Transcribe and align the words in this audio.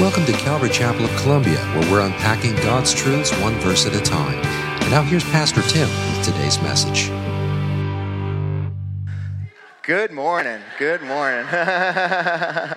Welcome 0.00 0.26
to 0.26 0.32
Calvary 0.32 0.70
Chapel 0.70 1.06
of 1.06 1.16
Columbia, 1.16 1.58
where 1.74 1.90
we're 1.90 2.06
unpacking 2.06 2.54
God's 2.58 2.94
truths 2.94 3.32
one 3.40 3.54
verse 3.54 3.84
at 3.84 3.96
a 3.96 4.00
time. 4.00 4.38
And 4.80 4.92
now 4.92 5.02
here's 5.02 5.24
Pastor 5.24 5.60
Tim 5.62 5.88
with 5.88 6.24
today's 6.24 6.62
message. 6.62 7.08
Good 9.82 10.12
morning. 10.12 10.60
Good 10.78 11.02
morning. 11.02 11.44
well, 11.50 12.76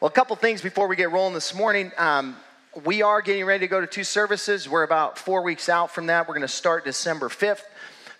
a 0.00 0.10
couple 0.10 0.34
things 0.36 0.62
before 0.62 0.88
we 0.88 0.96
get 0.96 1.10
rolling 1.10 1.34
this 1.34 1.54
morning. 1.54 1.92
Um, 1.98 2.38
we 2.82 3.02
are 3.02 3.20
getting 3.20 3.44
ready 3.44 3.66
to 3.66 3.70
go 3.70 3.82
to 3.82 3.86
two 3.86 4.04
services. 4.04 4.66
We're 4.66 4.84
about 4.84 5.18
four 5.18 5.42
weeks 5.42 5.68
out 5.68 5.90
from 5.90 6.06
that. 6.06 6.26
We're 6.26 6.32
going 6.32 6.40
to 6.40 6.48
start 6.48 6.86
December 6.86 7.28
5th. 7.28 7.64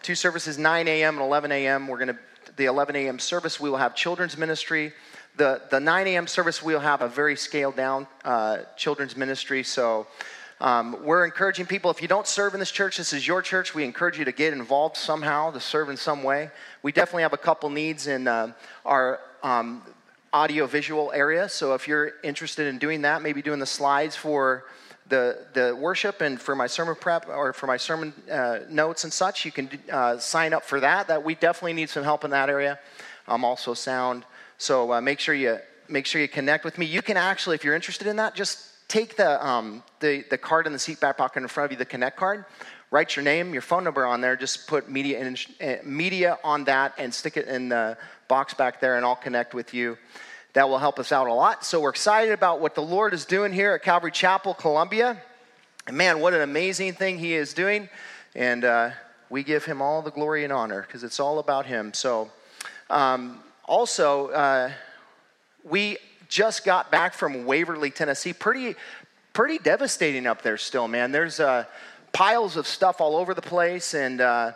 Two 0.03 0.15
services, 0.15 0.59
9 0.59 0.89
a.m. 0.89 1.15
and 1.15 1.25
11 1.25 1.53
a.m. 1.53 1.89
We're 1.89 2.05
going 2.05 2.09
to, 2.09 2.19
the 2.57 2.67
11 2.67 2.97
a.m. 2.97 3.19
service, 3.19 3.59
we 3.59 3.71
will 3.71 3.79
have 3.79 3.95
children's 3.95 4.37
ministry 4.37 4.93
the, 5.41 5.63
the 5.71 5.81
9 5.81 6.07
a.m. 6.07 6.27
service, 6.27 6.63
we'll 6.63 6.81
have 6.81 7.01
a 7.01 7.09
very 7.09 7.35
scaled 7.35 7.75
down 7.75 8.07
uh, 8.27 8.59
children's 8.77 9.17
ministry. 9.17 9.63
So 9.63 10.07
um, 10.61 11.03
we're 11.03 11.25
encouraging 11.25 11.65
people, 11.65 11.91
if 11.91 12.03
you 12.03 12.09
don't 12.09 12.27
serve 12.27 12.53
in 12.53 12.61
this 12.61 12.71
church, 12.71 12.99
this 12.99 13.15
is 13.15 13.27
your 13.27 13.41
church, 13.41 13.75
we 13.75 13.83
encourage 13.85 14.19
you 14.19 14.27
to 14.27 14.33
get 14.33 14.53
involved 14.53 14.99
somehow, 14.99 15.51
to 15.53 15.59
serve 15.59 15.89
in 15.89 15.97
some 15.97 16.23
way. 16.23 16.51
We 16.83 16.93
definitely 16.93 17.23
have 17.23 17.33
a 17.33 17.39
couple 17.39 17.71
needs 17.71 18.07
in 18.07 18.29
uh, 18.29 18.53
our 18.85 19.21
um, 19.43 19.83
audio 20.31 20.67
visual 20.67 21.11
area. 21.13 21.49
So 21.49 21.73
if 21.73 21.89
you're 21.89 22.13
interested 22.23 22.67
in 22.67 22.77
doing 22.77 23.01
that, 23.03 23.23
maybe 23.23 23.41
doing 23.41 23.61
the 23.61 23.67
slides 23.67 24.15
for 24.15 24.65
the, 25.09 25.47
the 25.55 25.75
worship 25.75 26.21
and 26.21 26.39
for 26.39 26.55
my 26.55 26.67
sermon 26.67 26.97
prep 27.01 27.31
or 27.31 27.55
for 27.55 27.67
my 27.67 27.79
sermon 27.79 28.13
uh, 28.31 28.59
notes 28.69 29.05
and 29.05 29.13
such, 29.13 29.47
you 29.47 29.53
can 29.53 29.71
uh, 29.91 30.19
sign 30.19 30.53
up 30.53 30.65
for 30.65 30.81
that. 30.81 31.09
That 31.09 31.25
we 31.25 31.35
definitely 31.35 31.73
need 31.73 31.89
some 31.89 32.05
help 32.05 32.27
in 32.27 32.31
that 32.33 32.51
area. 32.51 32.79
I'm 33.27 33.43
also 33.43 33.73
sound. 33.73 34.27
So 34.61 34.93
uh, 34.93 35.01
make 35.01 35.21
sure 35.21 35.35
you 35.35 35.59
make 35.89 36.05
sure 36.05 36.21
you 36.21 36.29
connect 36.29 36.67
with 36.67 36.77
me. 36.77 36.85
You 36.85 37.01
can 37.01 37.17
actually, 37.17 37.55
if 37.55 37.65
you're 37.65 37.75
interested 37.75 38.07
in 38.07 38.17
that, 38.17 38.35
just 38.35 38.59
take 38.89 39.17
the 39.17 39.45
um, 39.45 39.83
the, 40.01 40.23
the 40.29 40.37
card 40.37 40.67
in 40.67 40.75
the 40.75 40.79
seat 40.79 41.01
back 41.01 41.17
pocket 41.17 41.43
in 41.43 41.49
front 41.49 41.69
of 41.69 41.73
you, 41.73 41.79
the 41.79 41.87
Connect 41.87 42.19
card. 42.19 42.45
Write 42.91 43.17
your 43.17 43.25
name, 43.25 43.55
your 43.55 43.63
phone 43.63 43.85
number 43.85 44.05
on 44.05 44.21
there. 44.21 44.37
Just 44.37 44.67
put 44.67 44.91
media 44.91 45.19
in, 45.19 45.37
uh, 45.67 45.77
media 45.83 46.39
on 46.45 46.65
that 46.65 46.93
and 46.99 47.15
stick 47.15 47.39
it 47.39 47.49
in 47.49 47.71
the 47.71 47.97
box 48.29 48.53
back 48.53 48.83
there, 48.83 48.97
and 48.97 49.07
I'll 49.07 49.17
connect 49.17 49.55
with 49.55 49.73
you. 49.73 49.97
That 50.53 50.69
will 50.69 50.79
help 50.79 50.99
us 50.99 51.11
out 51.11 51.27
a 51.27 51.33
lot. 51.33 51.65
So 51.65 51.81
we're 51.81 51.89
excited 51.91 52.35
about 52.35 52.61
what 52.61 52.75
the 52.75 52.83
Lord 52.83 53.15
is 53.15 53.25
doing 53.25 53.55
here 53.55 53.73
at 53.73 53.83
Calvary 53.83 54.11
Chapel, 54.11 54.53
Columbia. 54.53 55.23
And 55.87 55.97
man, 55.97 56.21
what 56.21 56.35
an 56.35 56.43
amazing 56.43 56.93
thing 56.93 57.19
He 57.19 57.33
is 57.33 57.55
doing. 57.55 57.89
And 58.35 58.67
uh, 58.67 58.91
we 59.31 59.43
give 59.43 59.65
Him 59.65 59.81
all 59.81 60.03
the 60.03 60.11
glory 60.11 60.45
and 60.45 60.53
honor 60.53 60.83
because 60.83 61.03
it's 61.03 61.19
all 61.19 61.39
about 61.39 61.65
Him. 61.65 61.95
So. 61.95 62.31
Um, 62.91 63.41
also, 63.71 64.31
uh, 64.31 64.73
we 65.63 65.97
just 66.29 66.65
got 66.65 66.91
back 66.91 67.15
from 67.15 67.45
Waverly, 67.45 67.93
Tennessee. 67.93 68.33
Pretty, 68.33 68.75
pretty 69.33 69.59
devastating 69.59 70.27
up 70.27 70.43
there 70.43 70.57
still, 70.57 70.89
man. 70.89 71.13
There's 71.13 71.39
uh, 71.39 71.65
piles 72.13 72.57
of 72.57 72.67
stuff 72.67 73.01
all 73.01 73.15
over 73.15 73.33
the 73.33 73.43
place, 73.43 73.95
and 73.95 74.21
uh, 74.21 74.53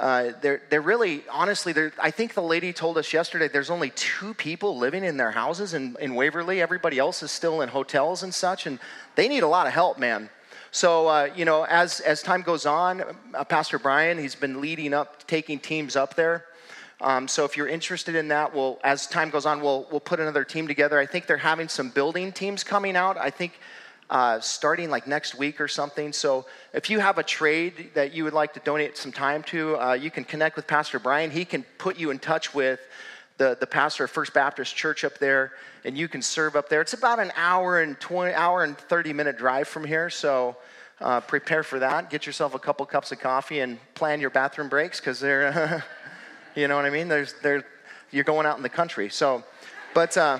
uh, 0.00 0.32
they're, 0.42 0.62
they're 0.68 0.82
really, 0.82 1.22
honestly, 1.30 1.72
they're, 1.72 1.92
I 1.96 2.10
think 2.10 2.34
the 2.34 2.42
lady 2.42 2.72
told 2.72 2.98
us 2.98 3.12
yesterday 3.12 3.46
there's 3.46 3.70
only 3.70 3.90
two 3.90 4.34
people 4.34 4.76
living 4.76 5.04
in 5.04 5.16
their 5.16 5.30
houses 5.30 5.72
in, 5.72 5.96
in 6.00 6.16
Waverly. 6.16 6.60
Everybody 6.60 6.98
else 6.98 7.22
is 7.22 7.30
still 7.30 7.60
in 7.60 7.68
hotels 7.68 8.24
and 8.24 8.34
such, 8.34 8.66
and 8.66 8.80
they 9.14 9.28
need 9.28 9.44
a 9.44 9.48
lot 9.48 9.68
of 9.68 9.74
help, 9.74 9.96
man. 9.96 10.28
So, 10.72 11.06
uh, 11.06 11.28
you 11.36 11.44
know, 11.44 11.62
as, 11.62 12.00
as 12.00 12.20
time 12.20 12.42
goes 12.42 12.66
on, 12.66 13.04
uh, 13.32 13.44
Pastor 13.44 13.78
Brian, 13.78 14.18
he's 14.18 14.34
been 14.34 14.60
leading 14.60 14.92
up, 14.92 15.24
taking 15.28 15.60
teams 15.60 15.94
up 15.94 16.16
there. 16.16 16.46
Um, 17.00 17.28
so 17.28 17.44
if 17.44 17.56
you're 17.56 17.68
interested 17.68 18.14
in 18.14 18.28
that, 18.28 18.54
we'll, 18.54 18.78
as 18.82 19.06
time 19.06 19.30
goes 19.30 19.44
on, 19.44 19.60
we'll, 19.60 19.86
we'll 19.90 20.00
put 20.00 20.18
another 20.18 20.44
team 20.44 20.66
together. 20.66 20.98
I 20.98 21.06
think 21.06 21.26
they're 21.26 21.36
having 21.36 21.68
some 21.68 21.90
building 21.90 22.32
teams 22.32 22.64
coming 22.64 22.96
out. 22.96 23.18
I 23.18 23.30
think 23.30 23.58
uh, 24.08 24.40
starting 24.40 24.88
like 24.88 25.06
next 25.06 25.34
week 25.34 25.60
or 25.60 25.68
something. 25.68 26.12
So 26.12 26.46
if 26.72 26.88
you 26.88 27.00
have 27.00 27.18
a 27.18 27.22
trade 27.22 27.90
that 27.94 28.14
you 28.14 28.24
would 28.24 28.32
like 28.32 28.54
to 28.54 28.60
donate 28.60 28.96
some 28.96 29.12
time 29.12 29.42
to, 29.44 29.76
uh, 29.76 29.92
you 29.94 30.10
can 30.10 30.24
connect 30.24 30.56
with 30.56 30.66
Pastor 30.66 30.98
Brian. 30.98 31.30
He 31.30 31.44
can 31.44 31.64
put 31.78 31.98
you 31.98 32.10
in 32.10 32.18
touch 32.18 32.54
with 32.54 32.80
the, 33.38 33.56
the 33.58 33.66
pastor 33.66 34.04
of 34.04 34.10
First 34.10 34.32
Baptist 34.32 34.74
Church 34.74 35.04
up 35.04 35.18
there, 35.18 35.52
and 35.84 35.98
you 35.98 36.08
can 36.08 36.22
serve 36.22 36.56
up 36.56 36.68
there. 36.68 36.80
It's 36.80 36.94
about 36.94 37.18
an 37.18 37.32
hour 37.36 37.80
and 37.80 37.98
20, 38.00 38.32
hour 38.32 38.64
and 38.64 38.78
30 38.78 39.12
minute 39.12 39.36
drive 39.36 39.68
from 39.68 39.84
here. 39.84 40.08
So 40.08 40.56
uh, 41.00 41.20
prepare 41.20 41.62
for 41.62 41.80
that. 41.80 42.08
Get 42.08 42.24
yourself 42.24 42.54
a 42.54 42.58
couple 42.58 42.86
cups 42.86 43.12
of 43.12 43.18
coffee 43.18 43.60
and 43.60 43.78
plan 43.94 44.20
your 44.20 44.30
bathroom 44.30 44.68
breaks 44.68 45.00
because 45.00 45.20
they're 45.20 45.84
You 46.56 46.68
know 46.68 46.76
what 46.76 46.86
I 46.86 46.90
mean? 46.90 47.08
There's, 47.08 47.34
there, 47.42 47.66
you're 48.10 48.24
going 48.24 48.46
out 48.46 48.56
in 48.56 48.62
the 48.62 48.70
country. 48.70 49.10
So, 49.10 49.44
but 49.92 50.16
uh, 50.16 50.38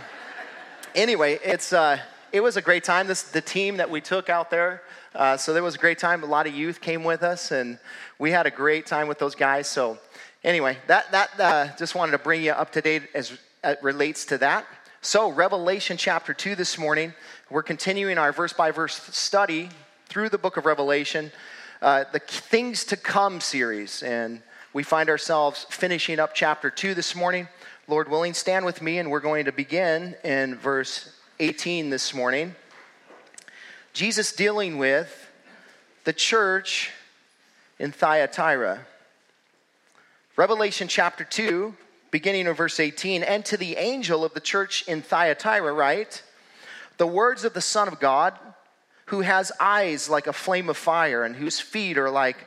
anyway, 0.95 1.39
it's, 1.45 1.75
uh, 1.75 1.99
it 2.33 2.41
was 2.41 2.57
a 2.57 2.63
great 2.63 2.85
time. 2.85 3.07
This, 3.07 3.25
the 3.25 3.43
team 3.43 3.77
that 3.77 3.91
we 3.91 4.01
took 4.01 4.31
out 4.31 4.51
there, 4.51 4.83
uh, 5.15 5.37
so 5.37 5.53
there 5.53 5.63
was 5.63 5.75
a 5.75 5.79
great 5.79 5.99
time. 5.99 6.23
A 6.23 6.27
lot 6.27 6.47
of 6.47 6.55
youth 6.55 6.81
came 6.81 7.05
with 7.05 7.23
us, 7.23 7.51
and 7.51 7.79
we 8.19 8.31
had 8.31 8.47
a 8.47 8.51
great 8.51 8.87
time 8.87 9.09
with 9.09 9.19
those 9.19 9.35
guys. 9.35 9.69
So, 9.69 9.99
anyway, 10.43 10.79
that, 10.87 11.13
that 11.13 11.39
uh, 11.39 11.77
just 11.77 11.95
wanted 11.95 12.13
to 12.13 12.19
bring 12.19 12.43
you 12.43 12.53
up 12.53 12.73
to 12.73 12.81
date 12.81 13.03
as 13.15 13.37
it 13.63 13.79
relates 13.83 14.25
to 14.27 14.39
that. 14.39 14.67
So, 15.03 15.31
Revelation 15.31 15.99
chapter 15.99 16.33
2 16.33 16.55
this 16.55 16.79
morning, 16.79 17.13
we're 17.51 17.63
continuing 17.63 18.17
our 18.17 18.33
verse 18.33 18.55
by 18.55 18.71
verse 18.71 18.95
study 19.15 19.69
through 20.07 20.31
the 20.31 20.39
book 20.39 20.57
of 20.57 20.65
Revelation, 20.65 21.31
uh, 21.83 22.05
the 22.11 22.21
Things 22.21 22.85
to 22.87 22.97
Come 22.97 23.43
series. 23.43 24.03
And 24.03 24.41
we 24.77 24.83
find 24.83 25.09
ourselves 25.09 25.65
finishing 25.71 26.21
up 26.21 26.35
chapter 26.35 26.69
2 26.69 26.93
this 26.93 27.17
morning. 27.17 27.49
Lord 27.89 28.11
willing, 28.11 28.35
stand 28.35 28.67
with 28.67 28.83
me, 28.83 28.99
and 28.99 29.11
we're 29.11 29.21
going 29.21 29.47
to 29.47 29.53
begin 29.53 30.15
in 30.23 30.55
verse 30.55 31.19
18 31.41 31.89
this 31.89 32.13
morning. 32.13 32.55
Jesus 33.95 34.35
dealing 34.35 34.77
with 34.77 35.31
the 36.05 36.13
church 36.13 36.91
in 37.79 37.91
Thyatira. 37.91 38.81
Revelation 40.37 40.89
chapter 40.89 41.25
2, 41.25 41.75
beginning 42.11 42.47
of 42.47 42.59
verse 42.59 42.79
18, 42.79 43.23
and 43.23 43.47
to 43.47 43.57
the 43.57 43.77
angel 43.77 44.27
of 44.27 44.35
the 44.35 44.41
church 44.41 44.87
in 44.87 45.01
Thyatira, 45.01 45.73
write, 45.73 46.23
The 46.99 47.07
words 47.07 47.47
of 47.47 47.55
the 47.55 47.63
Son 47.63 47.89
of 47.89 47.99
God, 47.99 48.35
who 49.07 49.23
has 49.23 49.53
eyes 49.59 50.11
like 50.11 50.27
a 50.27 50.35
flame 50.35 50.69
of 50.69 50.77
fire, 50.77 51.25
and 51.25 51.35
whose 51.35 51.61
feet 51.61 51.97
are 51.97 52.11
like 52.11 52.47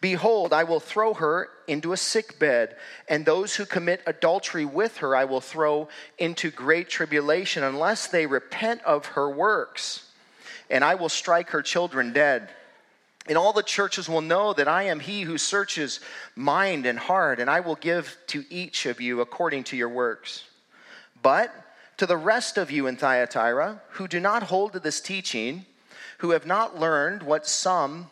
Behold, 0.00 0.52
I 0.52 0.64
will 0.64 0.80
throw 0.80 1.14
her 1.14 1.48
into 1.66 1.92
a 1.92 1.96
sick 1.96 2.38
bed, 2.38 2.76
and 3.08 3.24
those 3.24 3.56
who 3.56 3.64
commit 3.64 4.02
adultery 4.06 4.64
with 4.64 4.98
her 4.98 5.16
I 5.16 5.24
will 5.24 5.40
throw 5.40 5.88
into 6.18 6.50
great 6.50 6.88
tribulation, 6.88 7.62
unless 7.62 8.06
they 8.06 8.26
repent 8.26 8.82
of 8.84 9.06
her 9.06 9.28
works. 9.28 10.10
And 10.68 10.84
I 10.84 10.96
will 10.96 11.08
strike 11.08 11.50
her 11.50 11.62
children 11.62 12.12
dead. 12.12 12.50
And 13.28 13.38
all 13.38 13.52
the 13.52 13.62
churches 13.62 14.08
will 14.08 14.20
know 14.20 14.52
that 14.52 14.68
I 14.68 14.84
am 14.84 15.00
he 15.00 15.22
who 15.22 15.38
searches 15.38 16.00
mind 16.34 16.86
and 16.86 16.98
heart, 16.98 17.40
and 17.40 17.50
I 17.50 17.60
will 17.60 17.74
give 17.74 18.16
to 18.28 18.44
each 18.50 18.86
of 18.86 19.00
you 19.00 19.20
according 19.20 19.64
to 19.64 19.76
your 19.76 19.88
works. 19.88 20.44
But 21.22 21.52
to 21.96 22.06
the 22.06 22.16
rest 22.16 22.58
of 22.58 22.70
you 22.70 22.86
in 22.86 22.96
Thyatira, 22.96 23.80
who 23.92 24.06
do 24.06 24.20
not 24.20 24.44
hold 24.44 24.74
to 24.74 24.80
this 24.80 25.00
teaching, 25.00 25.64
who 26.18 26.30
have 26.30 26.46
not 26.46 26.78
learned 26.78 27.22
what 27.22 27.46
some 27.46 28.10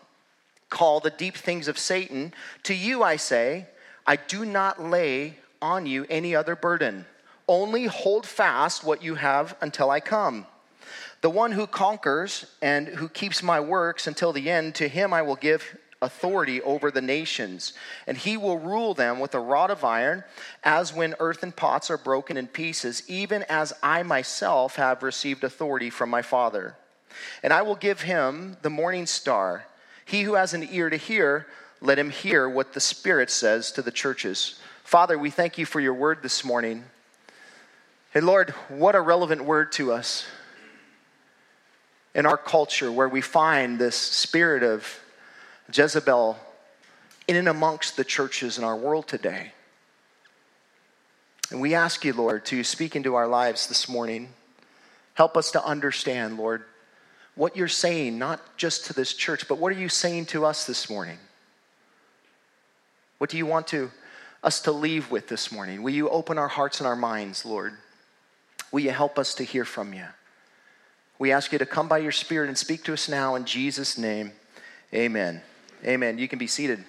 call 0.75 0.99
the 0.99 1.11
deep 1.11 1.37
things 1.37 1.69
of 1.69 1.79
Satan, 1.79 2.35
to 2.65 2.75
you 2.75 3.03
I 3.03 3.17
say, 3.17 3.69
I 4.07 4.17
do 4.17 4.45
not 4.45 4.83
lay 4.83 5.39
on 5.63 5.87
you 5.87 6.05
any 6.11 6.35
other 6.35 6.57
burden. 6.57 7.07
Only 7.47 7.87
hold 7.87 8.27
fast 8.27 8.83
what 8.83 9.03
you 9.03 9.15
have 9.15 9.57
until 9.61 9.89
I 9.89 10.01
come. 10.01 10.47
The 11.21 11.31
one 11.31 11.53
who 11.53 11.69
conquers 11.69 12.47
and 12.61 12.89
who 12.89 13.09
keeps 13.09 13.43
my 13.43 13.61
works 13.61 14.09
until 14.09 14.33
the 14.33 14.51
end, 14.51 14.75
to 14.75 14.89
him 14.89 15.15
I 15.15 15.23
will 15.23 15.37
give 15.37 15.79
authority 16.03 16.61
over 16.63 16.91
the 16.91 17.01
nations, 17.01 17.73
and 18.07 18.19
he 18.19 18.37
will 18.37 18.59
rule 18.59 18.95
them 18.95 19.21
with 19.21 19.35
a 19.35 19.41
rod 19.41 19.71
of 19.71 19.85
iron, 19.85 20.25
as 20.65 20.93
when 20.93 21.15
earthen 21.21 21.53
pots 21.53 21.89
are 21.89 21.97
broken 21.97 22.37
in 22.37 22.49
pieces, 22.49 23.05
even 23.09 23.45
as 23.49 23.73
I 23.81 24.03
myself 24.03 24.75
have 24.75 25.05
received 25.05 25.45
authority 25.45 25.89
from 25.89 26.11
my 26.11 26.21
Father. 26.21 26.77
And 27.45 27.53
I 27.53 27.63
will 27.63 27.77
give 27.77 28.03
him 28.03 28.57
the 28.63 28.71
morning 28.71 29.07
star. 29.07 29.67
He 30.05 30.23
who 30.23 30.35
has 30.35 30.55
an 30.55 30.69
ear 30.71 30.91
to 30.91 30.97
hear, 30.97 31.47
let 31.81 31.99
him 31.99 32.11
hear 32.11 32.49
what 32.49 32.73
the 32.73 32.81
Spirit 32.81 33.31
says 33.31 33.73
to 33.73 33.83
the 33.83 33.91
churches. 33.91 34.61
Father, 34.83 35.19
we 35.19 35.31
thank 35.31 35.59
you 35.59 35.67
for 35.67 35.81
your 35.81 35.95
word 35.95 36.23
this 36.23 36.45
morning. 36.45 36.85
And 38.15 38.27
Lord, 38.27 38.51
what 38.69 38.95
a 38.95 39.01
relevant 39.01 39.45
word 39.45 39.73
to 39.73 39.93
us. 39.93 40.27
in 42.15 42.27
our 42.27 42.37
culture 42.37 42.91
where 42.93 43.09
we 43.09 43.21
find 43.21 43.79
this 43.79 43.97
spirit 43.97 44.63
of 44.63 45.01
Jezebel 45.73 46.39
in 47.27 47.37
and 47.37 47.49
amongst 47.49 47.97
the 47.97 48.05
churches 48.05 48.57
in 48.57 48.65
our 48.65 48.77
world 48.77 49.09
today. 49.09 49.53
And 51.51 51.61
we 51.61 51.75
ask 51.75 52.05
you, 52.05 52.13
Lord, 52.13 52.45
to 52.47 52.63
speak 52.63 52.95
into 52.97 53.15
our 53.15 53.27
lives 53.27 53.67
this 53.67 53.89
morning. 53.89 54.31
Help 55.15 55.37
us 55.37 55.51
to 55.53 55.65
understand, 55.65 56.37
Lord, 56.37 56.65
what 57.35 57.57
you're 57.57 57.69
saying, 57.69 58.19
not 58.19 58.57
just 58.57 58.87
to 58.87 58.93
this 58.93 59.13
church, 59.13 59.49
but 59.49 59.59
what 59.59 59.73
are 59.73 59.79
you 59.79 59.89
saying 59.89 60.27
to 60.27 60.45
us 60.45 60.67
this 60.67 60.89
morning? 60.89 61.19
What 63.19 63.31
do 63.31 63.37
you 63.37 63.47
want 63.47 63.67
to, 63.69 63.91
us 64.43 64.61
to 64.63 64.73
leave 64.73 65.11
with 65.11 65.29
this 65.29 65.51
morning? 65.51 65.83
Will 65.83 65.95
you 65.95 66.09
open 66.09 66.39
our 66.39 66.49
hearts 66.49 66.81
and 66.81 66.87
our 66.87 66.97
minds, 66.97 67.45
Lord? 67.45 67.75
Will 68.71 68.81
you 68.81 68.91
help 68.91 69.19
us 69.19 69.35
to 69.37 69.45
hear 69.45 69.65
from 69.65 69.93
you? 69.93 70.05
We 71.19 71.33
ask 71.33 71.53
you 71.53 71.59
to 71.59 71.67
come 71.67 71.89
by 71.89 71.99
your 71.99 72.13
Spirit 72.13 72.49
and 72.49 72.59
speak 72.59 72.85
to 72.85 72.93
us 72.93 73.09
now 73.09 73.35
in 73.35 73.45
Jesus' 73.45 73.97
name. 73.97 74.33
Amen. 74.93 75.43
Amen. 75.85 76.19
You 76.19 76.29
can 76.29 76.39
be 76.39 76.47
seated. 76.47 76.85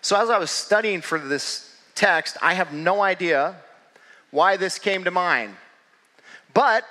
So, 0.00 0.20
as 0.20 0.28
I 0.28 0.36
was 0.36 0.50
studying 0.50 1.00
for 1.00 1.18
this 1.18 1.74
text, 1.94 2.36
I 2.42 2.52
have 2.52 2.74
no 2.74 3.00
idea 3.00 3.56
why 4.34 4.56
this 4.56 4.80
came 4.80 5.04
to 5.04 5.12
mind. 5.12 5.54
But 6.54 6.84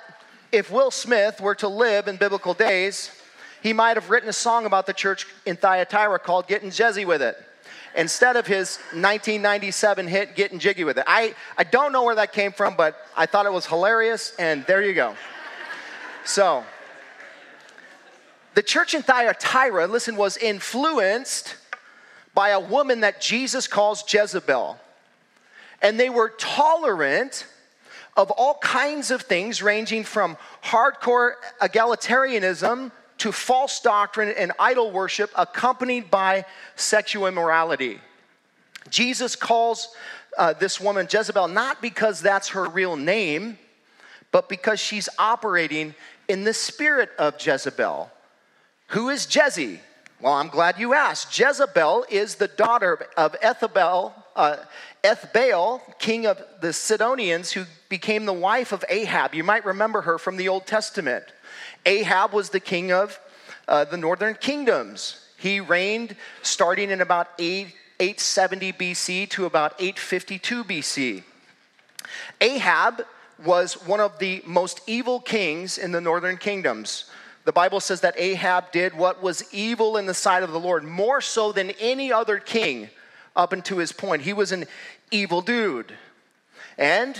if 0.50 0.70
Will 0.70 0.90
Smith 0.90 1.42
were 1.42 1.54
to 1.56 1.68
live 1.68 2.08
in 2.08 2.16
biblical 2.16 2.54
days, 2.54 3.10
he 3.62 3.74
might 3.74 3.98
have 3.98 4.08
written 4.08 4.30
a 4.30 4.32
song 4.32 4.64
about 4.64 4.86
the 4.86 4.94
church 4.94 5.26
in 5.44 5.56
Thyatira 5.56 6.18
called 6.18 6.48
Getting 6.48 6.70
Jezzy 6.70 7.06
with 7.06 7.20
It 7.20 7.36
instead 7.96 8.36
of 8.36 8.46
his 8.46 8.78
1997 8.92 10.08
hit 10.08 10.34
Getting 10.34 10.58
Jiggy 10.58 10.84
with 10.84 10.96
It. 10.96 11.04
I, 11.06 11.34
I 11.58 11.64
don't 11.64 11.92
know 11.92 12.02
where 12.02 12.14
that 12.14 12.32
came 12.32 12.50
from, 12.50 12.76
but 12.76 12.96
I 13.14 13.26
thought 13.26 13.44
it 13.44 13.52
was 13.52 13.66
hilarious, 13.66 14.34
and 14.38 14.64
there 14.64 14.82
you 14.82 14.94
go. 14.94 15.14
So, 16.24 16.64
the 18.54 18.62
church 18.62 18.94
in 18.94 19.02
Thyatira, 19.02 19.86
listen, 19.86 20.16
was 20.16 20.38
influenced 20.38 21.56
by 22.32 22.50
a 22.50 22.60
woman 22.60 23.00
that 23.00 23.20
Jesus 23.20 23.66
calls 23.66 24.02
Jezebel. 24.10 24.78
And 25.84 26.00
they 26.00 26.08
were 26.08 26.30
tolerant 26.30 27.46
of 28.16 28.30
all 28.30 28.54
kinds 28.54 29.10
of 29.10 29.22
things, 29.22 29.62
ranging 29.62 30.02
from 30.02 30.38
hardcore 30.62 31.34
egalitarianism 31.60 32.90
to 33.18 33.30
false 33.30 33.80
doctrine 33.80 34.34
and 34.36 34.52
idol 34.58 34.90
worship, 34.90 35.30
accompanied 35.36 36.10
by 36.10 36.46
sexual 36.74 37.26
immorality. 37.26 38.00
Jesus 38.88 39.36
calls 39.36 39.94
uh, 40.38 40.54
this 40.54 40.80
woman 40.80 41.06
Jezebel 41.10 41.48
not 41.48 41.82
because 41.82 42.20
that's 42.20 42.48
her 42.48 42.64
real 42.64 42.96
name, 42.96 43.58
but 44.32 44.48
because 44.48 44.80
she's 44.80 45.08
operating 45.18 45.94
in 46.28 46.44
the 46.44 46.54
spirit 46.54 47.10
of 47.18 47.34
Jezebel. 47.44 48.10
Who 48.88 49.10
is 49.10 49.26
Jezzy? 49.26 49.80
Well, 50.20 50.32
I'm 50.32 50.48
glad 50.48 50.78
you 50.78 50.94
asked. 50.94 51.38
Jezebel 51.38 52.06
is 52.08 52.36
the 52.36 52.48
daughter 52.48 53.06
of 53.16 53.38
Ethabel, 53.40 54.12
uh, 54.36 54.56
Ethbaal, 55.02 55.80
king 55.98 56.26
of 56.26 56.42
the 56.60 56.72
Sidonians, 56.72 57.52
who 57.52 57.64
became 57.88 58.24
the 58.24 58.32
wife 58.32 58.72
of 58.72 58.84
Ahab. 58.88 59.34
You 59.34 59.44
might 59.44 59.64
remember 59.64 60.02
her 60.02 60.18
from 60.18 60.36
the 60.36 60.48
Old 60.48 60.66
Testament. 60.66 61.24
Ahab 61.86 62.32
was 62.32 62.50
the 62.50 62.60
king 62.60 62.90
of 62.90 63.18
uh, 63.68 63.84
the 63.84 63.96
northern 63.96 64.34
kingdoms. 64.34 65.20
He 65.36 65.60
reigned 65.60 66.16
starting 66.42 66.90
in 66.90 67.00
about 67.00 67.28
8, 67.38 67.66
870 68.00 68.72
BC 68.72 69.30
to 69.30 69.44
about 69.44 69.74
852 69.78 70.64
BC. 70.64 71.22
Ahab 72.40 73.04
was 73.44 73.74
one 73.86 74.00
of 74.00 74.18
the 74.18 74.42
most 74.46 74.80
evil 74.86 75.20
kings 75.20 75.76
in 75.76 75.92
the 75.92 76.00
northern 76.00 76.36
kingdoms. 76.36 77.10
The 77.44 77.52
Bible 77.52 77.80
says 77.80 78.00
that 78.00 78.18
Ahab 78.18 78.72
did 78.72 78.94
what 78.94 79.22
was 79.22 79.44
evil 79.52 79.98
in 79.98 80.06
the 80.06 80.14
sight 80.14 80.42
of 80.42 80.52
the 80.52 80.60
Lord, 80.60 80.82
more 80.82 81.20
so 81.20 81.52
than 81.52 81.72
any 81.72 82.10
other 82.10 82.38
king 82.38 82.88
up 83.36 83.52
until 83.52 83.78
his 83.78 83.92
point. 83.92 84.22
He 84.22 84.32
was 84.32 84.52
an 84.52 84.66
evil 85.10 85.40
dude. 85.40 85.92
And 86.78 87.18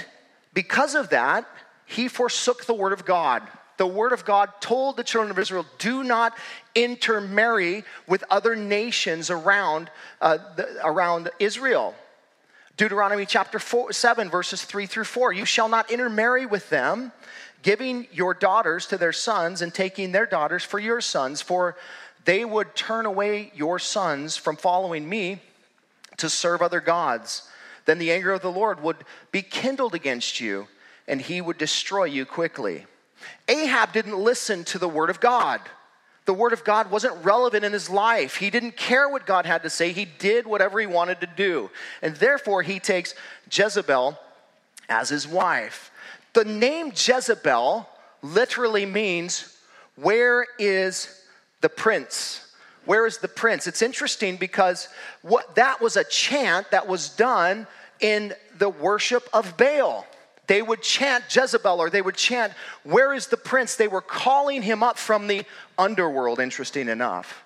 because 0.53 0.95
of 0.95 1.11
that, 1.11 1.47
he 1.87 2.09
forsook 2.09 2.65
the 2.65 2.75
word 2.75 2.93
of 2.93 3.05
God. 3.05 3.43
The 3.77 3.87
word 3.87 4.13
of 4.13 4.25
God 4.25 4.51
told 4.61 4.97
the 4.97 5.05
children 5.05 5.31
of 5.31 5.39
Israel, 5.39 5.67
do 5.79 6.05
not 6.05 6.33
intermarry 6.75 7.85
with 8.07 8.23
other 8.31 8.55
nations 8.55 9.31
around, 9.31 9.91
uh, 10.21 10.39
the, 10.57 10.79
around 10.85 11.31
Israel. 11.41 11.95
Deuteronomy 12.77 13.27
chapter 13.27 13.59
four, 13.59 13.93
7, 13.93 14.31
verses 14.31 14.65
3 14.65 14.87
through 14.87 15.05
4. 15.05 15.33
You 15.33 15.45
shall 15.45 15.69
not 15.69 15.91
intermarry 15.91 16.47
with 16.47 16.71
them 16.71 17.13
giving 17.63 18.07
your 18.13 18.35
daughters 18.35 18.87
to 18.87 18.99
their 18.99 19.13
sons 19.13 19.63
and 19.63 19.73
taking 19.75 20.13
their 20.13 20.27
daughters 20.27 20.63
for 20.63 20.79
your 20.79 21.01
sons, 21.01 21.41
for 21.41 21.77
they 22.27 22.45
would 22.45 22.75
turn 22.77 23.07
away 23.07 23.51
your 23.55 23.79
sons 23.79 24.37
from 24.37 24.57
following 24.57 25.09
me 25.09 25.41
to 26.19 26.29
serve 26.29 26.63
other 26.63 26.81
gods. 26.81 27.49
Then 27.85 27.99
the 27.99 28.13
anger 28.13 28.33
of 28.33 28.43
the 28.43 28.51
Lord 28.51 28.83
would 28.83 28.97
be 29.31 29.43
kindled 29.43 29.95
against 29.95 30.41
you, 30.41 30.69
and 31.07 31.21
he 31.21 31.41
would 31.41 31.59
destroy 31.59 32.05
you 32.05 32.25
quickly. 32.25 32.87
Ahab 33.49 33.93
didn't 33.93 34.19
listen 34.19 34.65
to 34.65 34.79
the 34.79 34.89
word 34.89 35.11
of 35.11 35.21
God. 35.21 35.61
The 36.27 36.35
word 36.35 36.55
of 36.55 36.65
God 36.65 36.91
wasn't 36.91 37.23
relevant 37.23 37.65
in 37.65 37.73
his 37.73 37.91
life. 37.91 38.37
He 38.37 38.49
didn't 38.49 38.77
care 38.77 39.09
what 39.09 39.27
God 39.27 39.45
had 39.45 39.63
to 39.63 39.71
say. 39.71 39.93
He 39.93 40.07
did 40.07 40.47
whatever 40.47 40.81
he 40.81 40.87
wanted 40.87 41.21
to 41.21 41.27
do. 41.27 41.71
And 42.01 42.17
therefore, 42.17 42.63
he 42.63 42.81
takes 42.81 43.15
Jezebel 43.51 44.19
as 44.89 45.11
his 45.11 45.29
wife. 45.29 45.91
The 46.33 46.45
name 46.45 46.93
Jezebel 46.95 47.89
literally 48.23 48.87
means, 48.87 49.57
Where 49.97 50.47
is 50.59 51.23
the 51.61 51.69
prince? 51.69 52.44
Where 52.85 53.07
is 53.07 53.19
the 53.19 53.29
prince? 53.29 53.67
It's 53.67 53.83
interesting 53.83 54.37
because 54.37 54.89
what, 55.23 55.55
that 55.57 55.81
was 55.81 55.97
a 55.97 56.05
chant 56.05 56.71
that 56.71 56.87
was 56.87 57.09
done 57.09 57.67
in 58.01 58.35
the 58.59 58.69
worship 58.69 59.29
of 59.33 59.57
Baal. 59.57 60.07
They 60.47 60.61
would 60.61 60.83
chant 60.83 61.25
Jezebel 61.35 61.81
or 61.81 61.89
they 61.89 62.03
would 62.03 62.17
chant, 62.17 62.53
Where 62.83 63.15
is 63.15 63.29
the 63.29 63.37
prince? 63.37 63.77
They 63.77 63.89
were 63.89 64.03
calling 64.03 64.63
him 64.63 64.83
up 64.83 64.99
from 64.99 65.27
the 65.27 65.45
underworld, 65.79 66.39
interesting 66.41 66.89
enough. 66.89 67.43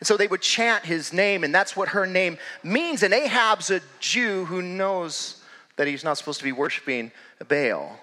And 0.00 0.06
so 0.06 0.16
they 0.16 0.26
would 0.26 0.40
chant 0.40 0.86
his 0.86 1.12
name, 1.12 1.44
and 1.44 1.54
that's 1.54 1.76
what 1.76 1.90
her 1.90 2.06
name 2.06 2.38
means. 2.62 3.02
And 3.02 3.12
Ahab's 3.12 3.70
a 3.70 3.80
Jew 4.00 4.46
who 4.46 4.62
knows 4.62 5.42
that 5.76 5.86
he's 5.86 6.02
not 6.02 6.16
supposed 6.18 6.38
to 6.38 6.44
be 6.44 6.52
worshiping 6.52 7.12
Baal. 7.46 8.00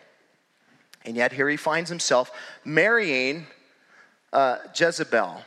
And 1.03 1.15
yet 1.15 1.33
here 1.33 1.49
he 1.49 1.57
finds 1.57 1.89
himself 1.89 2.31
marrying 2.63 3.47
uh, 4.31 4.57
Jezebel. 4.75 5.41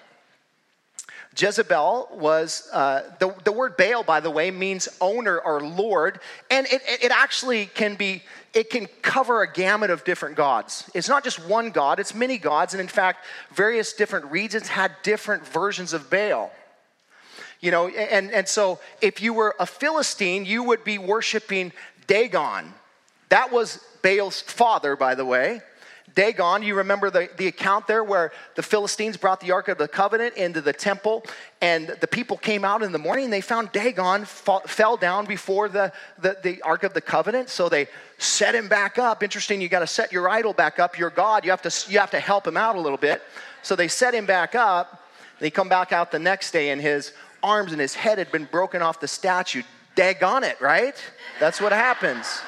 Jezebel 1.40 2.08
was, 2.12 2.68
uh, 2.72 3.02
the, 3.18 3.34
the 3.44 3.52
word 3.52 3.76
Baal, 3.76 4.02
by 4.02 4.20
the 4.20 4.30
way, 4.30 4.50
means 4.50 4.88
owner 5.00 5.38
or 5.38 5.60
lord. 5.60 6.20
And 6.50 6.66
it, 6.66 6.82
it 7.02 7.10
actually 7.10 7.66
can 7.66 7.94
be, 7.94 8.22
it 8.52 8.70
can 8.70 8.88
cover 9.02 9.42
a 9.42 9.50
gamut 9.50 9.90
of 9.90 10.04
different 10.04 10.36
gods. 10.36 10.90
It's 10.94 11.08
not 11.08 11.24
just 11.24 11.38
one 11.46 11.70
god, 11.70 11.98
it's 12.00 12.14
many 12.14 12.36
gods. 12.36 12.74
And 12.74 12.80
in 12.80 12.88
fact, 12.88 13.24
various 13.52 13.92
different 13.92 14.26
regions 14.26 14.68
had 14.68 14.92
different 15.02 15.46
versions 15.46 15.92
of 15.92 16.10
Baal. 16.10 16.52
You 17.60 17.70
know, 17.70 17.88
and, 17.88 18.30
and 18.32 18.48
so 18.48 18.78
if 19.00 19.20
you 19.20 19.34
were 19.34 19.54
a 19.60 19.66
Philistine, 19.66 20.44
you 20.44 20.62
would 20.62 20.82
be 20.82 20.98
worshiping 20.98 21.72
Dagon. 22.06 22.72
That 23.28 23.52
was 23.52 23.78
Baal's 24.02 24.40
father, 24.40 24.96
by 24.96 25.14
the 25.14 25.24
way. 25.24 25.60
Dagon, 26.14 26.62
you 26.62 26.74
remember 26.74 27.10
the, 27.10 27.28
the 27.36 27.46
account 27.46 27.86
there 27.86 28.02
where 28.02 28.32
the 28.54 28.62
Philistines 28.62 29.16
brought 29.16 29.40
the 29.40 29.52
Ark 29.52 29.68
of 29.68 29.78
the 29.78 29.88
Covenant 29.88 30.34
into 30.36 30.60
the 30.60 30.72
temple, 30.72 31.24
and 31.60 31.88
the 32.00 32.06
people 32.06 32.36
came 32.36 32.64
out 32.64 32.82
in 32.82 32.92
the 32.92 32.98
morning 32.98 33.26
and 33.26 33.32
they 33.32 33.40
found 33.40 33.70
Dagon 33.72 34.24
fall, 34.24 34.60
fell 34.60 34.96
down 34.96 35.26
before 35.26 35.68
the, 35.68 35.92
the, 36.18 36.36
the 36.42 36.62
Ark 36.62 36.82
of 36.82 36.94
the 36.94 37.00
Covenant. 37.00 37.48
So 37.48 37.68
they 37.68 37.86
set 38.18 38.54
him 38.54 38.68
back 38.68 38.98
up. 38.98 39.22
Interesting, 39.22 39.60
you 39.60 39.68
got 39.68 39.80
to 39.80 39.86
set 39.86 40.12
your 40.12 40.28
idol 40.28 40.52
back 40.52 40.78
up, 40.78 40.98
your 40.98 41.10
God. 41.10 41.44
You 41.44 41.50
have, 41.50 41.62
to, 41.62 41.90
you 41.90 41.98
have 41.98 42.10
to 42.10 42.20
help 42.20 42.46
him 42.46 42.56
out 42.56 42.76
a 42.76 42.80
little 42.80 42.98
bit. 42.98 43.22
So 43.62 43.76
they 43.76 43.88
set 43.88 44.14
him 44.14 44.26
back 44.26 44.54
up. 44.54 45.02
They 45.38 45.50
come 45.50 45.68
back 45.68 45.92
out 45.92 46.10
the 46.10 46.18
next 46.18 46.50
day, 46.50 46.70
and 46.70 46.80
his 46.80 47.12
arms 47.42 47.72
and 47.72 47.80
his 47.80 47.94
head 47.94 48.18
had 48.18 48.30
been 48.30 48.44
broken 48.44 48.82
off 48.82 49.00
the 49.00 49.08
statue 49.08 49.62
Dagon 49.94 50.44
it, 50.44 50.60
right? 50.60 50.94
That's 51.40 51.60
what 51.60 51.72
happens. 51.72 52.40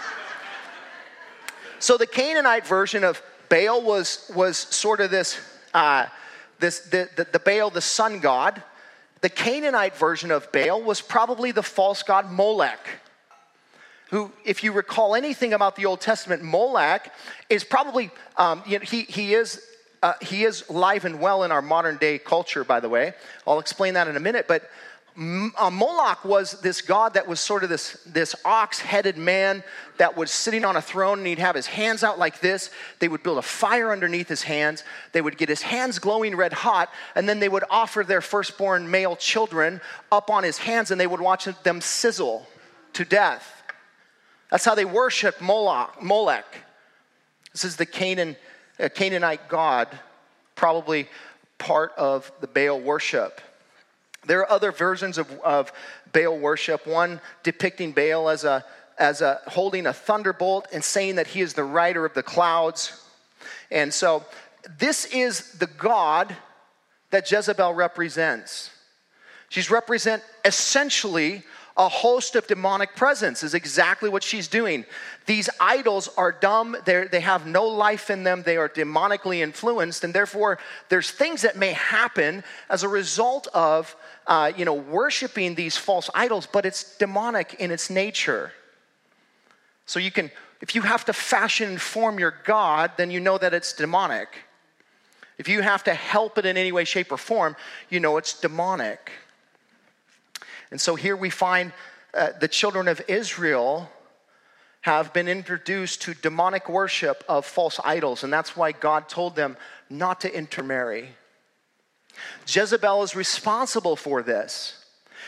So 1.81 1.97
the 1.97 2.07
Canaanite 2.07 2.67
version 2.67 3.03
of 3.03 3.21
Baal 3.53 3.83
was, 3.83 4.33
was 4.35 4.57
sort 4.57 5.01
of 5.01 5.11
this, 5.11 5.39
uh, 5.75 6.07
this 6.59 6.81
the, 6.81 7.11
the, 7.17 7.27
the 7.33 7.39
Baal, 7.39 7.69
the 7.69 7.83
sun 7.83 8.21
god. 8.21 8.63
The 9.21 9.29
Canaanite 9.29 9.95
version 9.95 10.31
of 10.31 10.51
Baal 10.53 10.83
was 10.83 11.03
probably 11.03 11.53
the 11.53 11.63
false 11.63 12.03
god 12.03 12.33
Molech 12.33 12.81
who, 14.13 14.31
if 14.45 14.63
you 14.63 14.73
recall 14.73 15.15
anything 15.15 15.55
about 15.55 15.75
the 15.75 15.87
Old 15.87 16.03
Testament, 16.03 16.43
Molech 16.43 17.11
is 17.49 17.65
probably, 17.65 18.11
um, 18.37 18.63
you 18.67 18.79
know, 18.79 18.85
he, 18.85 19.03
he, 19.03 19.33
is, 19.33 19.63
uh, 20.03 20.13
he 20.21 20.45
is 20.45 20.69
live 20.69 21.07
and 21.07 21.19
well 21.19 21.45
in 21.45 21.51
our 21.51 21.63
modern 21.63 21.97
day 21.97 22.19
culture, 22.19 22.63
by 22.63 22.79
the 22.79 22.91
way. 22.91 23.15
I'll 23.47 23.59
explain 23.59 23.95
that 23.95 24.09
in 24.09 24.17
a 24.17 24.21
minute. 24.21 24.45
But 24.47 24.69
uh, 25.15 25.71
Moloch 25.71 26.25
was 26.25 26.61
this 26.63 26.81
god 26.81 27.15
that 27.15 27.29
was 27.29 27.39
sort 27.39 27.65
of 27.65 27.69
this, 27.69 27.99
this 28.07 28.35
ox 28.45 28.81
headed 28.81 29.19
man 29.19 29.63
that 29.99 30.17
was 30.17 30.31
sitting 30.31 30.65
on 30.65 30.77
a 30.77 30.83
throne 30.83 31.19
and 31.19 31.27
he'd 31.27 31.39
have 31.39 31.55
his 31.55 31.67
hands 31.67 32.03
out 32.03 32.19
like 32.19 32.41
this. 32.41 32.71
They 32.99 33.09
would 33.09 33.23
build 33.23 33.37
a 33.37 33.43
fire 33.43 33.93
underneath 33.93 34.29
his 34.29 34.43
hands. 34.43 34.85
They 35.13 35.21
would 35.21 35.37
get 35.37 35.51
his 35.51 35.61
hands 35.61 35.99
glowing 35.99 36.35
red 36.35 36.55
hot, 36.55 36.91
and 37.15 37.29
then 37.29 37.41
they 37.41 37.49
would 37.49 37.65
offer 37.69 38.03
their 38.03 38.23
firstborn 38.23 38.91
male 38.91 39.15
children 39.15 39.83
up 40.11 40.31
on 40.31 40.45
his 40.45 40.57
hands 40.57 40.91
and 40.91 41.01
they 41.01 41.07
would 41.07 41.21
watch 41.21 41.47
them 41.63 41.83
sizzle 41.83 42.47
to 42.95 43.05
death. 43.05 43.63
That's 44.51 44.65
how 44.65 44.75
they 44.75 44.87
worship 44.87 45.41
Moloch. 45.41 46.03
Molech. 46.03 46.47
This 47.53 47.65
is 47.65 47.77
the 47.77 47.87
Canaan, 47.87 48.37
uh, 48.81 48.89
Canaanite 48.89 49.49
god, 49.49 49.89
probably 50.55 51.07
part 51.59 51.93
of 51.99 52.33
the 52.41 52.47
Baal 52.47 52.81
worship. 52.81 53.43
There 54.27 54.41
are 54.41 54.51
other 54.51 54.73
versions 54.73 55.19
of, 55.19 55.31
of 55.41 55.73
Baal 56.13 56.39
worship, 56.39 56.87
one 56.87 57.21
depicting 57.43 57.93
Baal 57.93 58.29
as, 58.29 58.45
a, 58.45 58.65
as 58.99 59.21
a, 59.21 59.41
holding 59.49 59.87
a 59.87 59.93
thunderbolt 59.93 60.69
and 60.73 60.83
saying 60.83 61.17
that 61.17 61.27
he 61.27 61.41
is 61.41 61.55
the 61.55 61.65
rider 61.65 62.05
of 62.05 62.15
the 62.15 62.23
clouds. 62.23 63.05
And 63.71 63.93
so, 63.93 64.25
this 64.79 65.07
is 65.07 65.53
the 65.55 65.67
God 65.67 66.37
that 67.11 67.31
Jezebel 67.31 67.75
represents. 67.75 68.71
She's 69.49 69.71
represent 69.71 70.23
essentially 70.45 71.43
a 71.77 71.89
host 71.89 72.37
of 72.37 72.47
demonic 72.47 72.95
presence 72.97 73.43
is 73.43 73.55
exactly 73.55 74.11
what 74.11 74.23
she's 74.23 74.47
doing. 74.47 74.85
These 75.25 75.49
idols 75.59 76.09
are 76.19 76.31
dumb. 76.31 76.77
They're, 76.85 77.09
they 77.09 77.21
have 77.21 77.47
no 77.47 77.67
life 77.67 78.11
in 78.11 78.25
them. 78.25 78.43
They 78.43 78.59
are 78.59 78.69
demonically 78.69 79.39
influenced 79.39 80.05
and 80.05 80.13
therefore 80.13 80.59
there's 80.91 81.11
things 81.11 81.43
that 81.43 81.57
may 81.57 81.73
happen 81.73 82.45
as 82.69 82.83
a 82.83 82.89
result 82.89 83.49
of 83.55 83.97
uh, 84.27 84.53
you 84.57 84.65
know 84.65 84.75
worshiping 84.75 85.55
these 85.55 85.77
false 85.77 86.09
idols 86.15 86.47
but 86.47 86.67
it's 86.67 86.97
demonic 86.99 87.55
in 87.55 87.71
its 87.71 87.89
nature. 87.89 88.53
So 89.87 89.99
you 89.99 90.11
can 90.11 90.31
if 90.61 90.75
you 90.75 90.83
have 90.83 91.05
to 91.07 91.13
fashion 91.13 91.71
and 91.71 91.81
form 91.81 92.19
your 92.19 92.35
god 92.45 92.93
then 92.97 93.11
you 93.11 93.19
know 93.19 93.39
that 93.39 93.55
it's 93.55 93.73
demonic. 93.73 94.29
If 95.39 95.49
you 95.49 95.63
have 95.63 95.83
to 95.85 95.95
help 95.95 96.37
it 96.39 96.45
in 96.45 96.57
any 96.57 96.71
way 96.71 96.85
shape 96.85 97.11
or 97.11 97.17
form 97.17 97.57
you 97.89 97.99
know 97.99 98.19
it's 98.19 98.39
demonic 98.39 99.11
and 100.73 100.81
so 100.81 100.95
here 100.95 101.15
we 101.15 101.29
find 101.29 101.71
uh, 102.15 102.31
the 102.41 102.49
children 102.49 102.89
of 102.89 103.03
Israel 103.07 103.91
have 104.81 105.13
been 105.13 105.29
introduced 105.29 106.01
to 106.03 106.15
demonic 106.15 106.67
worship 106.67 107.23
of 107.29 107.45
false 107.45 107.79
idols, 107.85 108.25
and 108.25 108.33
that's 108.33 108.57
why 108.57 108.73
God 108.73 109.07
told 109.07 109.37
them 109.37 109.59
not 109.91 110.23
to 110.23 110.35
intermarry. 110.35 111.11
Jezebel 112.49 113.03
is 113.03 113.15
responsible 113.15 113.97
for 113.97 114.23
this. 114.23 114.83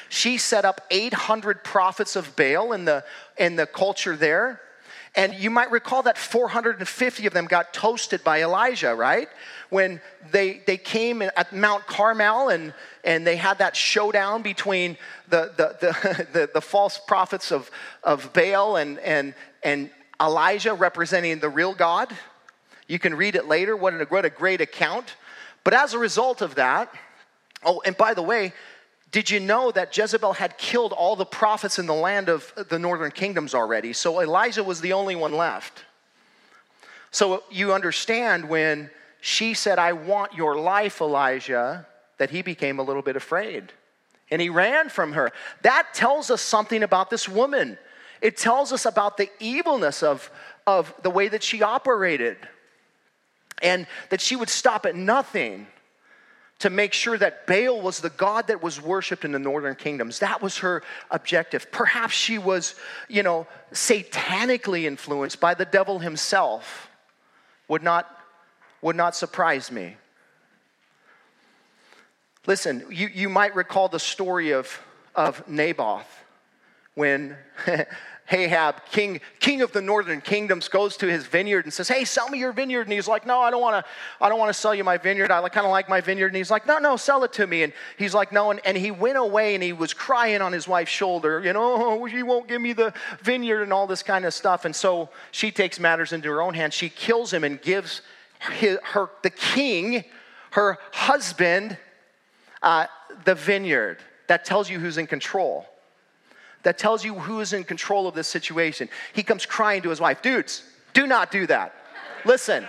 She 0.09 0.39
set 0.39 0.65
up 0.65 0.81
800 0.91 1.63
prophets 1.63 2.17
of 2.17 2.35
Baal 2.37 2.73
in 2.73 2.87
the, 2.87 3.05
in 3.37 3.57
the 3.57 3.67
culture 3.67 4.17
there. 4.17 4.63
And 5.17 5.35
you 5.35 5.49
might 5.49 5.71
recall 5.71 6.03
that 6.03 6.19
450 6.19 7.27
of 7.27 7.33
them 7.33 7.47
got 7.47 7.73
toasted 7.73 8.25
by 8.25 8.43
Elijah, 8.43 8.95
right? 8.95 9.29
When 9.71 10.01
they, 10.33 10.61
they 10.67 10.77
came 10.77 11.23
at 11.23 11.53
Mount 11.53 11.87
Carmel 11.87 12.49
and, 12.49 12.75
and 13.05 13.25
they 13.25 13.37
had 13.37 13.59
that 13.59 13.77
showdown 13.77 14.43
between 14.43 14.97
the, 15.29 15.53
the, 15.57 15.77
the, 15.81 16.27
the, 16.33 16.51
the 16.55 16.61
false 16.61 16.99
prophets 16.99 17.53
of, 17.53 17.71
of 18.03 18.33
Baal 18.33 18.77
and, 18.77 18.99
and, 19.01 19.35
and 19.63 19.89
Elijah 20.21 20.75
representing 20.75 21.39
the 21.39 21.49
real 21.49 21.75
God. 21.75 22.13
You 22.89 22.99
can 22.99 23.15
read 23.15 23.37
it 23.37 23.47
later. 23.47 23.77
What 23.77 23.95
a, 23.95 24.05
what 24.07 24.25
a 24.25 24.31
great 24.31 24.61
account. 24.61 25.15
But 25.63 25.75
as 25.75 25.95
a 25.95 25.99
result 25.99 26.43
of 26.43 26.57
that, 26.57 26.93
oh, 27.65 27.83
and 27.87 27.97
by 27.97 28.15
the 28.15 28.23
way, 28.23 28.53
did 29.15 29.31
you 29.31 29.39
know 29.39 29.71
that 29.71 29.97
Jezebel 29.97 30.33
had 30.33 30.59
killed 30.59 30.93
all 30.93 31.15
the 31.15 31.25
prophets 31.25 31.79
in 31.79 31.87
the 31.87 31.95
land 31.95 32.29
of 32.29 32.53
the 32.69 32.81
northern 32.81 33.13
kingdoms 33.13 33.55
already? 33.55 33.93
So 33.93 34.21
Elijah 34.21 34.65
was 34.65 34.81
the 34.81 34.93
only 34.93 35.15
one 35.15 35.33
left. 35.33 35.85
So 37.13 37.45
you 37.49 37.73
understand 37.73 38.49
when 38.49 38.91
she 39.21 39.55
said, 39.55 39.79
I 39.79 39.93
want 39.93 40.35
your 40.35 40.59
life, 40.59 41.01
Elijah, 41.01 41.87
that 42.19 42.31
he 42.31 42.43
became 42.43 42.81
a 42.81 42.83
little 42.83 43.03
bit 43.03 43.15
afraid 43.15 43.73
and 44.33 44.43
he 44.43 44.49
ran 44.49 44.89
from 44.89 45.13
her. 45.13 45.31
That 45.63 45.95
tells 45.95 46.29
us 46.29 46.43
something 46.43 46.83
about 46.83 47.09
this 47.09 47.29
woman. 47.29 47.79
It 48.21 48.37
tells 48.37 48.73
us 48.73 48.85
about 48.85 49.17
the 49.17 49.31
evilness 49.39 50.03
of, 50.03 50.29
of 50.67 50.93
the 51.05 51.11
way 51.11 51.29
that 51.29 51.45
she 51.45 51.63
operated 51.63 52.37
and 53.63 53.87
that 54.11 54.21
she 54.21 54.35
would 54.35 54.49
stop 54.49 54.85
at 54.87 54.97
nothing 54.97 55.69
to 56.65 56.71
make 56.71 56.95
sure 56.95 57.19
that 57.19 57.47
Baal 57.47 57.79
was 57.79 58.01
the 58.01 58.09
God 58.09 58.47
that 58.47 58.63
was 58.63 58.81
worshiped 58.81 59.23
in 59.27 59.33
the 59.33 59.39
northern 59.39 59.75
kingdoms. 59.75 60.21
That 60.21 60.41
was 60.41 60.57
her 60.59 60.83
objective. 61.11 61.71
Perhaps 61.71 62.15
she 62.15 62.39
was, 62.39 62.75
you 63.07 63.23
know, 63.23 63.47
satanically 63.71 64.85
influenced 64.85 65.41
by 65.41 65.53
the 65.53 65.67
devil 65.67 65.99
himself. 65.99 66.89
Would 67.69 67.83
not, 67.83 68.11
would 68.81 68.97
not 68.97 69.15
surprise 69.15 69.71
me. 69.71 69.97
Listen, 72.47 72.87
you, 72.91 73.09
you 73.13 73.29
might 73.29 73.55
recall 73.55 73.89
the 73.89 74.01
story 74.01 74.53
of, 74.53 74.81
of 75.15 75.47
Naboth 75.47 76.09
when 76.95 77.37
Ahab, 78.31 78.87
king, 78.91 79.21
king 79.39 79.61
of 79.61 79.73
the 79.73 79.83
northern 79.83 80.23
kingdoms, 80.23 80.69
goes 80.69 80.97
to 80.97 81.07
his 81.07 81.27
vineyard 81.27 81.65
and 81.65 81.73
says, 81.73 81.89
Hey, 81.89 82.05
sell 82.05 82.29
me 82.31 82.39
your 82.39 82.53
vineyard. 82.53 82.83
And 82.83 82.93
he's 82.93 83.07
like, 83.07 83.27
No, 83.27 83.41
I 83.41 83.51
don't 83.51 83.61
want 83.61 83.85
to, 83.85 83.91
I 84.19 84.31
don't 84.31 84.39
want 84.39 84.49
to 84.49 84.59
sell 84.59 84.75
you 84.75 84.83
my 84.83 84.97
vineyard. 84.97 85.31
I 85.31 85.47
kind 85.51 85.67
of 85.67 85.71
like 85.71 85.91
my 85.91 86.01
vineyard. 86.01 86.29
And 86.29 86.37
he's 86.37 86.51
like, 86.51 86.67
No, 86.67 86.79
no, 86.79 86.97
sell 86.97 87.23
it 87.25 87.35
to 87.35 87.47
me. 87.47 87.65
And 87.65 87.73
he's 87.99 88.15
like, 88.15 88.33
No. 88.33 88.51
And, 88.51 88.61
and 88.65 88.79
he 88.79 88.91
went 88.91 89.19
away 89.19 89.55
and 89.55 89.63
he 89.63 89.75
was 89.75 89.93
crying 89.93 90.41
on 90.41 90.53
his 90.53 90.67
wife's 90.67 90.91
shoulder, 90.91 91.43
you 91.45 91.53
know, 91.53 92.01
oh, 92.03 92.09
she 92.09 92.23
won't 92.23 92.49
give 92.49 92.63
me 92.63 92.73
the 92.73 92.95
vineyard 93.21 93.63
and 93.63 93.73
all 93.75 93.87
this 93.87 94.03
kind 94.03 94.25
of 94.25 94.33
stuff. 94.33 94.65
And 94.65 94.75
so 94.75 95.11
she 95.31 95.51
takes 95.51 95.79
matters 95.79 96.13
into 96.15 96.31
her 96.31 96.41
own 96.41 96.55
hands. 96.55 96.73
She 96.73 96.89
kills 96.89 97.33
him 97.33 97.45
and 97.45 97.61
gives 97.61 98.01
his, 98.53 98.79
her, 98.83 99.11
the 99.23 99.31
king, 99.31 100.05
her 100.53 100.79
husband, 100.93 101.77
uh, 102.63 102.87
the 103.27 103.35
vineyard. 103.35 103.99
That 104.29 104.47
tells 104.47 104.71
you 104.71 104.81
who's 104.81 104.97
in 104.97 105.07
control 105.07 105.67
that 106.65 106.77
tells 106.79 107.05
you 107.05 107.15
who 107.15 107.41
is 107.41 107.53
in 107.53 107.65
control 107.65 108.09
of 108.09 108.15
this 108.15 108.29
situation. 108.29 108.89
He 109.13 109.23
comes 109.23 109.47
crying 109.47 109.83
to 109.83 109.91
his 109.91 110.01
wife, 110.01 110.21
dudes, 110.21 110.65
do 110.93 111.07
not 111.07 111.31
do 111.31 111.47
that. 111.47 111.75
Listen, 112.25 112.67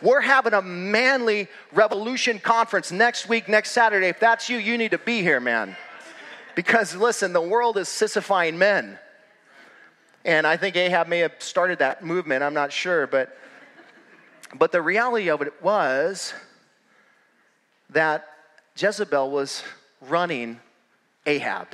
we're 0.00 0.20
having 0.20 0.52
a 0.52 0.62
manly 0.62 1.48
revolution 1.72 2.38
conference 2.38 2.92
next 2.92 3.28
week, 3.28 3.48
next 3.48 3.70
Saturday. 3.70 4.08
If 4.08 4.20
that's 4.20 4.48
you, 4.48 4.58
you 4.58 4.76
need 4.76 4.90
to 4.90 4.98
be 4.98 5.22
here, 5.22 5.40
man. 5.40 5.76
Because 6.54 6.94
listen, 6.94 7.32
the 7.32 7.40
world 7.40 7.78
is 7.78 7.88
sissifying 7.88 8.54
men. 8.54 8.98
And 10.24 10.46
I 10.46 10.56
think 10.56 10.76
Ahab 10.76 11.08
may 11.08 11.18
have 11.20 11.34
started 11.38 11.80
that 11.80 12.04
movement, 12.04 12.42
I'm 12.42 12.54
not 12.54 12.72
sure, 12.72 13.06
but 13.06 13.36
but 14.54 14.70
the 14.70 14.82
reality 14.82 15.30
of 15.30 15.40
it 15.40 15.54
was 15.62 16.34
that 17.90 18.26
Jezebel 18.76 19.30
was 19.30 19.62
running 20.02 20.60
Ahab. 21.26 21.68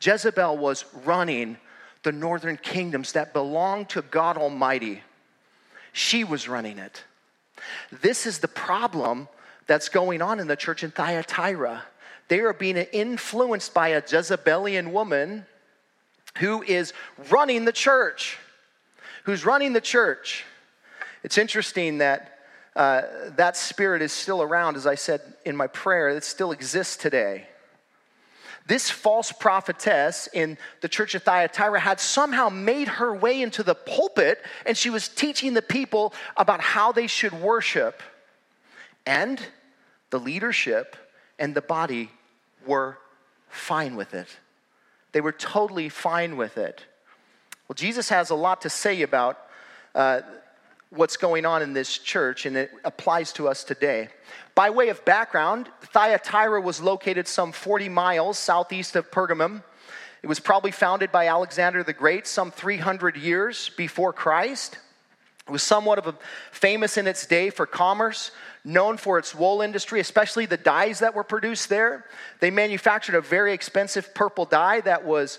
Jezebel 0.00 0.56
was 0.56 0.84
running 1.04 1.56
the 2.02 2.12
northern 2.12 2.56
kingdoms 2.56 3.12
that 3.12 3.32
belonged 3.32 3.88
to 3.90 4.02
God 4.02 4.36
Almighty. 4.36 5.02
She 5.92 6.24
was 6.24 6.48
running 6.48 6.78
it. 6.78 7.02
This 7.90 8.26
is 8.26 8.38
the 8.38 8.48
problem 8.48 9.28
that's 9.66 9.88
going 9.88 10.22
on 10.22 10.38
in 10.38 10.46
the 10.46 10.56
church 10.56 10.84
in 10.84 10.90
Thyatira. 10.90 11.82
They 12.28 12.40
are 12.40 12.52
being 12.52 12.76
influenced 12.76 13.72
by 13.74 13.88
a 13.88 14.02
Jezebelian 14.02 14.92
woman 14.92 15.46
who 16.38 16.62
is 16.62 16.92
running 17.30 17.64
the 17.64 17.72
church. 17.72 18.38
Who's 19.24 19.44
running 19.44 19.72
the 19.72 19.80
church? 19.80 20.44
It's 21.22 21.38
interesting 21.38 21.98
that 21.98 22.38
uh, 22.76 23.02
that 23.36 23.56
spirit 23.56 24.02
is 24.02 24.12
still 24.12 24.42
around, 24.42 24.76
as 24.76 24.86
I 24.86 24.96
said 24.96 25.22
in 25.46 25.56
my 25.56 25.66
prayer, 25.66 26.10
it 26.10 26.24
still 26.24 26.52
exists 26.52 26.96
today. 26.96 27.46
This 28.66 28.90
false 28.90 29.30
prophetess 29.30 30.28
in 30.32 30.58
the 30.80 30.88
church 30.88 31.14
of 31.14 31.22
Thyatira 31.22 31.78
had 31.78 32.00
somehow 32.00 32.48
made 32.48 32.88
her 32.88 33.14
way 33.14 33.40
into 33.40 33.62
the 33.62 33.76
pulpit 33.76 34.42
and 34.64 34.76
she 34.76 34.90
was 34.90 35.08
teaching 35.08 35.54
the 35.54 35.62
people 35.62 36.12
about 36.36 36.60
how 36.60 36.90
they 36.90 37.06
should 37.06 37.32
worship. 37.32 38.02
And 39.06 39.40
the 40.10 40.18
leadership 40.18 40.96
and 41.38 41.54
the 41.54 41.60
body 41.62 42.10
were 42.66 42.98
fine 43.48 43.94
with 43.94 44.14
it. 44.14 44.28
They 45.12 45.20
were 45.20 45.32
totally 45.32 45.88
fine 45.88 46.36
with 46.36 46.58
it. 46.58 46.84
Well, 47.68 47.74
Jesus 47.74 48.08
has 48.08 48.30
a 48.30 48.34
lot 48.34 48.62
to 48.62 48.70
say 48.70 49.02
about 49.02 49.38
uh, 49.94 50.22
what's 50.90 51.16
going 51.16 51.44
on 51.44 51.62
in 51.62 51.72
this 51.72 51.98
church, 51.98 52.46
and 52.46 52.56
it 52.56 52.70
applies 52.84 53.32
to 53.34 53.48
us 53.48 53.64
today. 53.64 54.08
By 54.54 54.70
way 54.70 54.88
of 54.88 55.04
background, 55.04 55.68
Thyatira 55.82 56.60
was 56.60 56.80
located 56.80 57.28
some 57.28 57.52
40 57.52 57.88
miles 57.88 58.38
southeast 58.38 58.96
of 58.96 59.10
Pergamum. 59.10 59.62
It 60.22 60.28
was 60.28 60.40
probably 60.40 60.70
founded 60.70 61.12
by 61.12 61.26
Alexander 61.28 61.82
the 61.82 61.92
Great 61.92 62.26
some 62.26 62.50
300 62.50 63.16
years 63.16 63.70
before 63.76 64.12
Christ. 64.12 64.78
It 65.46 65.52
was 65.52 65.62
somewhat 65.62 65.98
of 65.98 66.08
a 66.08 66.14
famous 66.50 66.96
in 66.96 67.06
its 67.06 67.26
day 67.26 67.50
for 67.50 67.66
commerce, 67.66 68.32
known 68.64 68.96
for 68.96 69.18
its 69.18 69.34
wool 69.34 69.62
industry, 69.62 70.00
especially 70.00 70.46
the 70.46 70.56
dyes 70.56 70.98
that 70.98 71.14
were 71.14 71.22
produced 71.22 71.68
there. 71.68 72.06
They 72.40 72.50
manufactured 72.50 73.14
a 73.14 73.20
very 73.20 73.52
expensive 73.52 74.12
purple 74.14 74.44
dye 74.44 74.80
that 74.80 75.04
was 75.04 75.38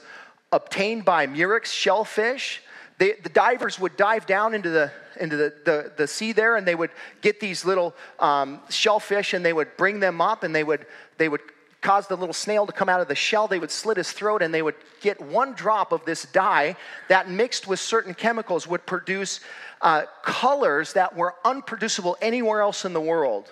obtained 0.53 1.03
by 1.03 1.27
murex 1.27 1.71
shellfish. 1.71 2.61
They, 2.97 3.13
the 3.13 3.29
divers 3.29 3.79
would 3.79 3.95
dive 3.95 4.25
down 4.25 4.53
into 4.53 4.69
the 4.69 4.91
into 5.19 5.35
the, 5.35 5.53
the, 5.65 5.91
the, 5.97 6.07
sea 6.07 6.31
there 6.31 6.57
and 6.57 6.67
they 6.67 6.75
would 6.75 6.91
get 7.21 7.39
these 7.39 7.65
little 7.65 7.95
um, 8.19 8.61
shellfish 8.69 9.33
and 9.33 9.43
they 9.43 9.53
would 9.53 9.75
bring 9.75 9.99
them 9.99 10.21
up 10.21 10.43
and 10.43 10.53
they 10.53 10.63
would 10.63 10.85
they 11.17 11.27
would 11.27 11.41
cause 11.81 12.07
the 12.07 12.15
little 12.15 12.33
snail 12.33 12.67
to 12.67 12.71
come 12.71 12.87
out 12.89 13.01
of 13.01 13.07
the 13.07 13.15
shell. 13.15 13.47
They 13.47 13.57
would 13.57 13.71
slit 13.71 13.97
his 13.97 14.11
throat 14.11 14.43
and 14.43 14.53
they 14.53 14.61
would 14.61 14.75
get 15.01 15.19
one 15.19 15.53
drop 15.53 15.91
of 15.91 16.05
this 16.05 16.23
dye 16.25 16.75
that 17.07 17.29
mixed 17.29 17.67
with 17.67 17.79
certain 17.79 18.13
chemicals 18.13 18.67
would 18.67 18.85
produce 18.85 19.39
uh, 19.81 20.03
colors 20.23 20.93
that 20.93 21.15
were 21.15 21.35
unproducible 21.43 22.15
anywhere 22.21 22.61
else 22.61 22.85
in 22.85 22.93
the 22.93 23.01
world 23.01 23.51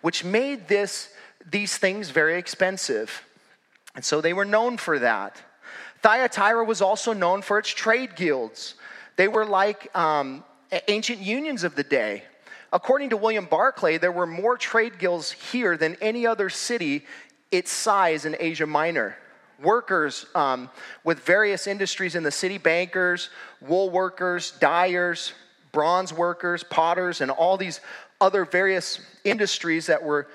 which 0.00 0.24
made 0.24 0.68
this 0.68 1.12
these 1.50 1.76
things 1.76 2.10
very 2.10 2.38
expensive. 2.38 3.24
And 3.94 4.04
so 4.04 4.20
they 4.20 4.32
were 4.32 4.44
known 4.44 4.76
for 4.76 4.98
that 4.98 5.40
Thyatira 6.02 6.64
was 6.64 6.80
also 6.80 7.12
known 7.12 7.42
for 7.42 7.58
its 7.58 7.68
trade 7.68 8.16
guilds. 8.16 8.74
They 9.16 9.28
were 9.28 9.44
like 9.44 9.94
um, 9.96 10.44
ancient 10.88 11.18
unions 11.18 11.64
of 11.64 11.74
the 11.74 11.82
day. 11.82 12.24
According 12.72 13.10
to 13.10 13.16
William 13.16 13.46
Barclay, 13.46 13.98
there 13.98 14.12
were 14.12 14.26
more 14.26 14.56
trade 14.56 14.98
guilds 14.98 15.32
here 15.32 15.76
than 15.76 15.96
any 16.00 16.26
other 16.26 16.48
city 16.48 17.04
its 17.50 17.70
size 17.70 18.24
in 18.24 18.36
Asia 18.38 18.66
Minor. 18.66 19.16
Workers 19.60 20.24
um, 20.34 20.70
with 21.04 21.20
various 21.20 21.66
industries 21.66 22.14
in 22.14 22.22
the 22.22 22.30
city 22.30 22.58
bankers, 22.58 23.28
wool 23.60 23.90
workers, 23.90 24.52
dyers, 24.52 25.32
bronze 25.72 26.12
workers, 26.12 26.64
potters, 26.64 27.20
and 27.20 27.30
all 27.30 27.56
these 27.56 27.80
other 28.20 28.44
various 28.44 29.00
industries 29.24 29.86
that 29.86 30.02
were 30.02 30.28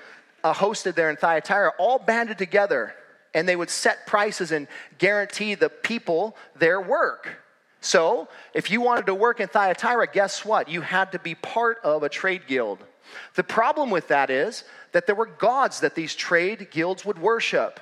uh, 0.44 0.54
hosted 0.54 0.94
there 0.94 1.10
in 1.10 1.16
Thyatira 1.16 1.72
all 1.78 1.98
banded 1.98 2.38
together 2.38 2.94
and 3.36 3.46
they 3.46 3.54
would 3.54 3.68
set 3.68 4.06
prices 4.06 4.50
and 4.50 4.66
guarantee 4.96 5.54
the 5.54 5.68
people 5.68 6.34
their 6.58 6.80
work. 6.80 7.36
So, 7.82 8.28
if 8.54 8.70
you 8.70 8.80
wanted 8.80 9.04
to 9.06 9.14
work 9.14 9.40
in 9.40 9.46
Thyatira, 9.46 10.06
guess 10.10 10.42
what? 10.42 10.70
You 10.70 10.80
had 10.80 11.12
to 11.12 11.18
be 11.18 11.34
part 11.34 11.78
of 11.84 12.02
a 12.02 12.08
trade 12.08 12.46
guild. 12.46 12.78
The 13.34 13.44
problem 13.44 13.90
with 13.90 14.08
that 14.08 14.30
is 14.30 14.64
that 14.92 15.06
there 15.06 15.14
were 15.14 15.26
gods 15.26 15.80
that 15.80 15.94
these 15.94 16.14
trade 16.14 16.70
guilds 16.70 17.04
would 17.04 17.18
worship. 17.18 17.78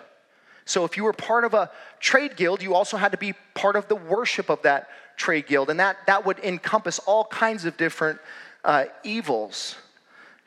So, 0.65 0.85
if 0.85 0.97
you 0.97 1.05
were 1.05 1.13
part 1.13 1.45
of 1.45 1.55
a 1.55 1.71
trade 2.01 2.35
guild, 2.35 2.61
you 2.61 2.75
also 2.75 2.97
had 2.97 3.13
to 3.13 3.19
be 3.19 3.35
part 3.55 3.77
of 3.77 3.87
the 3.87 3.97
worship 3.97 4.51
of 4.51 4.61
that 4.63 4.89
trade 5.17 5.47
guild, 5.47 5.71
and 5.71 5.79
that, 5.79 5.99
that 6.09 6.27
would 6.27 6.41
encompass 6.41 6.99
all 6.99 7.27
kinds 7.27 7.65
of 7.65 7.77
different 7.77 8.19
uh, 8.65 8.87
evils. 9.05 9.77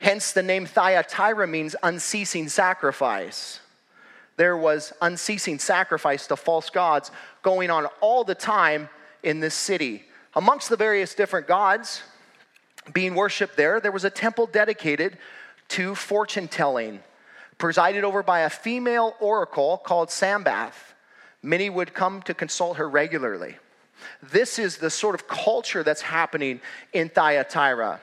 Hence, 0.00 0.32
the 0.32 0.42
name 0.42 0.66
Thyatira 0.66 1.46
means 1.46 1.74
unceasing 1.82 2.50
sacrifice 2.50 3.60
there 4.38 4.56
was 4.56 4.92
unceasing 5.02 5.58
sacrifice 5.58 6.28
to 6.28 6.36
false 6.36 6.70
gods 6.70 7.10
going 7.42 7.70
on 7.70 7.86
all 8.00 8.22
the 8.22 8.36
time 8.36 8.88
in 9.24 9.40
this 9.40 9.54
city. 9.54 10.04
Amongst 10.34 10.68
the 10.70 10.76
various 10.76 11.14
different 11.14 11.48
gods 11.48 12.02
being 12.92 13.16
worshiped 13.16 13.56
there, 13.56 13.80
there 13.80 13.90
was 13.90 14.04
a 14.04 14.10
temple 14.10 14.46
dedicated 14.46 15.18
to 15.70 15.96
fortune 15.96 16.46
telling, 16.46 17.00
presided 17.58 18.04
over 18.04 18.22
by 18.22 18.40
a 18.40 18.50
female 18.50 19.16
oracle 19.18 19.76
called 19.76 20.08
Sambath. 20.08 20.94
Many 21.42 21.68
would 21.68 21.92
come 21.92 22.22
to 22.22 22.32
consult 22.32 22.76
her 22.76 22.88
regularly. 22.88 23.56
This 24.22 24.60
is 24.60 24.76
the 24.76 24.88
sort 24.88 25.16
of 25.16 25.26
culture 25.26 25.82
that's 25.82 26.00
happening 26.00 26.60
in 26.92 27.08
Thyatira. 27.08 28.00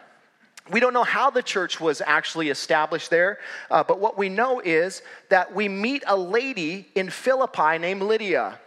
We 0.72 0.80
don't 0.80 0.94
know 0.94 1.04
how 1.04 1.30
the 1.30 1.44
church 1.44 1.80
was 1.80 2.02
actually 2.04 2.50
established 2.50 3.12
there, 3.12 3.38
uh, 3.70 3.84
but 3.84 4.00
what 4.00 4.18
we 4.18 4.30
know 4.30 4.60
is 4.60 5.04
that 5.30 5.54
we 5.54 5.70
meet 5.70 6.04
a 6.08 6.18
lady 6.18 6.90
in 6.96 7.12
Philippi 7.12 7.78
named 7.78 8.02
Lydia. 8.02 8.60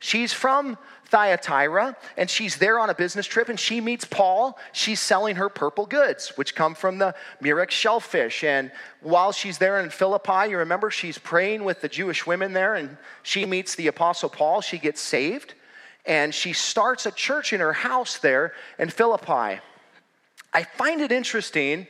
She's 0.00 0.32
from 0.32 0.76
Thyatira, 1.06 1.96
and 2.16 2.28
she's 2.28 2.56
there 2.56 2.80
on 2.80 2.90
a 2.90 2.94
business 2.94 3.26
trip, 3.26 3.48
and 3.48 3.58
she 3.58 3.80
meets 3.80 4.04
Paul. 4.04 4.58
She's 4.72 4.98
selling 4.98 5.36
her 5.36 5.48
purple 5.48 5.86
goods, 5.86 6.32
which 6.36 6.56
come 6.56 6.74
from 6.74 6.98
the 6.98 7.14
murex 7.40 7.74
shellfish. 7.74 8.42
And 8.42 8.72
while 9.00 9.30
she's 9.30 9.58
there 9.58 9.80
in 9.80 9.90
Philippi, 9.90 10.50
you 10.50 10.58
remember 10.58 10.90
she's 10.90 11.16
praying 11.16 11.62
with 11.62 11.80
the 11.80 11.88
Jewish 11.88 12.26
women 12.26 12.52
there, 12.54 12.74
and 12.74 12.96
she 13.22 13.46
meets 13.46 13.76
the 13.76 13.86
Apostle 13.86 14.28
Paul. 14.28 14.60
She 14.60 14.78
gets 14.78 15.00
saved, 15.00 15.54
and 16.04 16.34
she 16.34 16.52
starts 16.52 17.06
a 17.06 17.12
church 17.12 17.52
in 17.52 17.60
her 17.60 17.72
house 17.72 18.18
there 18.18 18.52
in 18.80 18.90
Philippi. 18.90 19.60
I 20.52 20.62
find 20.62 21.00
it 21.00 21.12
interesting 21.12 21.86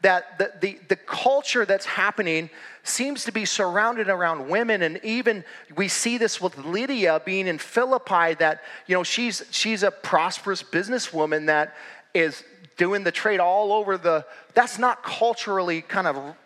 that 0.00 0.38
the, 0.38 0.52
the, 0.60 0.78
the, 0.88 0.96
culture 0.96 1.64
that's 1.64 1.84
happening 1.84 2.50
seems 2.84 3.24
to 3.24 3.32
be 3.32 3.44
surrounded 3.44 4.08
around 4.08 4.48
women 4.48 4.82
and 4.82 5.00
even 5.02 5.44
we 5.76 5.88
see 5.88 6.18
this 6.18 6.40
with 6.40 6.56
lydia 6.58 7.20
being 7.24 7.48
in 7.48 7.58
philippi 7.58 8.34
that 8.34 8.62
you 8.86 8.94
know 8.94 9.02
she's 9.02 9.44
she's 9.50 9.82
a 9.82 9.90
prosperous 9.90 10.62
businesswoman 10.62 11.46
that 11.46 11.74
is 12.14 12.44
doing 12.76 13.02
the 13.02 13.10
trade 13.10 13.40
all 13.40 13.72
over 13.72 13.98
the 13.98 14.24
that's 14.54 14.78
not 14.78 15.02
culturally 15.02 15.82
kind 15.82 16.06
of 16.06 16.36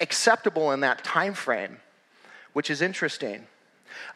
acceptable 0.00 0.72
in 0.72 0.80
that 0.80 1.02
time 1.02 1.32
frame 1.32 1.78
which 2.58 2.70
is 2.70 2.82
interesting. 2.82 3.46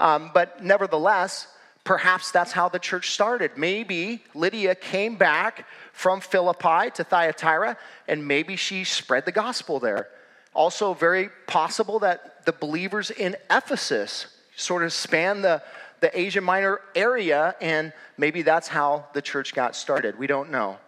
Um, 0.01 0.33
but 0.35 0.65
nevertheless 0.65 1.47
Perhaps 1.85 2.31
that's 2.31 2.53
how 2.53 2.69
the 2.69 2.79
church 2.79 3.11
started. 3.11 3.53
Maybe 3.57 4.23
Lydia 4.35 4.75
came 4.75 5.17
back 5.17 5.67
from 5.93 6.21
Philippi 6.21 6.91
to 6.95 7.05
Thyatira, 7.05 7.77
and 8.07 8.27
maybe 8.27 8.57
she 8.57 8.85
spread 8.85 9.25
the 9.25 9.33
gospel 9.33 9.81
there. 9.81 10.09
Also, 10.55 10.95
very 10.95 11.31
possible 11.47 11.99
that 12.01 12.45
the 12.45 12.53
believers 12.53 13.11
in 13.11 13.37
Ephesus 13.51 14.27
sort 14.55 14.85
of 14.85 14.93
span 14.93 15.43
the, 15.43 15.63
the 16.01 16.17
Asia 16.19 16.41
Minor 16.41 16.81
area, 16.95 17.57
and 17.61 17.93
maybe 18.17 18.43
that's 18.43 18.69
how 18.69 19.07
the 19.13 19.23
church 19.23 19.55
got 19.55 19.75
started. 19.75 20.19
We 20.19 20.27
don't 20.27 20.51
know. 20.51 20.79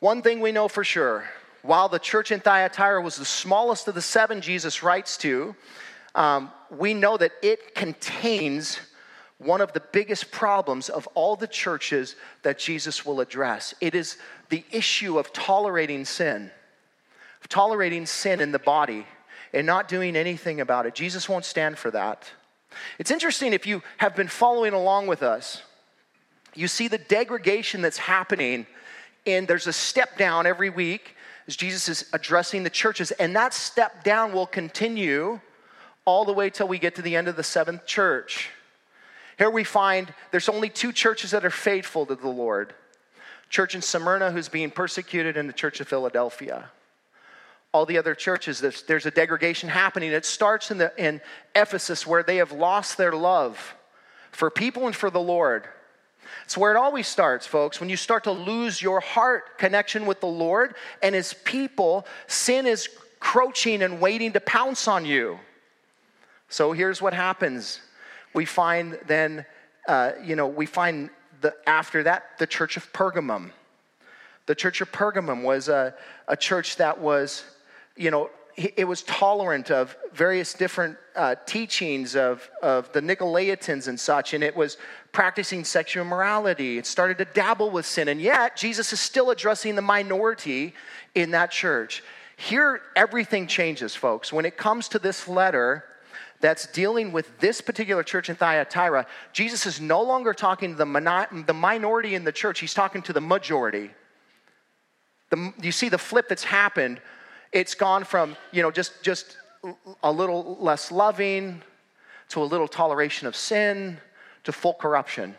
One 0.00 0.22
thing 0.22 0.40
we 0.40 0.52
know 0.52 0.68
for 0.68 0.84
sure 0.84 1.24
while 1.64 1.88
the 1.88 1.98
church 1.98 2.30
in 2.30 2.40
Thyatira 2.40 3.00
was 3.00 3.16
the 3.16 3.24
smallest 3.24 3.88
of 3.88 3.94
the 3.94 4.02
seven 4.02 4.42
Jesus 4.42 4.82
writes 4.82 5.16
to, 5.18 5.56
um, 6.14 6.52
we 6.70 6.92
know 6.92 7.16
that 7.16 7.32
it 7.42 7.74
contains 7.74 8.78
one 9.38 9.60
of 9.60 9.72
the 9.72 9.82
biggest 9.92 10.30
problems 10.30 10.88
of 10.88 11.06
all 11.14 11.36
the 11.36 11.46
churches 11.46 12.16
that 12.42 12.58
Jesus 12.58 13.04
will 13.04 13.20
address. 13.20 13.74
It 13.80 13.94
is 13.94 14.16
the 14.48 14.64
issue 14.70 15.18
of 15.18 15.32
tolerating 15.32 16.04
sin, 16.04 16.50
of 17.42 17.48
tolerating 17.48 18.06
sin 18.06 18.40
in 18.40 18.52
the 18.52 18.58
body 18.58 19.06
and 19.52 19.66
not 19.66 19.88
doing 19.88 20.16
anything 20.16 20.60
about 20.60 20.86
it. 20.86 20.94
Jesus 20.94 21.28
won't 21.28 21.44
stand 21.44 21.78
for 21.78 21.90
that. 21.90 22.30
It's 22.98 23.10
interesting 23.10 23.52
if 23.52 23.66
you 23.66 23.82
have 23.98 24.16
been 24.16 24.28
following 24.28 24.72
along 24.72 25.06
with 25.06 25.22
us, 25.22 25.62
you 26.54 26.68
see 26.68 26.88
the 26.88 26.98
degradation 26.98 27.82
that's 27.82 27.98
happening, 27.98 28.66
and 29.26 29.46
there's 29.46 29.66
a 29.66 29.72
step 29.72 30.16
down 30.16 30.46
every 30.46 30.70
week 30.70 31.16
as 31.46 31.56
Jesus 31.56 31.88
is 31.88 32.08
addressing 32.12 32.62
the 32.62 32.70
churches, 32.70 33.10
and 33.12 33.34
that 33.36 33.52
step 33.52 34.04
down 34.04 34.32
will 34.32 34.46
continue 34.46 35.40
all 36.04 36.24
the 36.24 36.32
way 36.32 36.50
till 36.50 36.68
we 36.68 36.78
get 36.78 36.94
to 36.96 37.02
the 37.02 37.16
end 37.16 37.28
of 37.28 37.36
the 37.36 37.42
seventh 37.42 37.86
church. 37.86 38.50
Here 39.38 39.50
we 39.50 39.64
find 39.64 40.12
there's 40.30 40.48
only 40.48 40.68
two 40.68 40.92
churches 40.92 41.32
that 41.32 41.44
are 41.44 41.50
faithful 41.50 42.06
to 42.06 42.14
the 42.14 42.28
Lord 42.28 42.74
church 43.54 43.76
in 43.76 43.82
Smyrna, 43.82 44.32
who's 44.32 44.48
being 44.48 44.70
persecuted, 44.70 45.36
and 45.36 45.48
the 45.48 45.52
church 45.52 45.80
of 45.80 45.86
Philadelphia. 45.86 46.70
All 47.72 47.86
the 47.86 47.98
other 47.98 48.14
churches, 48.14 48.58
there's, 48.58 48.82
there's 48.82 49.06
a 49.06 49.12
degradation 49.12 49.68
happening. 49.68 50.10
It 50.10 50.26
starts 50.26 50.72
in, 50.72 50.78
the, 50.78 50.92
in 50.96 51.20
Ephesus, 51.54 52.04
where 52.04 52.24
they 52.24 52.38
have 52.38 52.50
lost 52.50 52.96
their 52.96 53.12
love 53.12 53.74
for 54.32 54.50
people 54.50 54.86
and 54.86 54.96
for 54.96 55.08
the 55.08 55.20
Lord. 55.20 55.68
It's 56.44 56.56
where 56.56 56.72
it 56.72 56.76
always 56.76 57.06
starts, 57.06 57.46
folks. 57.46 57.78
When 57.78 57.88
you 57.88 57.96
start 57.96 58.24
to 58.24 58.32
lose 58.32 58.82
your 58.82 58.98
heart 58.98 59.56
connection 59.58 60.06
with 60.06 60.20
the 60.20 60.26
Lord 60.26 60.74
and 61.00 61.14
His 61.14 61.34
people, 61.44 62.06
sin 62.26 62.66
is 62.66 62.88
crouching 63.20 63.82
and 63.82 64.00
waiting 64.00 64.32
to 64.32 64.40
pounce 64.40 64.88
on 64.88 65.04
you. 65.04 65.38
So 66.48 66.72
here's 66.72 67.00
what 67.00 67.14
happens 67.14 67.80
we 68.34 68.44
find 68.44 68.98
then, 69.06 69.46
uh, 69.88 70.12
you 70.22 70.36
know, 70.36 70.46
we 70.46 70.66
find 70.66 71.10
the, 71.40 71.54
after 71.66 72.02
that 72.02 72.38
the 72.38 72.46
church 72.46 72.76
of 72.76 72.92
Pergamum. 72.92 73.50
The 74.46 74.54
church 74.54 74.80
of 74.80 74.92
Pergamum 74.92 75.42
was 75.42 75.68
a, 75.68 75.94
a 76.28 76.36
church 76.36 76.76
that 76.76 77.00
was, 77.00 77.44
you 77.96 78.10
know, 78.10 78.30
it 78.56 78.86
was 78.86 79.02
tolerant 79.02 79.72
of 79.72 79.96
various 80.12 80.54
different 80.54 80.96
uh, 81.16 81.34
teachings 81.44 82.14
of, 82.14 82.48
of 82.62 82.92
the 82.92 83.00
Nicolaitans 83.00 83.88
and 83.88 83.98
such, 83.98 84.32
and 84.32 84.44
it 84.44 84.54
was 84.54 84.76
practicing 85.10 85.64
sexual 85.64 86.04
immorality. 86.04 86.78
It 86.78 86.86
started 86.86 87.18
to 87.18 87.24
dabble 87.24 87.70
with 87.70 87.84
sin, 87.84 88.06
and 88.08 88.20
yet 88.20 88.56
Jesus 88.56 88.92
is 88.92 89.00
still 89.00 89.30
addressing 89.30 89.74
the 89.74 89.82
minority 89.82 90.72
in 91.16 91.32
that 91.32 91.50
church. 91.50 92.04
Here, 92.36 92.80
everything 92.94 93.48
changes, 93.48 93.96
folks. 93.96 94.32
When 94.32 94.44
it 94.44 94.56
comes 94.56 94.88
to 94.88 95.00
this 95.00 95.26
letter, 95.26 95.84
that's 96.44 96.66
dealing 96.66 97.10
with 97.10 97.38
this 97.38 97.62
particular 97.62 98.02
church 98.02 98.28
in 98.28 98.36
Thyatira, 98.36 99.06
Jesus 99.32 99.64
is 99.64 99.80
no 99.80 100.02
longer 100.02 100.34
talking 100.34 100.72
to 100.72 100.76
the, 100.76 101.44
the 101.46 101.54
minority 101.54 102.14
in 102.14 102.22
the 102.22 102.32
church, 102.32 102.60
he's 102.60 102.74
talking 102.74 103.00
to 103.00 103.14
the 103.14 103.20
majority. 103.22 103.90
the, 105.30 105.54
you 105.62 105.72
see 105.72 105.88
the 105.88 105.96
flip 105.96 106.28
that's 106.28 106.44
happened. 106.44 107.00
It's 107.50 107.74
gone 107.74 108.04
from, 108.04 108.36
you 108.52 108.60
know, 108.60 108.70
just, 108.70 109.02
just 109.02 109.38
a 110.02 110.12
little 110.12 110.58
less 110.60 110.92
loving 110.92 111.62
to 112.28 112.42
a 112.42 112.44
little 112.44 112.68
toleration 112.68 113.26
of 113.26 113.34
sin 113.34 113.96
to 114.42 114.52
full 114.52 114.74
corruption. 114.74 115.34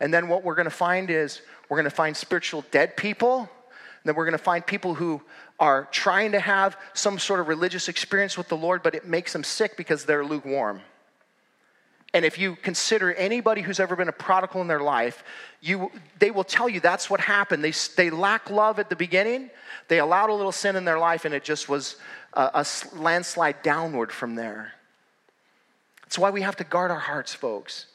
And 0.00 0.12
then 0.12 0.26
what 0.26 0.42
we're 0.42 0.56
going 0.56 0.64
to 0.64 0.70
find 0.70 1.08
is 1.08 1.42
we're 1.68 1.76
going 1.76 1.84
to 1.84 1.90
find 1.90 2.16
spiritual 2.16 2.64
dead 2.72 2.96
people. 2.96 3.48
Then 4.04 4.16
we're 4.16 4.24
going 4.24 4.32
to 4.32 4.38
find 4.42 4.66
people 4.66 4.94
who 4.94 5.22
are 5.62 5.86
trying 5.92 6.32
to 6.32 6.40
have 6.40 6.76
some 6.92 7.20
sort 7.20 7.38
of 7.38 7.46
religious 7.46 7.88
experience 7.88 8.36
with 8.36 8.48
the 8.48 8.56
Lord, 8.56 8.82
but 8.82 8.96
it 8.96 9.06
makes 9.06 9.32
them 9.32 9.44
sick 9.44 9.76
because 9.76 10.04
they're 10.04 10.24
lukewarm. 10.24 10.80
And 12.12 12.24
if 12.24 12.36
you 12.36 12.56
consider 12.56 13.14
anybody 13.14 13.62
who's 13.62 13.78
ever 13.78 13.94
been 13.94 14.08
a 14.08 14.12
prodigal 14.12 14.60
in 14.60 14.66
their 14.66 14.80
life, 14.80 15.22
you, 15.60 15.92
they 16.18 16.32
will 16.32 16.42
tell 16.42 16.68
you 16.68 16.80
that's 16.80 17.08
what 17.08 17.20
happened. 17.20 17.62
They, 17.62 17.72
they 17.96 18.10
lack 18.10 18.50
love 18.50 18.80
at 18.80 18.90
the 18.90 18.96
beginning, 18.96 19.50
they 19.86 20.00
allowed 20.00 20.30
a 20.30 20.34
little 20.34 20.50
sin 20.50 20.74
in 20.74 20.84
their 20.84 20.98
life, 20.98 21.24
and 21.24 21.32
it 21.32 21.44
just 21.44 21.68
was 21.68 21.94
a, 22.32 22.50
a 22.54 22.66
landslide 22.96 23.62
downward 23.62 24.10
from 24.10 24.34
there. 24.34 24.72
That's 26.02 26.18
why 26.18 26.30
we 26.30 26.42
have 26.42 26.56
to 26.56 26.64
guard 26.64 26.90
our 26.90 26.98
hearts, 26.98 27.32
folks. 27.32 27.86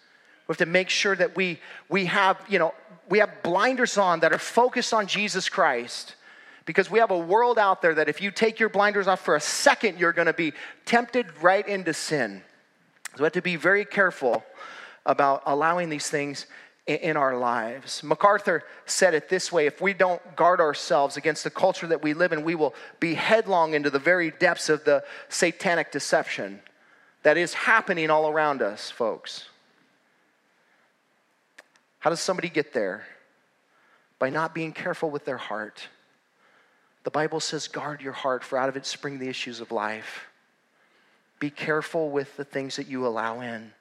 We 0.47 0.53
have 0.53 0.58
to 0.60 0.65
make 0.65 0.89
sure 0.89 1.17
that 1.17 1.36
we, 1.36 1.60
we 1.89 2.06
have, 2.06 2.38
you 2.47 2.60
know, 2.60 2.73
we 3.10 3.19
have 3.19 3.43
blinders 3.43 3.97
on 3.97 4.21
that 4.21 4.32
are 4.32 4.39
focused 4.39 4.93
on 4.93 5.06
Jesus 5.06 5.49
Christ. 5.49 6.15
Because 6.67 6.91
we 6.91 6.99
have 6.99 7.12
a 7.12 7.17
world 7.17 7.58
out 7.58 7.82
there 7.82 7.95
that 7.95 8.10
if 8.10 8.21
you 8.21 8.30
take 8.30 8.60
your 8.60 8.67
blinders 8.67 9.08
off 9.08 9.21
for 9.21 9.38
a 9.38 9.41
second, 9.41 9.99
you're 9.99 10.12
going 10.12 10.27
to 10.27 10.34
be 10.34 10.51
tempted 10.86 11.25
right 11.41 11.65
into 11.65 11.93
sin. 11.93 12.43
So 13.15 13.21
we 13.21 13.23
have 13.23 13.34
to 13.34 13.41
be 13.41 13.56
very 13.56 13.86
careful 13.86 14.43
about 15.06 15.43
allowing 15.45 15.89
these 15.89 16.10
things 16.10 16.45
in 16.86 17.15
our 17.15 17.38
lives. 17.38 18.03
MacArthur 18.03 18.63
said 18.86 19.13
it 19.13 19.30
this 19.30 19.49
way 19.49 19.65
if 19.65 19.82
we 19.82 19.93
don't 19.93 20.21
guard 20.36 20.60
ourselves 20.60 21.15
against 21.15 21.45
the 21.45 21.49
culture 21.49 21.88
that 21.88 22.03
we 22.03 22.13
live 22.13 22.34
in, 22.34 22.43
we 22.43 22.53
will 22.53 22.75
be 22.99 23.13
headlong 23.13 23.73
into 23.73 23.89
the 23.89 23.97
very 23.97 24.32
depths 24.32 24.67
of 24.67 24.84
the 24.84 25.06
satanic 25.30 25.91
deception 25.91 26.60
that 27.23 27.38
is 27.38 27.53
happening 27.53 28.10
all 28.10 28.27
around 28.27 28.62
us, 28.62 28.91
folks. 28.91 29.45
How 31.99 32.10
does 32.10 32.19
somebody 32.19 32.49
get 32.49 32.73
there? 32.73 33.06
By 34.19 34.30
not 34.30 34.53
being 34.53 34.73
careful 34.73 35.10
with 35.10 35.23
their 35.23 35.38
heart. 35.38 35.88
The 37.08 37.12
Bible 37.12 37.39
says, 37.39 37.70
guard 37.70 38.02
your 38.02 38.12
heart, 38.12 38.43
for 38.43 38.58
out 38.58 38.67
of 38.67 38.76
it 38.76 38.86
spring 38.86 39.17
the 39.17 39.30
issues 39.30 39.62
of 39.62 39.72
life. 39.72 40.26
Be 41.39 41.50
careful 41.50 42.10
with 42.10 42.36
the 42.36 42.43
things 42.43 42.76
that 42.76 42.88
you 42.88 43.08
allow 43.08 43.39
in. 43.39 43.72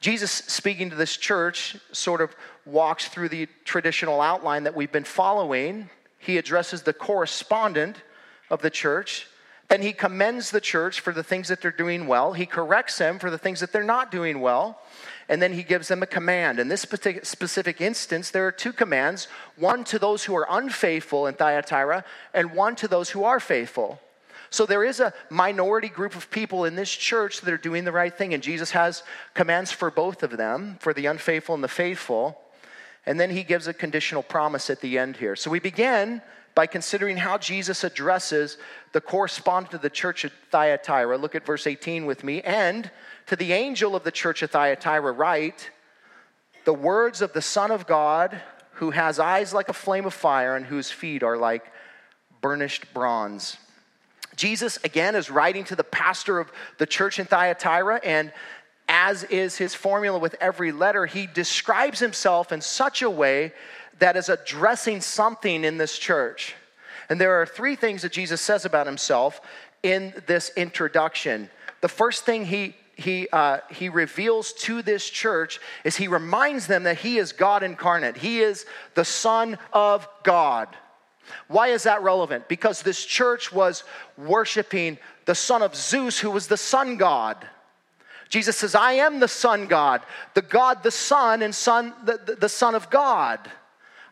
Jesus, 0.00 0.30
speaking 0.30 0.90
to 0.90 0.94
this 0.94 1.16
church, 1.16 1.76
sort 1.90 2.20
of 2.20 2.36
walks 2.64 3.08
through 3.08 3.30
the 3.30 3.48
traditional 3.64 4.20
outline 4.20 4.62
that 4.62 4.76
we've 4.76 4.92
been 4.92 5.02
following. 5.02 5.90
He 6.20 6.38
addresses 6.38 6.82
the 6.82 6.92
correspondent 6.92 8.04
of 8.48 8.62
the 8.62 8.70
church. 8.70 9.26
Then 9.66 9.82
he 9.82 9.92
commends 9.92 10.52
the 10.52 10.60
church 10.60 11.00
for 11.00 11.12
the 11.12 11.24
things 11.24 11.48
that 11.48 11.60
they're 11.60 11.72
doing 11.72 12.06
well. 12.06 12.32
He 12.32 12.46
corrects 12.46 12.96
them 12.96 13.18
for 13.18 13.28
the 13.28 13.38
things 13.38 13.58
that 13.58 13.72
they're 13.72 13.82
not 13.82 14.12
doing 14.12 14.40
well. 14.40 14.78
And 15.28 15.42
then 15.42 15.52
he 15.52 15.62
gives 15.62 15.88
them 15.88 16.02
a 16.02 16.06
command. 16.06 16.60
In 16.60 16.68
this 16.68 16.82
specific 16.82 17.80
instance, 17.80 18.30
there 18.30 18.46
are 18.46 18.52
two 18.52 18.72
commands 18.72 19.26
one 19.56 19.82
to 19.84 19.98
those 19.98 20.24
who 20.24 20.36
are 20.36 20.46
unfaithful 20.48 21.26
in 21.26 21.34
Thyatira, 21.34 22.04
and 22.32 22.52
one 22.52 22.76
to 22.76 22.88
those 22.88 23.10
who 23.10 23.24
are 23.24 23.40
faithful. 23.40 24.00
So 24.50 24.64
there 24.64 24.84
is 24.84 25.00
a 25.00 25.12
minority 25.28 25.88
group 25.88 26.14
of 26.14 26.30
people 26.30 26.64
in 26.64 26.76
this 26.76 26.90
church 26.90 27.40
that 27.40 27.52
are 27.52 27.58
doing 27.58 27.84
the 27.84 27.92
right 27.92 28.16
thing, 28.16 28.34
and 28.34 28.42
Jesus 28.42 28.70
has 28.70 29.02
commands 29.34 29.72
for 29.72 29.90
both 29.90 30.22
of 30.22 30.36
them, 30.36 30.76
for 30.80 30.94
the 30.94 31.06
unfaithful 31.06 31.54
and 31.54 31.64
the 31.64 31.68
faithful. 31.68 32.40
And 33.04 33.18
then 33.18 33.30
he 33.30 33.42
gives 33.42 33.66
a 33.66 33.74
conditional 33.74 34.22
promise 34.22 34.70
at 34.70 34.80
the 34.80 34.98
end 34.98 35.16
here. 35.16 35.36
So 35.36 35.50
we 35.50 35.58
begin 35.58 36.22
by 36.56 36.66
considering 36.66 37.18
how 37.18 37.36
Jesus 37.36 37.84
addresses 37.84 38.56
the 38.92 39.00
correspondent 39.00 39.74
of 39.74 39.82
the 39.82 39.90
church 39.90 40.24
at 40.24 40.32
Thyatira. 40.50 41.18
Look 41.18 41.34
at 41.34 41.44
verse 41.44 41.66
18 41.66 42.06
with 42.06 42.24
me. 42.24 42.40
And 42.40 42.90
to 43.26 43.36
the 43.36 43.52
angel 43.52 43.94
of 43.94 44.04
the 44.04 44.10
church 44.10 44.42
at 44.42 44.52
Thyatira, 44.52 45.12
write 45.12 45.70
the 46.64 46.72
words 46.72 47.20
of 47.20 47.34
the 47.34 47.42
Son 47.42 47.70
of 47.70 47.86
God, 47.86 48.40
who 48.72 48.90
has 48.90 49.18
eyes 49.18 49.52
like 49.52 49.68
a 49.68 49.74
flame 49.74 50.06
of 50.06 50.14
fire 50.14 50.56
and 50.56 50.64
whose 50.64 50.90
feet 50.90 51.22
are 51.22 51.36
like 51.36 51.70
burnished 52.40 52.92
bronze. 52.94 53.58
Jesus, 54.34 54.78
again, 54.82 55.14
is 55.14 55.30
writing 55.30 55.64
to 55.64 55.76
the 55.76 55.84
pastor 55.84 56.38
of 56.38 56.50
the 56.78 56.86
church 56.86 57.18
in 57.18 57.26
Thyatira, 57.26 58.00
and 58.02 58.32
as 58.88 59.24
is 59.24 59.58
his 59.58 59.74
formula 59.74 60.18
with 60.18 60.36
every 60.40 60.72
letter, 60.72 61.04
he 61.04 61.26
describes 61.26 61.98
himself 61.98 62.50
in 62.50 62.62
such 62.62 63.02
a 63.02 63.10
way 63.10 63.52
that 63.98 64.16
is 64.16 64.28
addressing 64.28 65.00
something 65.00 65.64
in 65.64 65.78
this 65.78 65.98
church. 65.98 66.54
And 67.08 67.20
there 67.20 67.40
are 67.40 67.46
three 67.46 67.76
things 67.76 68.02
that 68.02 68.12
Jesus 68.12 68.40
says 68.40 68.64
about 68.64 68.86
himself 68.86 69.40
in 69.82 70.12
this 70.26 70.50
introduction. 70.56 71.48
The 71.80 71.88
first 71.88 72.24
thing 72.24 72.46
he 72.46 72.74
he, 72.98 73.28
uh, 73.30 73.58
he 73.70 73.90
reveals 73.90 74.54
to 74.54 74.80
this 74.80 75.10
church 75.10 75.60
is 75.84 75.96
he 75.96 76.08
reminds 76.08 76.66
them 76.66 76.84
that 76.84 76.96
he 76.96 77.18
is 77.18 77.32
God 77.32 77.62
incarnate. 77.62 78.16
He 78.16 78.40
is 78.40 78.64
the 78.94 79.04
Son 79.04 79.58
of 79.70 80.08
God. 80.22 80.74
Why 81.48 81.68
is 81.68 81.82
that 81.82 82.02
relevant? 82.02 82.48
Because 82.48 82.82
this 82.82 83.04
church 83.04 83.52
was 83.52 83.84
worshiping 84.16 84.98
the 85.24 85.34
son 85.34 85.62
of 85.62 85.74
Zeus, 85.74 86.18
who 86.18 86.30
was 86.30 86.46
the 86.46 86.56
sun 86.56 86.96
god. 86.96 87.46
Jesus 88.28 88.56
says, 88.56 88.74
I 88.74 88.92
am 88.92 89.20
the 89.20 89.28
sun 89.28 89.66
god, 89.66 90.02
the 90.34 90.42
God, 90.42 90.82
the 90.82 90.90
Son, 90.90 91.42
and 91.42 91.54
Son, 91.54 91.92
the, 92.04 92.18
the, 92.24 92.34
the 92.36 92.48
Son 92.48 92.74
of 92.74 92.90
God. 92.90 93.50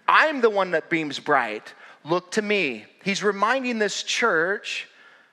I'm 0.07 0.41
the 0.41 0.51
one 0.51 0.73
that 0.73 0.91
beams 0.91 1.19
bright. 1.19 1.75
Look 2.05 2.33
to 2.33 2.43
me. 2.43 2.85
He's 3.03 3.23
reminding 3.23 3.79
this 3.79 4.03
church 4.03 4.89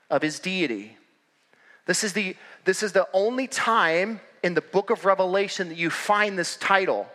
of 0.10 0.22
his 0.22 0.40
deity. 0.40 0.98
This 1.86 2.04
is 2.04 2.14
the, 2.14 2.36
this 2.66 2.84
is 2.84 2.94
the 2.94 3.08
only 3.14 3.48
time 3.48 4.22
in 4.44 4.54
the 4.54 4.62
book 4.62 4.90
of 4.90 5.06
Revelation 5.06 5.70
that 5.70 5.78
you 5.78 5.90
find 5.90 6.38
this 6.38 6.56
title 6.58 7.08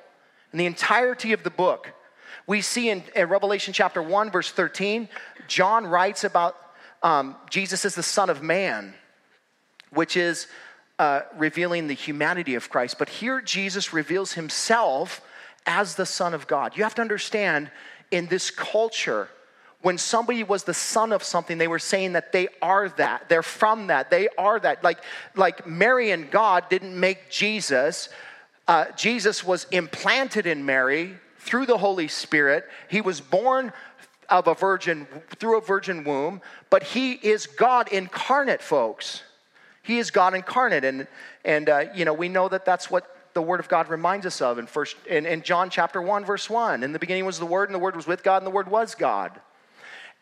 in 0.53 0.59
the 0.59 0.67
entirety 0.67 1.33
of 1.33 1.43
the 1.43 1.51
book. 1.51 1.93
We 2.47 2.61
see 2.61 2.91
in, 2.91 3.03
in 3.15 3.29
Revelation 3.29 3.73
chapter 3.73 4.03
1, 4.03 4.31
verse 4.31 4.51
13, 4.51 5.09
John 5.49 5.87
writes 5.87 6.25
about 6.25 6.57
um, 7.03 7.37
Jesus 7.51 7.85
as 7.85 7.95
the 7.95 8.03
Son 8.03 8.31
of 8.31 8.43
Man, 8.43 8.95
which 9.91 10.17
is 10.17 10.47
uh, 10.99 11.23
revealing 11.37 11.89
the 11.89 11.95
humanity 11.95 12.55
of 12.55 12.71
Christ. 12.71 12.99
But 12.99 13.09
here, 13.09 13.41
Jesus 13.41 13.93
reveals 13.93 14.33
himself 14.33 15.21
as 15.67 15.95
the 15.97 16.07
Son 16.07 16.35
of 16.35 16.47
God. 16.47 16.77
You 16.77 16.83
have 16.85 16.95
to 16.97 17.03
understand 17.03 17.71
in 18.11 18.27
this 18.27 18.51
culture, 18.51 19.29
when 19.83 19.99
somebody 19.99 20.43
was 20.43 20.65
the 20.65 20.75
son 20.75 21.13
of 21.13 21.23
something, 21.23 21.59
they 21.59 21.69
were 21.69 21.79
saying 21.79 22.15
that 22.15 22.33
they 22.33 22.49
are 22.63 22.89
that. 22.91 23.29
They're 23.29 23.43
from 23.43 23.89
that. 23.89 24.11
They 24.11 24.29
are 24.39 24.59
that. 24.59 24.83
Like, 24.83 24.99
like 25.35 25.67
Mary 25.67 26.11
and 26.11 26.31
God 26.31 26.69
didn't 26.69 26.99
make 26.99 27.31
Jesus. 27.31 28.09
Uh, 28.67 28.87
Jesus 28.97 29.45
was 29.45 29.67
implanted 29.71 30.47
in 30.47 30.65
Mary 30.65 31.15
through 31.39 31.67
the 31.67 31.79
Holy 31.79 32.09
Spirit. 32.09 32.65
He 32.89 33.01
was 33.01 33.21
born 33.21 33.73
of 34.29 34.49
a 34.49 34.55
virgin 34.55 35.07
through 35.37 35.59
a 35.59 35.61
virgin 35.61 36.03
womb, 36.03 36.41
but 36.69 36.83
he 36.83 37.13
is 37.13 37.47
God 37.47 37.89
incarnate, 37.93 38.61
folks. 38.61 39.23
He 39.83 39.99
is 39.99 40.11
God 40.11 40.35
incarnate, 40.35 40.85
and 40.85 41.07
and 41.45 41.69
uh, 41.69 41.85
you 41.95 42.05
know 42.05 42.13
we 42.13 42.29
know 42.29 42.49
that 42.49 42.65
that's 42.65 42.91
what 42.91 43.16
the 43.37 43.43
Word 43.43 43.61
of 43.61 43.69
God 43.69 43.89
reminds 43.89 44.25
us 44.25 44.41
of 44.41 44.59
in 44.59 44.67
first 44.67 44.97
in, 45.07 45.27
in 45.27 45.43
John 45.43 45.69
chapter 45.69 46.01
one 46.01 46.25
verse 46.25 46.49
one. 46.49 46.83
In 46.83 46.93
the 46.93 46.99
beginning 46.99 47.27
was 47.27 47.39
the 47.39 47.47
Word, 47.47 47.69
and 47.69 47.75
the 47.75 47.79
Word 47.79 47.95
was 47.95 48.07
with 48.07 48.23
God, 48.23 48.39
and 48.39 48.47
the 48.47 48.51
Word 48.51 48.69
was 48.69 48.95
God. 48.95 49.39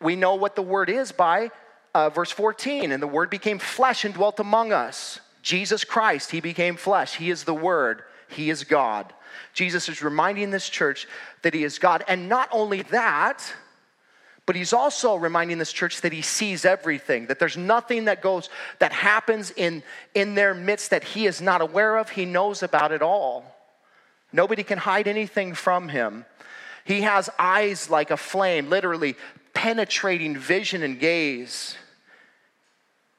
We 0.02 0.16
know 0.16 0.34
what 0.34 0.56
the 0.56 0.62
Word 0.62 0.90
is 0.90 1.12
by 1.12 1.52
uh, 1.94 2.10
verse 2.10 2.32
14, 2.32 2.90
and 2.90 3.00
the 3.00 3.06
Word 3.06 3.30
became 3.30 3.60
flesh 3.60 4.04
and 4.04 4.12
dwelt 4.12 4.40
among 4.40 4.72
us. 4.72 5.20
Jesus 5.42 5.84
Christ, 5.84 6.32
He 6.32 6.40
became 6.40 6.76
flesh. 6.76 7.14
He 7.14 7.30
is 7.30 7.44
the 7.44 7.54
Word. 7.54 8.02
He 8.28 8.50
is 8.50 8.64
God. 8.64 9.12
Jesus 9.52 9.88
is 9.88 10.02
reminding 10.02 10.50
this 10.50 10.68
church 10.68 11.06
that 11.42 11.54
he 11.54 11.62
is 11.62 11.78
God. 11.78 12.04
And 12.08 12.28
not 12.28 12.48
only 12.50 12.82
that, 12.82 13.44
but 14.46 14.56
he's 14.56 14.72
also 14.72 15.16
reminding 15.16 15.58
this 15.58 15.72
church 15.72 16.02
that 16.02 16.12
he 16.12 16.20
sees 16.20 16.64
everything, 16.64 17.26
that 17.26 17.38
there's 17.38 17.56
nothing 17.56 18.04
that 18.04 18.20
goes, 18.20 18.50
that 18.78 18.92
happens 18.92 19.50
in, 19.56 19.82
in 20.14 20.34
their 20.34 20.54
midst 20.54 20.90
that 20.90 21.02
he 21.02 21.26
is 21.26 21.40
not 21.40 21.62
aware 21.62 21.96
of. 21.96 22.10
He 22.10 22.26
knows 22.26 22.62
about 22.62 22.92
it 22.92 23.00
all. 23.00 23.44
Nobody 24.32 24.62
can 24.62 24.78
hide 24.78 25.08
anything 25.08 25.54
from 25.54 25.88
him. 25.88 26.26
He 26.84 27.02
has 27.02 27.30
eyes 27.38 27.88
like 27.88 28.10
a 28.10 28.16
flame, 28.16 28.68
literally 28.68 29.16
penetrating 29.54 30.36
vision 30.36 30.82
and 30.82 30.98
gaze. 30.98 31.76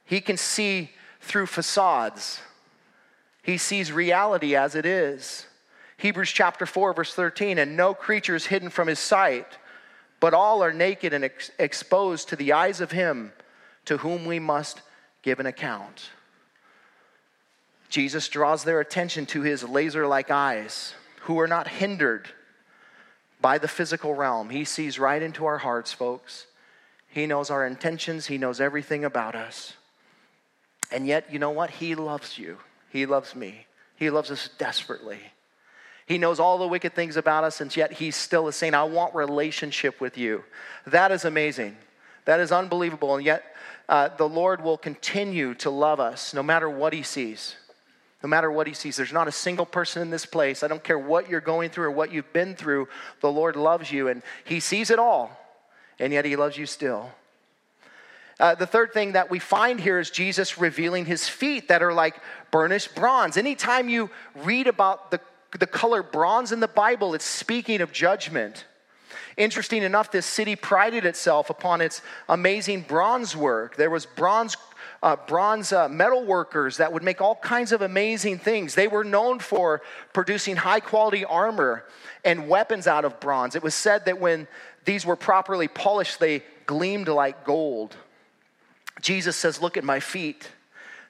He 0.05 0.21
can 0.21 0.37
see 0.37 0.91
through 1.21 1.47
facades. 1.47 2.39
He 3.41 3.57
sees 3.57 3.91
reality 3.91 4.55
as 4.55 4.75
it 4.75 4.85
is. 4.85 5.47
Hebrews 5.97 6.31
chapter 6.31 6.65
4, 6.65 6.93
verse 6.93 7.13
13, 7.15 7.57
and 7.57 7.75
no 7.75 7.93
creature 7.93 8.35
is 8.35 8.45
hidden 8.45 8.69
from 8.69 8.87
his 8.87 8.99
sight, 8.99 9.47
but 10.25 10.33
all 10.33 10.63
are 10.63 10.73
naked 10.73 11.13
and 11.13 11.23
ex- 11.23 11.51
exposed 11.59 12.29
to 12.29 12.35
the 12.35 12.51
eyes 12.51 12.81
of 12.81 12.89
him 12.89 13.31
to 13.85 13.97
whom 13.97 14.25
we 14.25 14.39
must 14.39 14.81
give 15.21 15.39
an 15.39 15.45
account. 15.45 16.09
Jesus 17.89 18.27
draws 18.27 18.63
their 18.63 18.79
attention 18.79 19.27
to 19.27 19.43
his 19.43 19.63
laser 19.63 20.07
like 20.07 20.31
eyes, 20.31 20.95
who 21.25 21.39
are 21.39 21.47
not 21.47 21.67
hindered 21.67 22.27
by 23.39 23.59
the 23.59 23.67
physical 23.67 24.15
realm. 24.15 24.49
He 24.49 24.65
sees 24.65 24.97
right 24.97 25.21
into 25.21 25.45
our 25.45 25.59
hearts, 25.59 25.93
folks. 25.93 26.47
He 27.07 27.27
knows 27.27 27.51
our 27.51 27.63
intentions, 27.63 28.25
He 28.25 28.39
knows 28.39 28.59
everything 28.59 29.05
about 29.05 29.35
us. 29.35 29.73
And 30.91 31.05
yet, 31.05 31.31
you 31.31 31.37
know 31.37 31.51
what? 31.51 31.69
He 31.69 31.93
loves 31.93 32.39
you. 32.39 32.57
He 32.89 33.05
loves 33.05 33.35
me. 33.35 33.67
He 33.95 34.09
loves 34.09 34.31
us 34.31 34.49
desperately. 34.57 35.19
He 36.05 36.17
knows 36.17 36.39
all 36.39 36.57
the 36.57 36.67
wicked 36.67 36.93
things 36.93 37.17
about 37.17 37.43
us, 37.43 37.61
and 37.61 37.75
yet 37.75 37.93
He 37.93 38.11
still 38.11 38.47
is 38.47 38.55
saying, 38.55 38.75
I 38.75 38.83
want 38.83 39.15
relationship 39.15 39.99
with 39.99 40.17
you. 40.17 40.43
That 40.85 41.11
is 41.11 41.25
amazing. 41.25 41.75
That 42.25 42.39
is 42.39 42.51
unbelievable. 42.51 43.15
And 43.15 43.25
yet, 43.25 43.43
uh, 43.89 44.09
the 44.17 44.29
Lord 44.29 44.63
will 44.63 44.77
continue 44.77 45.53
to 45.55 45.69
love 45.69 45.99
us 45.99 46.33
no 46.33 46.43
matter 46.43 46.69
what 46.69 46.93
He 46.93 47.03
sees. 47.03 47.55
No 48.21 48.29
matter 48.29 48.51
what 48.51 48.67
He 48.67 48.73
sees. 48.73 48.97
There's 48.97 49.13
not 49.13 49.27
a 49.27 49.31
single 49.31 49.65
person 49.65 50.01
in 50.01 50.11
this 50.11 50.25
place. 50.25 50.61
I 50.61 50.67
don't 50.67 50.83
care 50.83 50.99
what 50.99 51.29
you're 51.29 51.41
going 51.41 51.71
through 51.71 51.85
or 51.85 51.91
what 51.91 52.11
you've 52.11 52.33
been 52.33 52.55
through. 52.55 52.87
The 53.21 53.31
Lord 53.31 53.55
loves 53.55 53.91
you, 53.91 54.07
and 54.07 54.21
He 54.43 54.59
sees 54.59 54.91
it 54.91 54.99
all, 54.99 55.39
and 55.99 56.13
yet 56.13 56.25
He 56.25 56.35
loves 56.35 56.57
you 56.57 56.67
still. 56.67 57.11
Uh, 58.39 58.53
the 58.53 58.67
third 58.67 58.93
thing 58.93 59.13
that 59.13 59.31
we 59.31 59.39
find 59.39 59.79
here 59.79 59.97
is 59.97 60.09
Jesus 60.09 60.57
revealing 60.57 61.05
his 61.05 61.29
feet 61.29 61.69
that 61.69 61.81
are 61.81 61.93
like 61.93 62.15
burnished 62.51 62.93
bronze. 62.93 63.37
Anytime 63.37 63.87
you 63.87 64.09
read 64.43 64.67
about 64.67 65.09
the, 65.09 65.21
the 65.59 65.67
color 65.67 66.03
bronze 66.03 66.51
in 66.51 66.59
the 66.59 66.67
Bible, 66.67 67.13
it's 67.13 67.25
speaking 67.25 67.81
of 67.81 67.91
judgment. 67.91 68.65
Interesting 69.37 69.83
enough, 69.83 70.11
this 70.11 70.25
city 70.25 70.55
prided 70.55 71.05
itself 71.05 71.49
upon 71.49 71.81
its 71.81 72.01
amazing 72.29 72.81
bronze 72.81 73.35
work. 73.35 73.75
There 73.75 73.89
was 73.89 74.05
bronze 74.05 74.55
uh, 75.03 75.15
bronze 75.27 75.71
uh, 75.71 75.87
metal 75.87 76.25
workers 76.25 76.77
that 76.77 76.91
would 76.91 77.03
make 77.03 77.21
all 77.21 77.35
kinds 77.35 77.71
of 77.71 77.81
amazing 77.81 78.39
things. 78.39 78.73
They 78.73 78.87
were 78.87 79.03
known 79.03 79.37
for 79.39 79.83
producing 80.13 80.55
high 80.55 80.79
quality 80.79 81.23
armor 81.23 81.85
and 82.23 82.47
weapons 82.47 82.87
out 82.87 83.05
of 83.05 83.19
bronze. 83.19 83.55
It 83.55 83.61
was 83.61 83.75
said 83.75 84.05
that 84.05 84.19
when 84.19 84.47
these 84.85 85.05
were 85.05 85.15
properly 85.15 85.67
polished, 85.67 86.19
they 86.19 86.43
gleamed 86.65 87.07
like 87.07 87.45
gold. 87.45 87.95
Jesus 89.01 89.35
says, 89.35 89.61
Look 89.61 89.77
at 89.77 89.83
my 89.83 89.99
feet. 89.99 90.49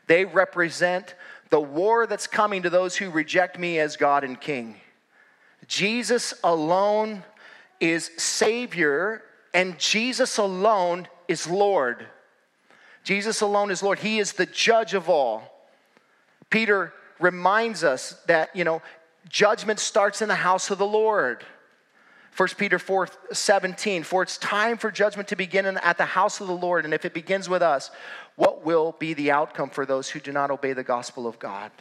They 0.08 0.26
represent 0.26 1.16
the 1.56 1.62
war 1.62 2.06
that's 2.06 2.28
coming 2.28 2.64
to 2.64 2.70
those 2.70 2.98
who 2.98 3.10
reject 3.10 3.58
me 3.58 3.80
as 3.80 3.96
God 3.96 4.26
and 4.26 4.42
King. 4.42 4.76
Jesus 5.68 6.34
alone 6.44 7.24
is 7.80 8.12
Savior, 8.18 9.24
and 9.54 9.80
Jesus 9.80 10.38
alone 10.38 11.08
is 11.30 11.48
Lord. 11.48 12.08
Jesus 13.06 13.40
alone 13.40 13.72
is 13.72 13.82
Lord. 13.82 14.00
He 14.00 14.20
is 14.20 14.34
the 14.34 14.46
judge 14.46 14.94
of 14.94 15.08
all. 15.08 15.66
Peter 16.50 16.92
reminds 17.22 17.86
us 17.86 18.22
that, 18.28 18.54
you 18.54 18.66
know, 18.66 18.82
judgment 19.30 19.80
starts 19.80 20.22
in 20.22 20.28
the 20.28 20.36
house 20.36 20.72
of 20.72 20.78
the 20.78 20.86
Lord. 20.86 21.46
1 22.38 22.50
Peter 22.58 22.78
4 22.78 23.08
17, 23.32 24.04
for 24.04 24.22
it's 24.22 24.38
time 24.38 24.78
for 24.78 24.92
judgment 24.92 25.30
to 25.30 25.36
begin 25.36 25.66
at 25.66 25.98
the 25.98 26.06
house 26.06 26.42
of 26.42 26.48
the 26.48 26.56
Lord. 26.56 26.84
And 26.84 26.94
if 26.94 27.06
it 27.06 27.14
begins 27.14 27.48
with 27.48 27.62
us, 27.62 27.92
what 28.36 28.66
will 28.66 28.94
be 29.00 29.14
the 29.14 29.32
outcome 29.32 29.70
for 29.70 29.86
those 29.86 30.10
who 30.10 30.20
do 30.20 30.34
not 30.34 30.52
obey 30.52 30.74
the 30.74 30.84
gospel 30.84 31.28
of 31.28 31.40
God? 31.40 31.72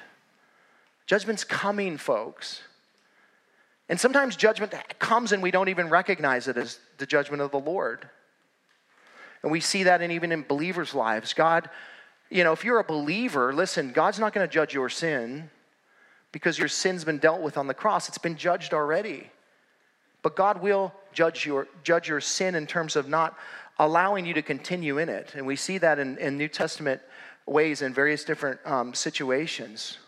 Judgment's 1.07 1.43
coming, 1.43 1.97
folks. 1.97 2.63
And 3.89 3.99
sometimes 3.99 4.37
judgment 4.37 4.73
comes 4.99 5.33
and 5.33 5.43
we 5.43 5.51
don't 5.51 5.69
even 5.69 5.89
recognize 5.89 6.49
it 6.49 6.57
as 6.57 6.79
the 6.99 7.07
judgment 7.07 7.43
of 7.43 7.51
the 7.51 7.59
Lord. 7.59 8.09
And 9.43 9.51
we 9.51 9.61
see 9.61 9.83
that 9.83 10.01
in, 10.01 10.11
even 10.11 10.33
in 10.33 10.43
believers' 10.43 10.95
lives. 10.95 11.35
God, 11.35 11.69
you 12.31 12.45
know, 12.45 12.53
if 12.53 12.65
you're 12.65 12.79
a 12.79 12.85
believer, 12.85 13.53
listen, 13.53 13.93
God's 13.93 14.19
not 14.19 14.33
going 14.33 14.47
to 14.47 14.53
judge 14.53 14.73
your 14.73 14.89
sin 14.89 15.51
because 16.33 16.59
your 16.59 16.69
sin's 16.69 17.05
been 17.05 17.19
dealt 17.19 17.43
with 17.43 17.59
on 17.59 17.67
the 17.67 17.75
cross. 17.75 18.09
It's 18.09 18.19
been 18.19 18.37
judged 18.37 18.73
already. 18.73 19.31
But 20.25 20.37
God 20.37 20.63
will 20.63 20.91
judge 21.13 21.45
your, 21.45 21.69
judge 21.85 22.09
your 22.09 22.21
sin 22.21 22.55
in 22.55 22.67
terms 22.67 22.97
of 22.97 23.09
not 23.09 23.37
allowing 23.79 24.25
you 24.25 24.33
to 24.33 24.43
continue 24.43 24.97
in 24.97 25.11
it. 25.11 25.35
And 25.37 25.47
we 25.47 25.55
see 25.55 25.77
that 25.79 25.99
in, 25.99 26.17
in 26.17 26.39
New 26.39 26.49
Testament 26.49 27.03
ways 27.47 27.83
in 27.83 27.93
various 27.93 28.25
different 28.25 28.59
um, 28.65 28.95
situations. 28.95 29.99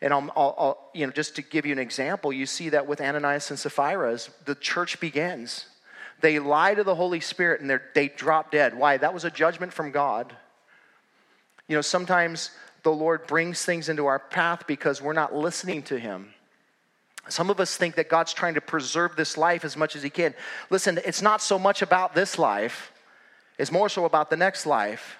And 0.00 0.14
I'll, 0.14 0.32
I'll, 0.34 0.54
I'll, 0.58 0.90
you 0.94 1.04
know, 1.06 1.12
just 1.12 1.36
to 1.36 1.42
give 1.42 1.66
you 1.66 1.72
an 1.72 1.78
example, 1.78 2.32
you 2.32 2.46
see 2.46 2.70
that 2.70 2.86
with 2.86 3.02
Ananias 3.02 3.50
and 3.50 3.58
Sapphira 3.58 4.18
the 4.46 4.54
church 4.54 5.00
begins. 5.00 5.66
They 6.22 6.38
lie 6.38 6.74
to 6.74 6.82
the 6.82 6.94
Holy 6.94 7.20
Spirit 7.20 7.60
and 7.60 7.78
they 7.94 8.08
drop 8.08 8.50
dead. 8.50 8.74
Why? 8.74 8.96
That 8.96 9.12
was 9.12 9.26
a 9.26 9.30
judgment 9.30 9.70
from 9.70 9.90
God. 9.90 10.34
You 11.68 11.76
know, 11.76 11.82
sometimes 11.82 12.52
the 12.84 12.90
Lord 12.90 13.26
brings 13.26 13.66
things 13.66 13.90
into 13.90 14.06
our 14.06 14.18
path 14.18 14.66
because 14.66 15.02
we're 15.02 15.12
not 15.12 15.34
listening 15.34 15.82
to 15.82 15.98
Him. 15.98 16.32
Some 17.28 17.50
of 17.50 17.60
us 17.60 17.76
think 17.76 17.96
that 17.96 18.08
God's 18.08 18.32
trying 18.32 18.54
to 18.54 18.60
preserve 18.60 19.16
this 19.16 19.36
life 19.36 19.64
as 19.64 19.76
much 19.76 19.96
as 19.96 20.02
He 20.02 20.10
can. 20.10 20.34
Listen, 20.70 21.00
it's 21.04 21.22
not 21.22 21.42
so 21.42 21.58
much 21.58 21.82
about 21.82 22.14
this 22.14 22.38
life, 22.38 22.92
it's 23.58 23.72
more 23.72 23.88
so 23.88 24.04
about 24.04 24.30
the 24.30 24.36
next 24.36 24.66
life. 24.66 25.16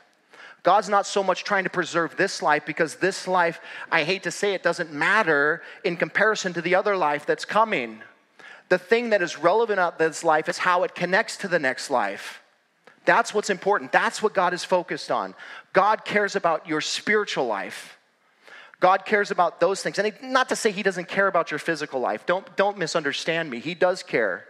God's 0.63 0.89
not 0.89 1.07
so 1.07 1.23
much 1.23 1.45
trying 1.45 1.63
to 1.63 1.71
preserve 1.71 2.17
this 2.17 2.43
life 2.43 2.67
because 2.67 2.97
this 2.97 3.29
life, 3.29 3.61
I 3.93 4.03
hate 4.03 4.25
to 4.25 4.33
say 4.33 4.53
it, 4.53 4.65
doesn't 4.65 4.93
matter 4.93 5.63
in 5.85 5.97
comparison 5.97 6.53
to 6.55 6.61
the 6.61 6.75
other 6.75 6.97
life 6.97 7.25
that's 7.25 7.45
coming. 7.45 8.03
The 8.69 8.79
thing 8.79 9.11
that 9.11 9.23
is 9.23 9.39
relevant 9.39 9.79
about 9.79 9.99
this 9.99 10.25
life 10.25 10.49
is 10.49 10.59
how 10.59 10.83
it 10.83 10.97
connects 10.97 11.37
to 11.39 11.49
the 11.49 11.61
next 11.61 11.89
life. 11.89 12.43
That's 13.05 13.33
what's 13.33 13.49
important. 13.49 13.93
That's 13.93 14.21
what 14.21 14.35
God 14.35 14.53
is 14.53 14.65
focused 14.65 15.13
on. 15.13 15.37
God 15.73 16.05
cares 16.05 16.35
about 16.35 16.67
your 16.67 16.81
spiritual 16.81 17.47
life. 17.47 17.96
God 18.81 19.05
cares 19.07 19.31
about 19.31 19.61
those 19.61 19.83
things. 19.83 19.99
And 19.99 20.13
not 20.23 20.51
to 20.51 20.57
say 20.57 20.71
He 20.71 20.83
doesn't 20.83 21.09
care 21.09 21.27
about 21.27 21.51
your 21.51 21.59
physical 21.59 22.01
life. 22.01 22.27
Don't, 22.27 22.57
don't 22.57 22.79
misunderstand 22.79 23.51
me. 23.51 23.61
He 23.61 23.75
does 23.75 24.03
care. 24.03 24.45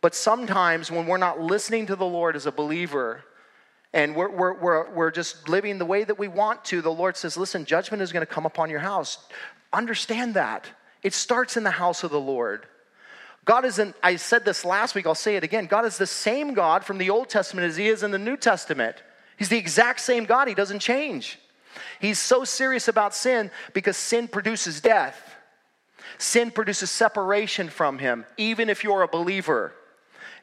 But 0.00 0.14
sometimes 0.14 0.90
when 0.90 1.06
we're 1.06 1.18
not 1.18 1.40
listening 1.40 1.86
to 1.86 1.96
the 1.96 2.06
Lord 2.06 2.34
as 2.34 2.46
a 2.46 2.52
believer, 2.52 3.22
and 3.92 4.16
we're, 4.16 4.30
we're, 4.30 4.54
we're, 4.54 4.90
we're 4.90 5.10
just 5.10 5.48
living 5.48 5.78
the 5.78 5.84
way 5.84 6.02
that 6.02 6.18
we 6.18 6.26
want 6.26 6.64
to, 6.66 6.80
the 6.80 6.90
Lord 6.90 7.16
says, 7.16 7.36
listen, 7.36 7.64
judgment 7.64 8.02
is 8.02 8.12
going 8.12 8.26
to 8.26 8.32
come 8.32 8.46
upon 8.46 8.70
your 8.70 8.80
house. 8.80 9.18
Understand 9.72 10.34
that. 10.34 10.66
It 11.02 11.14
starts 11.14 11.56
in 11.56 11.62
the 11.62 11.70
house 11.70 12.02
of 12.02 12.10
the 12.10 12.20
Lord. 12.20 12.66
God 13.44 13.64
isn't, 13.64 13.94
I 14.02 14.16
said 14.16 14.44
this 14.44 14.64
last 14.64 14.94
week, 14.94 15.06
I'll 15.06 15.14
say 15.14 15.36
it 15.36 15.44
again. 15.44 15.66
God 15.66 15.84
is 15.84 15.98
the 15.98 16.06
same 16.06 16.54
God 16.54 16.84
from 16.84 16.98
the 16.98 17.10
Old 17.10 17.28
Testament 17.28 17.66
as 17.66 17.76
He 17.76 17.88
is 17.88 18.02
in 18.02 18.12
the 18.12 18.18
New 18.18 18.36
Testament. 18.36 18.96
He's 19.36 19.48
the 19.48 19.58
exact 19.58 20.00
same 20.00 20.24
God, 20.24 20.48
He 20.48 20.54
doesn't 20.54 20.78
change. 20.78 21.38
He's 22.02 22.18
so 22.18 22.42
serious 22.42 22.88
about 22.88 23.14
sin 23.14 23.52
because 23.74 23.96
sin 23.96 24.26
produces 24.26 24.80
death. 24.80 25.36
Sin 26.18 26.50
produces 26.50 26.90
separation 26.90 27.68
from 27.68 27.98
Him, 27.98 28.26
even 28.36 28.68
if 28.68 28.82
you're 28.82 29.02
a 29.02 29.08
believer. 29.08 29.72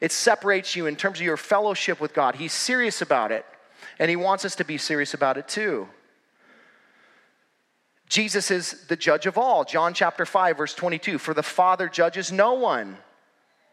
It 0.00 0.10
separates 0.10 0.74
you 0.74 0.86
in 0.86 0.96
terms 0.96 1.18
of 1.18 1.26
your 1.26 1.36
fellowship 1.36 2.00
with 2.00 2.14
God. 2.14 2.36
He's 2.36 2.54
serious 2.54 3.02
about 3.02 3.30
it, 3.30 3.44
and 3.98 4.08
He 4.08 4.16
wants 4.16 4.46
us 4.46 4.56
to 4.56 4.64
be 4.64 4.78
serious 4.78 5.12
about 5.12 5.36
it 5.36 5.48
too. 5.48 5.86
Jesus 8.08 8.50
is 8.50 8.86
the 8.88 8.96
judge 8.96 9.26
of 9.26 9.36
all. 9.36 9.64
John 9.64 9.92
chapter 9.92 10.24
5, 10.24 10.56
verse 10.56 10.74
22 10.74 11.18
For 11.18 11.34
the 11.34 11.42
Father 11.42 11.90
judges 11.90 12.32
no 12.32 12.54
one, 12.54 12.96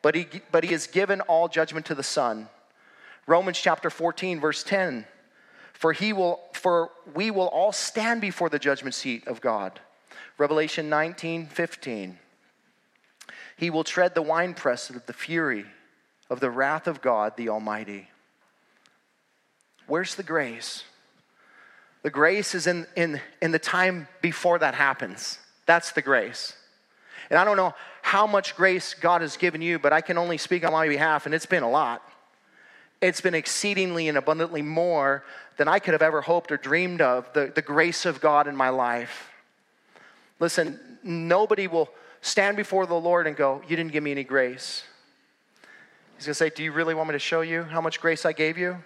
but 0.02 0.14
he, 0.14 0.28
but 0.52 0.66
he 0.66 0.74
has 0.74 0.88
given 0.88 1.22
all 1.22 1.48
judgment 1.48 1.86
to 1.86 1.96
the 1.96 2.04
Son. 2.04 2.50
Romans 3.28 3.58
chapter 3.58 3.90
14, 3.90 4.42
verse 4.42 4.62
10 4.62 5.06
for 5.78 5.94
he 5.94 6.12
will 6.12 6.40
for 6.54 6.90
we 7.14 7.30
will 7.30 7.48
all 7.48 7.72
stand 7.72 8.20
before 8.20 8.50
the 8.50 8.60
judgment 8.60 8.96
seat 8.96 9.28
of 9.28 9.42
God. 9.42 9.80
Revelation 10.40 10.90
19, 10.90 11.48
15. 11.48 12.18
He 13.58 13.70
will 13.70 13.84
tread 13.84 14.16
the 14.16 14.22
winepress 14.22 14.90
of 14.90 15.06
the 15.06 15.14
fury 15.14 15.66
of 16.30 16.40
the 16.40 16.50
wrath 16.50 16.88
of 16.88 17.02
God 17.02 17.38
the 17.38 17.50
Almighty. 17.50 18.10
Where's 19.88 20.16
the 20.16 20.24
grace? 20.24 20.84
The 22.04 22.10
grace 22.10 22.54
is 22.54 22.68
in, 22.68 22.86
in, 22.96 23.22
in 23.42 23.52
the 23.52 23.60
time 23.60 24.08
before 24.22 24.60
that 24.60 24.76
happens. 24.76 25.40
That's 25.66 25.92
the 25.92 26.02
grace. 26.02 26.56
And 27.30 27.40
I 27.40 27.44
don't 27.46 27.58
know 27.58 27.74
how 28.02 28.28
much 28.28 28.56
grace 28.56 28.94
God 28.94 29.22
has 29.22 29.38
given 29.38 29.62
you, 29.62 29.80
but 29.80 29.94
I 29.94 30.02
can 30.02 30.18
only 30.18 30.38
speak 30.38 30.66
on 30.66 30.72
my 30.72 30.88
behalf, 30.88 31.26
and 31.26 31.34
it's 31.34 31.46
been 31.46 31.64
a 31.64 31.70
lot. 31.70 32.02
It's 33.02 33.22
been 33.22 33.36
exceedingly 33.36 34.08
and 34.08 34.18
abundantly 34.18 34.62
more 34.62 35.24
than 35.58 35.68
I 35.68 35.80
could 35.80 35.94
have 35.94 36.02
ever 36.02 36.22
hoped 36.22 36.52
or 36.52 36.58
dreamed 36.58 37.02
of, 37.02 37.32
the, 37.34 37.52
the 37.54 37.62
grace 37.62 38.06
of 38.06 38.22
God 38.22 38.48
in 38.48 38.56
my 38.56 38.70
life. 38.70 39.32
Listen, 40.40 40.80
nobody 41.04 41.68
will 41.68 41.90
stand 42.22 42.58
before 42.58 42.86
the 42.86 42.96
Lord 42.96 43.28
and 43.28 43.36
go, 43.36 43.62
You 43.68 43.76
didn't 43.76 43.92
give 43.92 44.04
me 44.04 44.12
any 44.12 44.24
grace. 44.24 44.84
He's 46.16 46.26
going 46.26 46.32
to 46.32 46.36
say, 46.36 46.50
Do 46.50 46.64
you 46.64 46.72
really 46.72 46.94
want 46.94 47.10
me 47.10 47.14
to 47.14 47.20
show 47.20 47.42
you 47.42 47.64
how 47.64 47.82
much 47.82 48.00
grace 48.00 48.26
I 48.26 48.34
gave 48.34 48.58
you? 48.58 48.78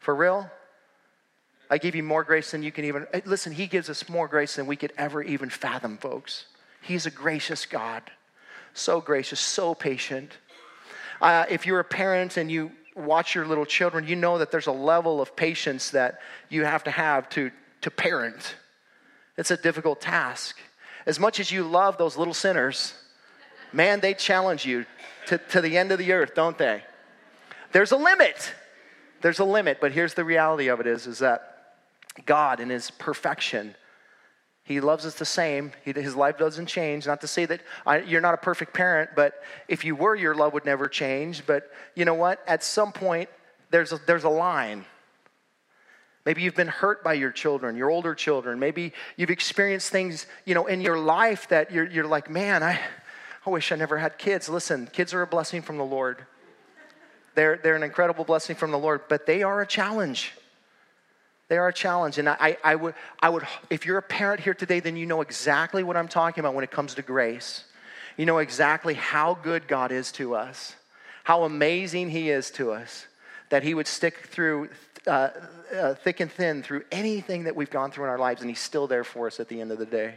For 0.00 0.14
real? 0.14 0.50
I 1.70 1.78
gave 1.78 1.94
you 1.94 2.02
more 2.02 2.24
grace 2.24 2.50
than 2.50 2.62
you 2.62 2.72
can 2.72 2.84
even. 2.84 3.06
Eh, 3.12 3.20
listen, 3.24 3.52
He 3.52 3.66
gives 3.66 3.88
us 3.88 4.08
more 4.08 4.26
grace 4.26 4.56
than 4.56 4.66
we 4.66 4.76
could 4.76 4.92
ever 4.96 5.22
even 5.22 5.50
fathom, 5.50 5.96
folks. 5.96 6.46
He's 6.80 7.06
a 7.06 7.10
gracious 7.10 7.66
God. 7.66 8.02
So 8.74 9.00
gracious, 9.00 9.40
so 9.40 9.74
patient. 9.74 10.38
Uh, 11.20 11.44
if 11.50 11.66
you're 11.66 11.80
a 11.80 11.84
parent 11.84 12.36
and 12.36 12.50
you 12.50 12.70
watch 12.98 13.34
your 13.34 13.46
little 13.46 13.64
children, 13.64 14.06
you 14.06 14.16
know 14.16 14.38
that 14.38 14.50
there's 14.50 14.66
a 14.66 14.72
level 14.72 15.20
of 15.20 15.36
patience 15.36 15.90
that 15.90 16.20
you 16.48 16.64
have 16.64 16.84
to 16.84 16.90
have 16.90 17.28
to, 17.30 17.50
to 17.82 17.90
parent. 17.90 18.56
It's 19.36 19.50
a 19.50 19.56
difficult 19.56 20.00
task. 20.00 20.58
As 21.06 21.18
much 21.20 21.40
as 21.40 21.50
you 21.50 21.62
love 21.62 21.96
those 21.96 22.16
little 22.16 22.34
sinners, 22.34 22.94
man, 23.72 24.00
they 24.00 24.14
challenge 24.14 24.66
you 24.66 24.84
to, 25.26 25.38
to 25.38 25.60
the 25.60 25.78
end 25.78 25.92
of 25.92 25.98
the 25.98 26.12
earth, 26.12 26.34
don't 26.34 26.58
they? 26.58 26.82
There's 27.72 27.92
a 27.92 27.96
limit. 27.96 28.52
There's 29.20 29.38
a 29.38 29.44
limit, 29.44 29.78
but 29.80 29.92
here's 29.92 30.14
the 30.14 30.24
reality 30.24 30.68
of 30.68 30.80
it 30.80 30.86
is, 30.86 31.06
is 31.06 31.18
that 31.20 31.74
God 32.26 32.60
in 32.60 32.70
his 32.70 32.90
perfection, 32.90 33.74
he 34.68 34.80
loves 34.80 35.06
us 35.06 35.14
the 35.14 35.24
same. 35.24 35.72
He, 35.82 35.92
his 35.92 36.14
life 36.14 36.36
doesn't 36.36 36.66
change. 36.66 37.06
Not 37.06 37.22
to 37.22 37.26
say 37.26 37.46
that 37.46 37.62
I, 37.86 38.00
you're 38.00 38.20
not 38.20 38.34
a 38.34 38.36
perfect 38.36 38.74
parent, 38.74 39.10
but 39.16 39.42
if 39.66 39.82
you 39.82 39.96
were, 39.96 40.14
your 40.14 40.34
love 40.34 40.52
would 40.52 40.66
never 40.66 40.88
change. 40.88 41.46
But 41.46 41.72
you 41.94 42.04
know 42.04 42.12
what? 42.12 42.42
At 42.46 42.62
some 42.62 42.92
point, 42.92 43.30
there's 43.70 43.92
a, 43.92 44.00
there's 44.06 44.24
a 44.24 44.28
line. 44.28 44.84
Maybe 46.26 46.42
you've 46.42 46.54
been 46.54 46.68
hurt 46.68 47.02
by 47.02 47.14
your 47.14 47.30
children, 47.30 47.76
your 47.76 47.88
older 47.88 48.14
children. 48.14 48.58
Maybe 48.58 48.92
you've 49.16 49.30
experienced 49.30 49.90
things, 49.90 50.26
you 50.44 50.54
know, 50.54 50.66
in 50.66 50.82
your 50.82 50.98
life 50.98 51.48
that 51.48 51.72
you're, 51.72 51.86
you're 51.86 52.06
like, 52.06 52.28
man, 52.28 52.62
I, 52.62 52.78
I 53.46 53.50
wish 53.50 53.72
I 53.72 53.76
never 53.76 53.96
had 53.96 54.18
kids. 54.18 54.50
Listen, 54.50 54.86
kids 54.92 55.14
are 55.14 55.22
a 55.22 55.26
blessing 55.26 55.62
from 55.62 55.78
the 55.78 55.84
Lord. 55.84 56.26
They're, 57.34 57.56
they're 57.56 57.76
an 57.76 57.82
incredible 57.82 58.24
blessing 58.24 58.54
from 58.54 58.70
the 58.70 58.78
Lord, 58.78 59.00
but 59.08 59.24
they 59.24 59.42
are 59.42 59.62
a 59.62 59.66
challenge. 59.66 60.34
They 61.48 61.56
are 61.56 61.68
a 61.68 61.72
challenge. 61.72 62.18
And 62.18 62.28
I, 62.28 62.56
I, 62.62 62.76
would, 62.76 62.94
I 63.20 63.28
would, 63.28 63.46
if 63.70 63.86
you're 63.86 63.98
a 63.98 64.02
parent 64.02 64.40
here 64.40 64.54
today, 64.54 64.80
then 64.80 64.96
you 64.96 65.06
know 65.06 65.22
exactly 65.22 65.82
what 65.82 65.96
I'm 65.96 66.08
talking 66.08 66.40
about 66.40 66.54
when 66.54 66.64
it 66.64 66.70
comes 66.70 66.94
to 66.94 67.02
grace. 67.02 67.64
You 68.16 68.26
know 68.26 68.38
exactly 68.38 68.94
how 68.94 69.34
good 69.34 69.68
God 69.68 69.92
is 69.92 70.12
to 70.12 70.34
us, 70.34 70.74
how 71.24 71.44
amazing 71.44 72.10
He 72.10 72.30
is 72.30 72.50
to 72.52 72.72
us, 72.72 73.06
that 73.50 73.62
He 73.62 73.74
would 73.74 73.86
stick 73.86 74.26
through 74.26 74.68
uh, 75.06 75.30
uh, 75.74 75.94
thick 75.94 76.20
and 76.20 76.30
thin 76.30 76.62
through 76.62 76.82
anything 76.90 77.44
that 77.44 77.56
we've 77.56 77.70
gone 77.70 77.90
through 77.90 78.04
in 78.04 78.10
our 78.10 78.18
lives, 78.18 78.40
and 78.42 78.50
He's 78.50 78.60
still 78.60 78.86
there 78.86 79.04
for 79.04 79.26
us 79.28 79.40
at 79.40 79.48
the 79.48 79.60
end 79.60 79.72
of 79.72 79.78
the 79.78 79.86
day. 79.86 80.16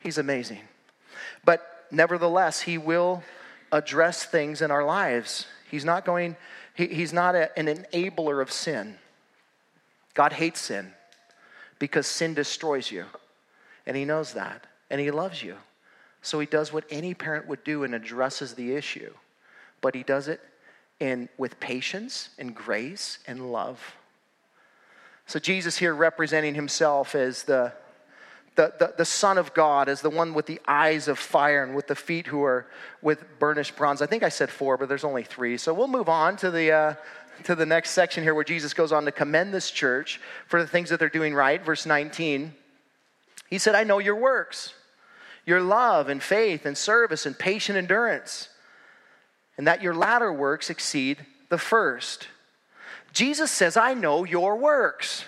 He's 0.00 0.18
amazing. 0.18 0.60
But 1.44 1.86
nevertheless, 1.90 2.60
He 2.60 2.76
will 2.76 3.22
address 3.70 4.24
things 4.24 4.60
in 4.60 4.70
our 4.70 4.84
lives. 4.84 5.46
He's 5.70 5.84
not 5.84 6.04
going, 6.04 6.36
he, 6.74 6.88
he's 6.88 7.12
not 7.12 7.34
a, 7.34 7.56
an 7.58 7.66
enabler 7.66 8.42
of 8.42 8.50
sin. 8.50 8.96
God 10.18 10.32
hates 10.32 10.60
sin 10.60 10.92
because 11.78 12.04
sin 12.08 12.34
destroys 12.34 12.90
you. 12.90 13.04
And 13.86 13.96
he 13.96 14.04
knows 14.04 14.32
that. 14.32 14.66
And 14.90 15.00
he 15.00 15.12
loves 15.12 15.44
you. 15.44 15.54
So 16.22 16.40
he 16.40 16.46
does 16.46 16.72
what 16.72 16.82
any 16.90 17.14
parent 17.14 17.46
would 17.46 17.62
do 17.62 17.84
and 17.84 17.94
addresses 17.94 18.54
the 18.54 18.74
issue. 18.74 19.12
But 19.80 19.94
he 19.94 20.02
does 20.02 20.26
it 20.26 20.40
in, 20.98 21.28
with 21.38 21.60
patience 21.60 22.30
and 22.36 22.52
grace 22.52 23.20
and 23.28 23.52
love. 23.52 23.94
So 25.26 25.38
Jesus 25.38 25.78
here 25.78 25.94
representing 25.94 26.56
himself 26.56 27.14
as 27.14 27.44
the 27.44 27.72
the, 28.56 28.72
the, 28.76 28.94
the, 28.98 29.04
Son 29.04 29.38
of 29.38 29.54
God 29.54 29.88
as 29.88 30.00
the 30.00 30.10
one 30.10 30.34
with 30.34 30.46
the 30.46 30.60
eyes 30.66 31.06
of 31.06 31.16
fire 31.16 31.62
and 31.62 31.76
with 31.76 31.86
the 31.86 31.94
feet 31.94 32.26
who 32.26 32.42
are 32.42 32.66
with 33.00 33.38
burnished 33.38 33.76
bronze. 33.76 34.02
I 34.02 34.06
think 34.06 34.24
I 34.24 34.30
said 34.30 34.50
four, 34.50 34.76
but 34.76 34.88
there's 34.88 35.04
only 35.04 35.22
three. 35.22 35.58
So 35.58 35.72
we'll 35.72 35.86
move 35.86 36.08
on 36.08 36.36
to 36.38 36.50
the, 36.50 36.72
uh, 36.72 36.94
to 37.44 37.54
the 37.54 37.66
next 37.66 37.90
section 37.90 38.22
here 38.22 38.34
where 38.34 38.44
Jesus 38.44 38.74
goes 38.74 38.92
on 38.92 39.04
to 39.04 39.12
commend 39.12 39.52
this 39.52 39.70
church 39.70 40.20
for 40.46 40.60
the 40.60 40.68
things 40.68 40.90
that 40.90 40.98
they're 40.98 41.08
doing 41.08 41.34
right. 41.34 41.64
Verse 41.64 41.86
19. 41.86 42.54
He 43.48 43.58
said, 43.58 43.74
I 43.74 43.84
know 43.84 43.98
your 43.98 44.16
works, 44.16 44.74
your 45.46 45.60
love 45.60 46.08
and 46.08 46.22
faith 46.22 46.66
and 46.66 46.76
service 46.76 47.24
and 47.26 47.38
patient 47.38 47.78
endurance, 47.78 48.48
and 49.56 49.66
that 49.66 49.82
your 49.82 49.94
latter 49.94 50.32
works 50.32 50.70
exceed 50.70 51.24
the 51.48 51.58
first. 51.58 52.28
Jesus 53.12 53.50
says, 53.50 53.76
I 53.76 53.94
know 53.94 54.24
your 54.24 54.56
works. 54.56 55.24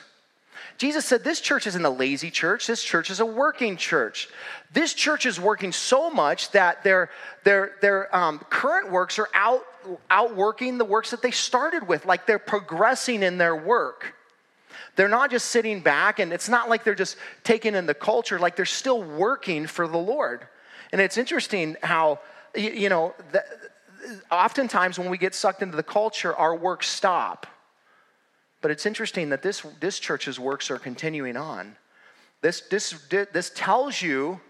Jesus 0.81 1.05
said, 1.05 1.25
This 1.25 1.40
church 1.40 1.66
isn't 1.66 1.85
a 1.85 1.90
lazy 1.90 2.31
church. 2.31 2.66
This 2.66 2.83
church 2.83 3.11
is 3.11 3.20
a 3.20 3.27
working 3.27 3.77
church. 3.77 4.29
This 4.73 4.94
church 4.94 5.27
is 5.27 5.38
working 5.38 5.73
so 5.73 6.09
much 6.09 6.53
that 6.53 6.85
their, 6.85 7.11
their, 7.44 7.73
their 7.83 8.14
um, 8.16 8.38
current 8.51 8.90
works 8.90 9.18
are 9.18 9.29
out, 9.35 9.62
outworking 10.11 10.79
the 10.79 10.85
works 10.85 11.11
that 11.11 11.23
they 11.23 11.31
started 11.31 11.87
with. 11.87 12.07
Like 12.07 12.27
they're 12.27 12.38
progressing 12.38 13.23
in 13.23 13.38
their 13.38 13.57
work. 13.57 14.14
They're 14.97 15.09
not 15.09 15.31
just 15.31 15.47
sitting 15.47 15.81
back, 15.81 16.19
and 16.19 16.33
it's 16.33 16.49
not 16.49 16.69
like 16.69 16.85
they're 16.85 16.95
just 16.95 17.16
taking 17.45 17.75
in 17.75 17.87
the 17.87 17.95
culture, 17.95 18.38
like 18.38 18.57
they're 18.57 18.64
still 18.64 19.03
working 19.03 19.66
for 19.66 19.87
the 19.87 19.99
Lord. 19.99 20.47
And 20.93 21.01
it's 21.01 21.16
interesting 21.16 21.77
how, 21.83 22.19
you 22.55 22.88
know, 22.88 23.14
the, 23.33 23.45
oftentimes 24.31 24.99
when 24.99 25.09
we 25.09 25.16
get 25.16 25.35
sucked 25.35 25.62
into 25.62 25.77
the 25.77 25.83
culture, 25.83 26.35
our 26.35 26.55
works 26.57 26.88
stop 26.88 27.47
but 28.61 28.71
it's 28.71 28.87
interesting 28.87 29.31
that 29.31 29.43
this, 29.43 29.62
this 29.81 29.99
church's 29.99 30.38
works 30.38 30.71
are 30.71 30.79
continuing 30.79 31.37
on. 31.37 31.77
This, 32.43 32.62
this, 32.62 32.95
this 33.11 33.51
tells 33.55 34.01
you, 34.01 34.40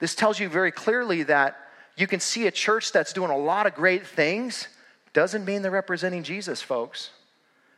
this 0.00 0.14
tells 0.14 0.38
you 0.40 0.48
very 0.48 0.72
clearly 0.72 1.22
that 1.24 1.56
you 1.96 2.06
can 2.06 2.20
see 2.20 2.46
a 2.46 2.50
church 2.50 2.92
that's 2.92 3.12
doing 3.12 3.30
a 3.30 3.36
lot 3.36 3.66
of 3.66 3.74
great 3.74 4.06
things. 4.06 4.68
Doesn't 5.12 5.44
mean 5.44 5.62
they're 5.62 5.70
representing 5.70 6.22
Jesus, 6.22 6.60
folks. 6.60 7.10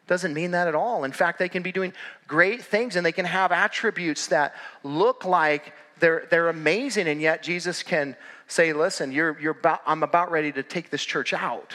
Doesn't 0.06 0.32
mean 0.34 0.52
that 0.52 0.68
at 0.68 0.74
all. 0.74 1.04
In 1.04 1.12
fact, 1.12 1.38
they 1.38 1.48
can 1.48 1.62
be 1.62 1.72
doing 1.72 1.92
great 2.26 2.62
things 2.62 2.96
and 2.96 3.04
they 3.04 3.12
can 3.12 3.24
have 3.24 3.52
attributes 3.52 4.28
that 4.28 4.54
look 4.82 5.24
like 5.24 5.72
they're, 5.98 6.26
they're 6.30 6.48
amazing, 6.48 7.08
and 7.08 7.22
yet 7.22 7.42
Jesus 7.42 7.82
can 7.82 8.16
say, 8.48 8.74
Listen, 8.74 9.12
you're, 9.12 9.38
you're 9.40 9.52
about, 9.52 9.80
I'm 9.86 10.02
about 10.02 10.30
ready 10.30 10.52
to 10.52 10.62
take 10.62 10.90
this 10.90 11.02
church 11.02 11.32
out, 11.32 11.72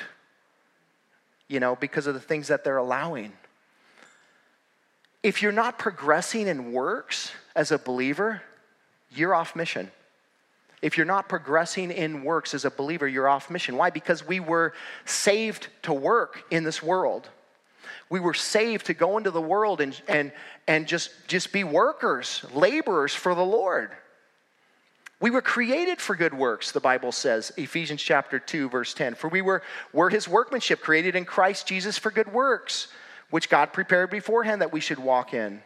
you 1.47 1.59
know, 1.59 1.75
because 1.75 2.05
of 2.05 2.13
the 2.13 2.19
things 2.19 2.47
that 2.49 2.63
they're 2.63 2.77
allowing 2.77 3.33
if 5.23 5.41
you're 5.41 5.51
not 5.51 5.77
progressing 5.77 6.47
in 6.47 6.71
works 6.71 7.31
as 7.55 7.71
a 7.71 7.77
believer, 7.77 8.41
you're 9.11 9.35
off 9.35 9.55
mission. 9.55 9.91
If 10.81 10.97
you're 10.97 11.05
not 11.05 11.29
progressing 11.29 11.91
in 11.91 12.23
works 12.23 12.53
as 12.53 12.65
a 12.65 12.71
believer, 12.71 13.07
you're 13.07 13.29
off 13.29 13.49
mission. 13.49 13.77
Why? 13.77 13.89
Because 13.89 14.27
we 14.27 14.39
were 14.39 14.73
saved 15.05 15.67
to 15.83 15.93
work 15.93 16.43
in 16.49 16.63
this 16.63 16.81
world. 16.81 17.29
We 18.09 18.19
were 18.19 18.33
saved 18.33 18.87
to 18.87 18.93
go 18.93 19.17
into 19.17 19.31
the 19.31 19.41
world 19.41 19.79
and, 19.79 19.99
and, 20.07 20.31
and 20.67 20.87
just, 20.87 21.11
just 21.27 21.53
be 21.53 21.63
workers, 21.63 22.43
laborers 22.53 23.13
for 23.13 23.35
the 23.35 23.45
Lord. 23.45 23.91
We 25.19 25.29
were 25.29 25.41
created 25.41 26.01
for 26.01 26.15
good 26.15 26.33
works, 26.33 26.71
the 26.71 26.79
Bible 26.79 27.11
says, 27.11 27.51
Ephesians 27.55 28.01
chapter 28.01 28.39
2, 28.39 28.69
verse 28.69 28.95
10. 28.95 29.13
For 29.13 29.27
we 29.27 29.43
were, 29.43 29.61
were 29.93 30.09
his 30.09 30.27
workmanship, 30.27 30.81
created 30.81 31.15
in 31.15 31.25
Christ 31.25 31.67
Jesus 31.67 31.97
for 31.97 32.09
good 32.09 32.33
works 32.33 32.87
which 33.31 33.49
God 33.49 33.73
prepared 33.73 34.11
beforehand 34.11 34.61
that 34.61 34.71
we 34.71 34.79
should 34.79 34.99
walk 34.99 35.33
in. 35.33 35.63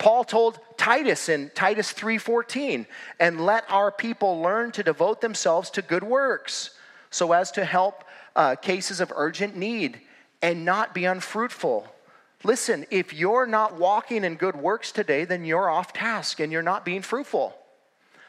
Paul 0.00 0.24
told 0.24 0.58
Titus 0.78 1.28
in 1.28 1.50
Titus 1.50 1.92
3:14, 1.92 2.86
"And 3.20 3.44
let 3.44 3.70
our 3.70 3.92
people 3.92 4.40
learn 4.40 4.72
to 4.72 4.82
devote 4.82 5.20
themselves 5.20 5.68
to 5.70 5.82
good 5.82 6.02
works, 6.02 6.70
so 7.10 7.32
as 7.32 7.52
to 7.52 7.66
help 7.66 8.04
uh, 8.34 8.56
cases 8.56 9.00
of 9.00 9.12
urgent 9.14 9.56
need 9.56 10.00
and 10.40 10.64
not 10.64 10.94
be 10.94 11.04
unfruitful." 11.04 11.94
Listen, 12.42 12.86
if 12.90 13.12
you're 13.12 13.44
not 13.44 13.74
walking 13.74 14.24
in 14.24 14.36
good 14.36 14.56
works 14.56 14.90
today, 14.90 15.26
then 15.26 15.44
you're 15.44 15.68
off 15.68 15.92
task 15.92 16.40
and 16.40 16.50
you're 16.50 16.62
not 16.62 16.86
being 16.86 17.02
fruitful. 17.02 17.54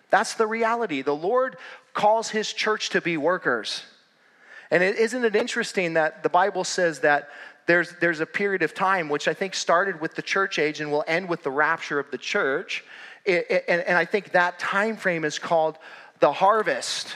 That's 0.10 0.34
the 0.34 0.48
reality. 0.48 1.02
The 1.02 1.16
Lord 1.16 1.56
calls 1.94 2.32
his 2.32 2.52
church 2.52 2.90
to 2.90 3.00
be 3.00 3.16
workers. 3.16 3.86
And 4.70 4.84
is 4.84 5.14
not 5.14 5.24
it 5.24 5.36
interesting 5.38 5.94
that 5.94 6.24
the 6.24 6.30
Bible 6.30 6.66
says 6.66 7.00
that 7.00 7.30
there's, 7.68 7.94
there's 8.00 8.20
a 8.20 8.26
period 8.26 8.64
of 8.64 8.74
time 8.74 9.10
which 9.10 9.28
I 9.28 9.34
think 9.34 9.54
started 9.54 10.02
with 10.02 10.16
the 10.16 10.22
church 10.22 10.60
age 10.60 10.82
and 10.82 10.92
will 10.92 11.04
end 11.08 11.30
with 11.30 11.44
the 11.44 11.52
rapture 11.52 12.00
of 12.00 12.10
the 12.12 12.18
church. 12.18 12.84
It, 13.26 13.46
it, 13.50 13.66
and, 13.68 13.82
and 13.82 13.98
I 13.98 14.06
think 14.06 14.32
that 14.32 14.60
time 14.60 14.98
frame 14.98 15.24
is 15.24 15.40
called 15.40 15.78
the 16.20 16.32
harvest. 16.32 17.16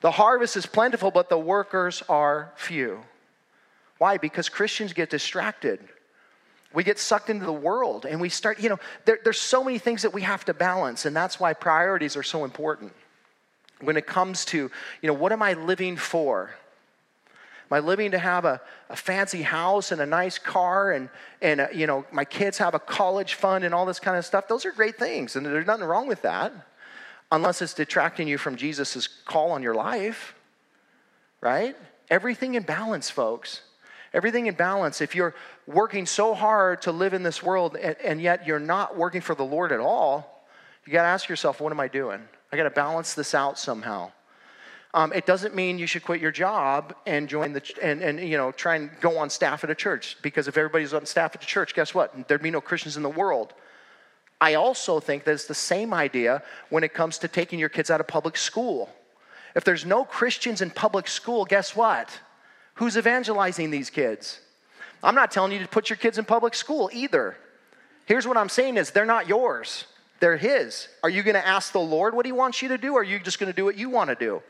The 0.00 0.10
harvest 0.10 0.56
is 0.56 0.66
plentiful, 0.66 1.10
but 1.10 1.28
the 1.28 1.38
workers 1.38 2.02
are 2.08 2.52
few. 2.56 3.00
Why? 3.98 4.16
Because 4.16 4.48
Christians 4.48 4.92
get 4.92 5.10
distracted. 5.10 5.80
We 6.72 6.84
get 6.84 6.98
sucked 6.98 7.30
into 7.30 7.46
the 7.46 7.52
world 7.52 8.04
and 8.04 8.20
we 8.20 8.28
start, 8.28 8.60
you 8.60 8.68
know, 8.68 8.78
there, 9.04 9.18
there's 9.24 9.40
so 9.40 9.64
many 9.64 9.78
things 9.78 10.02
that 10.02 10.12
we 10.12 10.22
have 10.22 10.44
to 10.44 10.54
balance, 10.54 11.06
and 11.06 11.16
that's 11.16 11.40
why 11.40 11.52
priorities 11.54 12.16
are 12.16 12.22
so 12.22 12.44
important. 12.44 12.92
When 13.80 13.96
it 13.96 14.06
comes 14.06 14.44
to, 14.46 14.70
you 15.02 15.06
know, 15.06 15.14
what 15.14 15.32
am 15.32 15.42
I 15.42 15.54
living 15.54 15.96
for? 15.96 16.50
I 17.72 17.80
living 17.80 18.12
to 18.12 18.18
have 18.18 18.44
a, 18.44 18.60
a 18.88 18.96
fancy 18.96 19.42
house 19.42 19.92
and 19.92 20.00
a 20.00 20.06
nice 20.06 20.38
car 20.38 20.92
and, 20.92 21.08
and 21.42 21.60
uh, 21.60 21.66
you 21.72 21.86
know, 21.86 22.06
my 22.10 22.24
kids 22.24 22.58
have 22.58 22.74
a 22.74 22.78
college 22.78 23.34
fund 23.34 23.64
and 23.64 23.74
all 23.74 23.84
this 23.84 24.00
kind 24.00 24.16
of 24.16 24.24
stuff? 24.24 24.48
Those 24.48 24.64
are 24.64 24.72
great 24.72 24.96
things, 24.96 25.36
and 25.36 25.44
there's 25.44 25.66
nothing 25.66 25.84
wrong 25.84 26.08
with 26.08 26.22
that, 26.22 26.52
unless 27.30 27.60
it's 27.60 27.74
detracting 27.74 28.26
you 28.26 28.38
from 28.38 28.56
Jesus' 28.56 29.06
call 29.06 29.50
on 29.50 29.62
your 29.62 29.74
life, 29.74 30.34
right? 31.40 31.76
Everything 32.10 32.54
in 32.54 32.62
balance, 32.62 33.10
folks. 33.10 33.60
Everything 34.14 34.46
in 34.46 34.54
balance. 34.54 35.00
If 35.00 35.14
you're 35.14 35.34
working 35.66 36.06
so 36.06 36.32
hard 36.32 36.80
to 36.82 36.92
live 36.92 37.12
in 37.12 37.22
this 37.22 37.42
world 37.42 37.76
and, 37.76 37.96
and 38.02 38.22
yet 38.22 38.46
you're 38.46 38.58
not 38.58 38.96
working 38.96 39.20
for 39.20 39.34
the 39.34 39.44
Lord 39.44 39.70
at 39.70 39.80
all, 39.80 40.46
you 40.86 40.92
got 40.92 41.02
to 41.02 41.08
ask 41.08 41.28
yourself, 41.28 41.60
what 41.60 41.72
am 41.72 41.80
I 41.80 41.88
doing? 41.88 42.22
I 42.50 42.56
got 42.56 42.62
to 42.62 42.70
balance 42.70 43.12
this 43.12 43.34
out 43.34 43.58
somehow. 43.58 44.12
Um, 44.94 45.12
it 45.12 45.26
doesn't 45.26 45.54
mean 45.54 45.78
you 45.78 45.86
should 45.86 46.02
quit 46.02 46.20
your 46.20 46.30
job 46.32 46.94
and 47.06 47.28
join 47.28 47.52
the 47.52 47.62
and, 47.82 48.02
and 48.02 48.20
you 48.20 48.38
know 48.38 48.52
try 48.52 48.76
and 48.76 48.90
go 49.00 49.18
on 49.18 49.28
staff 49.28 49.62
at 49.62 49.70
a 49.70 49.74
church 49.74 50.16
because 50.22 50.48
if 50.48 50.56
everybody's 50.56 50.94
on 50.94 51.04
staff 51.04 51.34
at 51.34 51.40
the 51.40 51.46
church, 51.46 51.74
guess 51.74 51.94
what? 51.94 52.26
There'd 52.26 52.42
be 52.42 52.50
no 52.50 52.60
Christians 52.60 52.96
in 52.96 53.02
the 53.02 53.10
world. 53.10 53.52
I 54.40 54.54
also 54.54 55.00
think 55.00 55.24
that 55.24 55.32
it's 55.32 55.46
the 55.46 55.54
same 55.54 55.92
idea 55.92 56.42
when 56.70 56.84
it 56.84 56.94
comes 56.94 57.18
to 57.18 57.28
taking 57.28 57.58
your 57.58 57.68
kids 57.68 57.90
out 57.90 58.00
of 58.00 58.06
public 58.06 58.36
school. 58.36 58.88
If 59.54 59.64
there's 59.64 59.84
no 59.84 60.04
Christians 60.04 60.62
in 60.62 60.70
public 60.70 61.08
school, 61.08 61.44
guess 61.44 61.74
what? 61.74 62.20
Who's 62.74 62.96
evangelizing 62.96 63.70
these 63.70 63.90
kids? 63.90 64.40
I'm 65.02 65.14
not 65.14 65.30
telling 65.30 65.52
you 65.52 65.58
to 65.58 65.68
put 65.68 65.90
your 65.90 65.96
kids 65.96 66.18
in 66.18 66.24
public 66.24 66.54
school 66.54 66.90
either. 66.92 67.36
Here's 68.06 68.26
what 68.26 68.36
I'm 68.36 68.48
saying 68.48 68.76
is 68.76 68.90
they're 68.90 69.04
not 69.04 69.28
yours. 69.28 69.84
They're 70.20 70.36
his. 70.36 70.88
Are 71.02 71.10
you 71.10 71.22
going 71.22 71.34
to 71.34 71.46
ask 71.46 71.72
the 71.72 71.80
Lord 71.80 72.14
what 72.14 72.26
he 72.26 72.32
wants 72.32 72.60
you 72.62 72.68
to 72.68 72.78
do 72.78 72.94
or 72.94 73.00
are 73.00 73.04
you 73.04 73.20
just 73.20 73.38
going 73.38 73.52
to 73.52 73.56
do 73.56 73.64
what 73.64 73.76
you 73.76 73.88
want 73.88 74.10
to 74.10 74.16
do? 74.16 74.42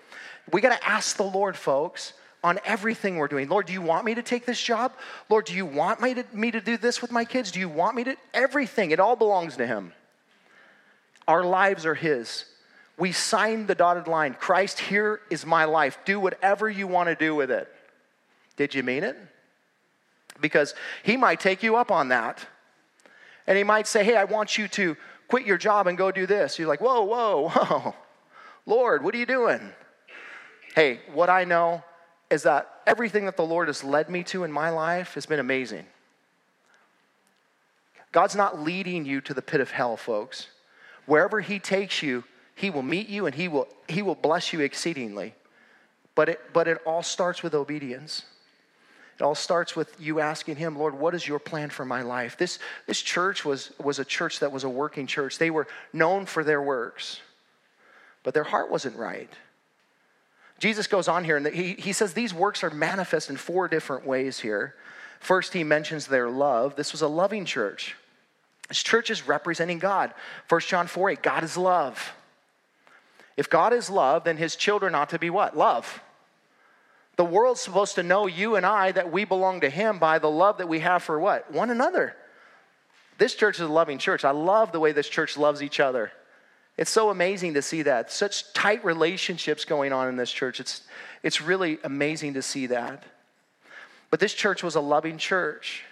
We 0.50 0.60
got 0.60 0.78
to 0.78 0.88
ask 0.88 1.16
the 1.16 1.24
Lord, 1.24 1.56
folks, 1.56 2.14
on 2.42 2.58
everything 2.64 3.16
we're 3.16 3.28
doing. 3.28 3.48
Lord, 3.48 3.66
do 3.66 3.72
you 3.72 3.82
want 3.82 4.04
me 4.04 4.14
to 4.14 4.22
take 4.22 4.46
this 4.46 4.60
job? 4.60 4.92
Lord, 5.28 5.46
do 5.46 5.54
you 5.54 5.66
want 5.66 6.00
me 6.00 6.14
to, 6.14 6.24
me 6.32 6.50
to 6.50 6.60
do 6.60 6.76
this 6.76 7.02
with 7.02 7.10
my 7.10 7.24
kids? 7.24 7.50
Do 7.50 7.60
you 7.60 7.68
want 7.68 7.96
me 7.96 8.04
to? 8.04 8.16
Everything. 8.32 8.92
It 8.92 9.00
all 9.00 9.16
belongs 9.16 9.56
to 9.56 9.66
him. 9.66 9.92
Our 11.26 11.44
lives 11.44 11.84
are 11.84 11.94
his. 11.94 12.44
We 12.96 13.12
signed 13.12 13.68
the 13.68 13.74
dotted 13.74 14.08
line. 14.08 14.34
Christ, 14.34 14.80
here 14.80 15.20
is 15.30 15.44
my 15.44 15.64
life. 15.64 15.98
Do 16.04 16.18
whatever 16.18 16.68
you 16.70 16.86
want 16.86 17.08
to 17.08 17.14
do 17.14 17.34
with 17.34 17.50
it. 17.50 17.68
Did 18.56 18.74
you 18.74 18.82
mean 18.82 19.04
it? 19.04 19.16
Because 20.40 20.74
he 21.02 21.16
might 21.16 21.40
take 21.40 21.62
you 21.62 21.76
up 21.76 21.90
on 21.90 22.08
that. 22.08 22.44
And 23.46 23.56
he 23.56 23.64
might 23.64 23.86
say, 23.86 24.04
Hey, 24.04 24.16
I 24.16 24.24
want 24.24 24.58
you 24.58 24.68
to 24.68 24.96
quit 25.28 25.46
your 25.46 25.58
job 25.58 25.86
and 25.86 25.96
go 25.96 26.10
do 26.10 26.26
this. 26.26 26.58
You're 26.58 26.68
like, 26.68 26.80
Whoa, 26.80 27.02
whoa, 27.02 27.48
whoa. 27.54 27.94
Lord, 28.66 29.02
what 29.02 29.14
are 29.14 29.18
you 29.18 29.26
doing? 29.26 29.60
Hey, 30.74 31.00
what 31.12 31.30
I 31.30 31.44
know 31.44 31.82
is 32.30 32.42
that 32.42 32.80
everything 32.86 33.24
that 33.24 33.36
the 33.36 33.44
Lord 33.44 33.68
has 33.68 33.82
led 33.82 34.10
me 34.10 34.22
to 34.24 34.44
in 34.44 34.52
my 34.52 34.70
life 34.70 35.14
has 35.14 35.26
been 35.26 35.38
amazing. 35.38 35.86
God's 38.12 38.36
not 38.36 38.60
leading 38.60 39.04
you 39.04 39.20
to 39.22 39.34
the 39.34 39.42
pit 39.42 39.60
of 39.60 39.70
hell, 39.70 39.96
folks. 39.96 40.48
Wherever 41.06 41.40
He 41.40 41.58
takes 41.58 42.02
you, 42.02 42.24
He 42.54 42.70
will 42.70 42.82
meet 42.82 43.08
you 43.08 43.26
and 43.26 43.34
He 43.34 43.48
will, 43.48 43.68
he 43.88 44.02
will 44.02 44.14
bless 44.14 44.52
you 44.52 44.60
exceedingly. 44.60 45.34
But 46.14 46.30
it, 46.30 46.40
but 46.52 46.68
it 46.68 46.78
all 46.84 47.02
starts 47.02 47.42
with 47.42 47.54
obedience. 47.54 48.24
It 49.18 49.24
all 49.24 49.34
starts 49.34 49.74
with 49.74 50.00
you 50.00 50.20
asking 50.20 50.56
him, 50.56 50.78
Lord, 50.78 50.94
what 50.94 51.12
is 51.12 51.26
your 51.26 51.40
plan 51.40 51.70
for 51.70 51.84
my 51.84 52.02
life? 52.02 52.36
This, 52.36 52.60
this 52.86 53.00
church 53.00 53.44
was, 53.44 53.72
was 53.82 53.98
a 53.98 54.04
church 54.04 54.38
that 54.40 54.52
was 54.52 54.62
a 54.62 54.68
working 54.68 55.08
church. 55.08 55.38
They 55.38 55.50
were 55.50 55.66
known 55.92 56.24
for 56.24 56.44
their 56.44 56.62
works, 56.62 57.20
but 58.22 58.32
their 58.32 58.44
heart 58.44 58.70
wasn't 58.70 58.96
right. 58.96 59.28
Jesus 60.60 60.86
goes 60.86 61.08
on 61.08 61.24
here 61.24 61.36
and 61.36 61.46
he, 61.48 61.74
he 61.74 61.92
says 61.92 62.12
these 62.12 62.32
works 62.32 62.62
are 62.62 62.70
manifest 62.70 63.28
in 63.28 63.36
four 63.36 63.66
different 63.66 64.06
ways 64.06 64.38
here. 64.38 64.76
First, 65.18 65.52
he 65.52 65.64
mentions 65.64 66.06
their 66.06 66.30
love. 66.30 66.76
This 66.76 66.92
was 66.92 67.02
a 67.02 67.08
loving 67.08 67.44
church. 67.44 67.96
This 68.68 68.82
church 68.82 69.10
is 69.10 69.26
representing 69.26 69.80
God. 69.80 70.14
1 70.48 70.60
John 70.60 70.86
4 70.86 71.10
8, 71.10 71.22
God 71.22 71.42
is 71.42 71.56
love. 71.56 72.12
If 73.36 73.50
God 73.50 73.72
is 73.72 73.90
love, 73.90 74.22
then 74.24 74.36
his 74.36 74.54
children 74.54 74.94
ought 74.94 75.10
to 75.10 75.18
be 75.18 75.30
what? 75.30 75.56
Love. 75.56 76.00
The 77.18 77.24
world's 77.24 77.60
supposed 77.60 77.96
to 77.96 78.04
know 78.04 78.28
you 78.28 78.54
and 78.54 78.64
I 78.64 78.92
that 78.92 79.10
we 79.10 79.24
belong 79.24 79.62
to 79.62 79.68
Him 79.68 79.98
by 79.98 80.20
the 80.20 80.30
love 80.30 80.58
that 80.58 80.68
we 80.68 80.78
have 80.78 81.02
for 81.02 81.18
what? 81.18 81.52
One 81.52 81.68
another. 81.68 82.14
This 83.18 83.34
church 83.34 83.56
is 83.56 83.62
a 83.62 83.68
loving 83.68 83.98
church. 83.98 84.24
I 84.24 84.30
love 84.30 84.70
the 84.70 84.78
way 84.78 84.92
this 84.92 85.08
church 85.08 85.36
loves 85.36 85.60
each 85.60 85.80
other. 85.80 86.12
It's 86.76 86.92
so 86.92 87.10
amazing 87.10 87.54
to 87.54 87.62
see 87.62 87.82
that. 87.82 88.12
Such 88.12 88.52
tight 88.52 88.84
relationships 88.84 89.64
going 89.64 89.92
on 89.92 90.06
in 90.06 90.14
this 90.14 90.30
church. 90.30 90.60
It's, 90.60 90.82
it's 91.24 91.40
really 91.40 91.78
amazing 91.82 92.34
to 92.34 92.42
see 92.42 92.66
that. 92.66 93.02
But 94.10 94.20
this 94.20 94.32
church 94.32 94.62
was 94.62 94.76
a 94.76 94.80
loving 94.80 95.18
church. 95.18 95.82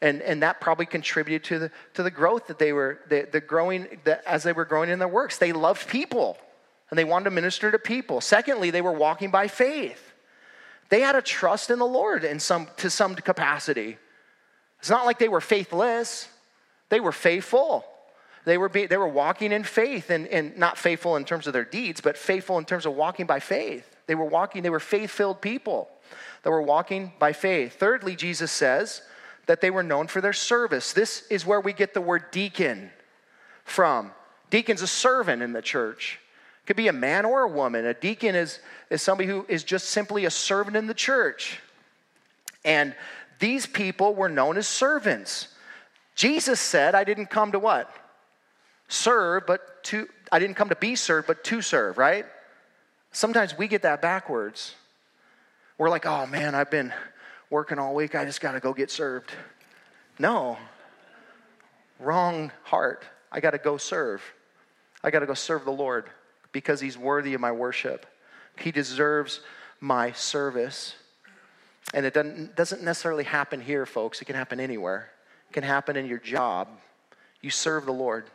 And, 0.00 0.22
and 0.22 0.42
that 0.42 0.62
probably 0.62 0.86
contributed 0.86 1.44
to 1.44 1.58
the, 1.58 1.70
to 1.94 2.02
the 2.02 2.10
growth 2.10 2.46
that 2.46 2.58
they 2.58 2.72
were, 2.72 2.98
the, 3.10 3.28
the 3.30 3.42
growing, 3.42 4.00
the, 4.04 4.26
as 4.26 4.42
they 4.42 4.54
were 4.54 4.64
growing 4.64 4.88
in 4.88 4.98
their 4.98 5.06
works. 5.06 5.36
They 5.36 5.52
loved 5.52 5.86
people 5.86 6.38
and 6.88 6.98
they 6.98 7.04
wanted 7.04 7.24
to 7.24 7.30
minister 7.30 7.70
to 7.70 7.78
people. 7.78 8.22
Secondly, 8.22 8.70
they 8.70 8.80
were 8.80 8.92
walking 8.92 9.30
by 9.30 9.48
faith. 9.48 10.11
They 10.92 11.00
had 11.00 11.16
a 11.16 11.22
trust 11.22 11.70
in 11.70 11.78
the 11.78 11.86
Lord 11.86 12.22
in 12.22 12.38
some, 12.38 12.68
to 12.76 12.90
some 12.90 13.14
capacity. 13.14 13.96
It's 14.78 14.90
not 14.90 15.06
like 15.06 15.18
they 15.18 15.30
were 15.30 15.40
faithless, 15.40 16.28
they 16.90 17.00
were 17.00 17.12
faithful. 17.12 17.86
They 18.44 18.58
were, 18.58 18.68
be, 18.68 18.84
they 18.84 18.98
were 18.98 19.08
walking 19.08 19.52
in 19.52 19.64
faith, 19.64 20.10
and, 20.10 20.26
and 20.28 20.54
not 20.58 20.76
faithful 20.76 21.16
in 21.16 21.24
terms 21.24 21.46
of 21.46 21.54
their 21.54 21.64
deeds, 21.64 22.02
but 22.02 22.18
faithful 22.18 22.58
in 22.58 22.66
terms 22.66 22.84
of 22.84 22.94
walking 22.94 23.24
by 23.24 23.40
faith. 23.40 23.88
They 24.06 24.14
were 24.14 24.26
walking, 24.26 24.62
they 24.62 24.68
were 24.68 24.80
faith 24.80 25.10
filled 25.10 25.40
people 25.40 25.88
that 26.42 26.50
were 26.50 26.60
walking 26.60 27.12
by 27.18 27.32
faith. 27.32 27.78
Thirdly, 27.78 28.14
Jesus 28.14 28.52
says 28.52 29.00
that 29.46 29.62
they 29.62 29.70
were 29.70 29.82
known 29.82 30.08
for 30.08 30.20
their 30.20 30.34
service. 30.34 30.92
This 30.92 31.26
is 31.30 31.46
where 31.46 31.60
we 31.60 31.72
get 31.72 31.94
the 31.94 32.02
word 32.02 32.30
deacon 32.32 32.90
from. 33.64 34.10
Deacon's 34.50 34.82
a 34.82 34.86
servant 34.86 35.40
in 35.40 35.54
the 35.54 35.62
church. 35.62 36.18
Could 36.66 36.76
be 36.76 36.88
a 36.88 36.92
man 36.92 37.24
or 37.24 37.42
a 37.42 37.48
woman. 37.48 37.86
A 37.86 37.94
deacon 37.94 38.34
is, 38.34 38.60
is 38.88 39.02
somebody 39.02 39.28
who 39.28 39.44
is 39.48 39.64
just 39.64 39.90
simply 39.90 40.24
a 40.24 40.30
servant 40.30 40.76
in 40.76 40.86
the 40.86 40.94
church. 40.94 41.58
And 42.64 42.94
these 43.40 43.66
people 43.66 44.14
were 44.14 44.28
known 44.28 44.56
as 44.56 44.68
servants. 44.68 45.48
Jesus 46.14 46.60
said, 46.60 46.94
I 46.94 47.02
didn't 47.02 47.26
come 47.26 47.52
to 47.52 47.58
what? 47.58 47.92
Serve, 48.86 49.44
but 49.46 49.82
to, 49.84 50.08
I 50.30 50.38
didn't 50.38 50.54
come 50.54 50.68
to 50.68 50.76
be 50.76 50.94
served, 50.94 51.26
but 51.26 51.42
to 51.44 51.62
serve, 51.62 51.98
right? 51.98 52.26
Sometimes 53.10 53.58
we 53.58 53.66
get 53.66 53.82
that 53.82 54.00
backwards. 54.00 54.74
We're 55.78 55.90
like, 55.90 56.06
oh 56.06 56.26
man, 56.26 56.54
I've 56.54 56.70
been 56.70 56.92
working 57.50 57.78
all 57.78 57.94
week, 57.94 58.14
I 58.14 58.24
just 58.24 58.40
got 58.40 58.52
to 58.52 58.60
go 58.60 58.72
get 58.72 58.90
served. 58.90 59.30
No, 60.18 60.56
wrong 61.98 62.52
heart. 62.62 63.04
I 63.30 63.40
got 63.40 63.50
to 63.50 63.58
go 63.58 63.76
serve. 63.76 64.22
I 65.02 65.10
got 65.10 65.20
to 65.20 65.26
go 65.26 65.34
serve 65.34 65.64
the 65.64 65.72
Lord 65.72 66.06
because 66.52 66.80
he's 66.80 66.96
worthy 66.96 67.34
of 67.34 67.40
my 67.40 67.52
worship. 67.52 68.06
He 68.58 68.70
deserves 68.70 69.40
my 69.80 70.12
service. 70.12 70.94
And 71.94 72.06
it 72.06 72.14
doesn't, 72.14 72.82
necessarily 72.82 73.24
happen 73.24 73.60
here, 73.60 73.84
folks. 73.86 74.22
It 74.22 74.26
can 74.26 74.36
happen 74.36 74.60
anywhere. 74.60 75.10
It 75.50 75.52
can 75.52 75.64
happen 75.64 75.96
in 75.96 76.06
your 76.06 76.18
job. 76.18 76.68
You 77.40 77.50
serve 77.50 77.86
the 77.86 77.92
Lord. 77.92 78.26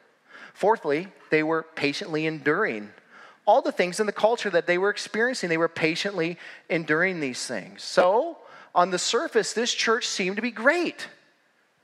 Fourthly, 0.53 1.07
they 1.30 1.43
were 1.43 1.63
patiently 1.76 2.26
enduring 2.26 2.89
all 3.45 3.61
the 3.61 3.72
things 3.72 3.99
in 3.99 4.05
the 4.05 4.11
culture 4.11 4.49
that 4.49 4.68
they 4.68 4.78
were 4.78 4.89
experiencing. 4.89 5.49
They 5.49 5.57
were 5.57 5.70
patiently 5.70 6.38
enduring 6.70 7.22
these 7.22 7.45
things. 7.45 7.82
So, 7.82 8.38
on 8.76 8.91
the 8.91 8.99
surface, 8.99 9.53
this 9.53 9.74
church 9.74 10.05
seemed 10.05 10.36
to 10.36 10.41
be 10.41 10.51
great. 10.51 11.07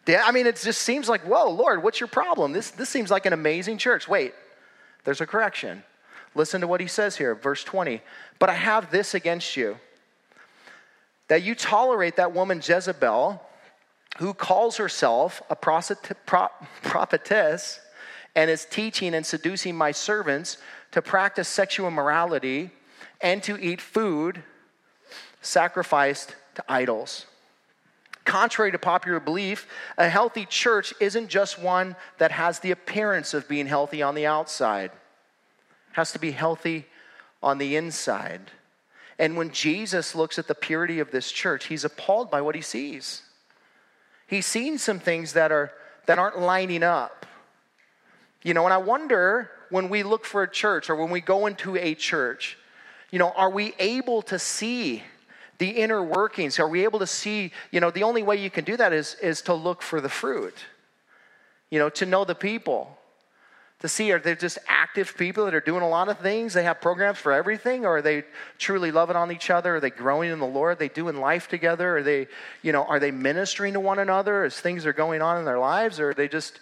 I 0.07 0.31
mean, 0.31 0.45
it 0.45 0.57
just 0.57 0.81
seems 0.81 1.07
like, 1.07 1.21
whoa, 1.21 1.49
Lord, 1.49 1.81
what's 1.81 1.99
your 1.99 2.07
problem? 2.07 2.51
This, 2.51 2.71
this 2.71 2.89
seems 2.89 3.09
like 3.09 3.25
an 3.25 3.33
amazing 3.33 3.77
church. 3.77 4.07
Wait, 4.07 4.33
there's 5.05 5.21
a 5.21 5.25
correction. 5.25 5.83
Listen 6.35 6.61
to 6.61 6.67
what 6.67 6.81
he 6.81 6.87
says 6.87 7.17
here, 7.17 7.35
verse 7.35 7.63
20. 7.63 8.01
But 8.39 8.49
I 8.49 8.55
have 8.55 8.91
this 8.91 9.13
against 9.13 9.55
you 9.55 9.77
that 11.27 11.43
you 11.43 11.55
tolerate 11.55 12.17
that 12.17 12.33
woman 12.33 12.61
Jezebel, 12.63 13.41
who 14.17 14.33
calls 14.33 14.77
herself 14.77 15.41
a 15.49 15.55
prophetess 15.55 17.79
and 18.35 18.49
is 18.49 18.65
teaching 18.65 19.13
and 19.13 19.25
seducing 19.25 19.75
my 19.75 19.91
servants 19.91 20.57
to 20.91 21.01
practice 21.01 21.47
sexual 21.47 21.87
immorality 21.87 22.71
and 23.21 23.41
to 23.43 23.57
eat 23.57 23.81
food 23.81 24.43
sacrificed 25.41 26.35
to 26.55 26.63
idols. 26.67 27.25
Contrary 28.25 28.71
to 28.71 28.79
popular 28.79 29.19
belief, 29.19 29.67
a 29.97 30.09
healthy 30.09 30.45
church 30.45 30.93
isn't 30.99 31.27
just 31.27 31.59
one 31.59 31.95
that 32.17 32.31
has 32.31 32.59
the 32.59 32.71
appearance 32.71 33.33
of 33.33 33.47
being 33.47 33.67
healthy 33.67 34.01
on 34.01 34.15
the 34.15 34.25
outside 34.25 34.91
has 35.93 36.11
to 36.11 36.19
be 36.19 36.31
healthy 36.31 36.85
on 37.41 37.57
the 37.57 37.75
inside. 37.75 38.51
And 39.17 39.37
when 39.37 39.51
Jesus 39.51 40.15
looks 40.15 40.37
at 40.37 40.47
the 40.47 40.55
purity 40.55 40.99
of 40.99 41.11
this 41.11 41.31
church, 41.31 41.65
he's 41.65 41.85
appalled 41.85 42.29
by 42.29 42.41
what 42.41 42.55
he 42.55 42.61
sees. 42.61 43.21
He's 44.27 44.45
seen 44.45 44.77
some 44.77 44.99
things 44.99 45.33
that 45.33 45.51
are 45.51 45.71
that 46.05 46.19
aren't 46.19 46.39
lining 46.39 46.83
up. 46.83 47.25
You 48.41 48.53
know, 48.53 48.65
and 48.65 48.73
I 48.73 48.77
wonder 48.77 49.51
when 49.69 49.89
we 49.89 50.03
look 50.03 50.25
for 50.25 50.43
a 50.43 50.49
church 50.49 50.89
or 50.89 50.95
when 50.95 51.09
we 51.09 51.21
go 51.21 51.45
into 51.45 51.77
a 51.77 51.95
church, 51.95 52.57
you 53.09 53.19
know, 53.19 53.31
are 53.31 53.49
we 53.49 53.73
able 53.79 54.21
to 54.23 54.37
see 54.37 55.03
the 55.59 55.69
inner 55.69 56.03
workings? 56.03 56.59
Are 56.59 56.67
we 56.67 56.83
able 56.83 56.99
to 56.99 57.07
see, 57.07 57.51
you 57.71 57.79
know, 57.79 57.91
the 57.91 58.03
only 58.03 58.23
way 58.23 58.35
you 58.35 58.49
can 58.49 58.65
do 58.65 58.75
that 58.77 58.91
is 58.91 59.15
is 59.21 59.41
to 59.43 59.53
look 59.53 59.81
for 59.81 60.01
the 60.01 60.09
fruit. 60.09 60.55
You 61.69 61.79
know, 61.79 61.89
to 61.89 62.05
know 62.05 62.25
the 62.25 62.35
people 62.35 62.97
to 63.83 63.89
see 63.89 64.13
are 64.13 64.19
they 64.19 64.33
just 64.33 64.59
active 64.69 65.13
people 65.17 65.43
that 65.43 65.53
are 65.53 65.59
doing 65.59 65.81
a 65.81 65.89
lot 65.89 66.07
of 66.07 66.17
things? 66.19 66.53
They 66.53 66.63
have 66.63 66.79
programs 66.79 67.17
for 67.17 67.33
everything? 67.33 67.85
Or 67.85 67.97
are 67.97 68.01
they 68.01 68.23
truly 68.57 68.91
loving 68.91 69.17
on 69.17 69.29
each 69.29 69.49
other? 69.49 69.75
Are 69.75 69.79
they 69.81 69.89
growing 69.89 70.31
in 70.31 70.39
the 70.39 70.47
lord? 70.47 70.71
Are 70.71 70.79
they 70.79 70.87
doing 70.87 71.17
life 71.17 71.49
together? 71.49 71.97
Are 71.97 72.01
they 72.01 72.27
you 72.61 72.71
know 72.71 72.85
are 72.85 72.97
they 72.97 73.11
ministering 73.11 73.73
to 73.73 73.81
one 73.81 73.99
another 73.99 74.45
as 74.45 74.57
things 74.57 74.85
are 74.85 74.93
going 74.93 75.21
on 75.21 75.37
in 75.37 75.43
their 75.43 75.59
lives? 75.59 75.99
Or 75.99 76.11
are 76.11 76.13
they 76.13 76.29
just 76.29 76.61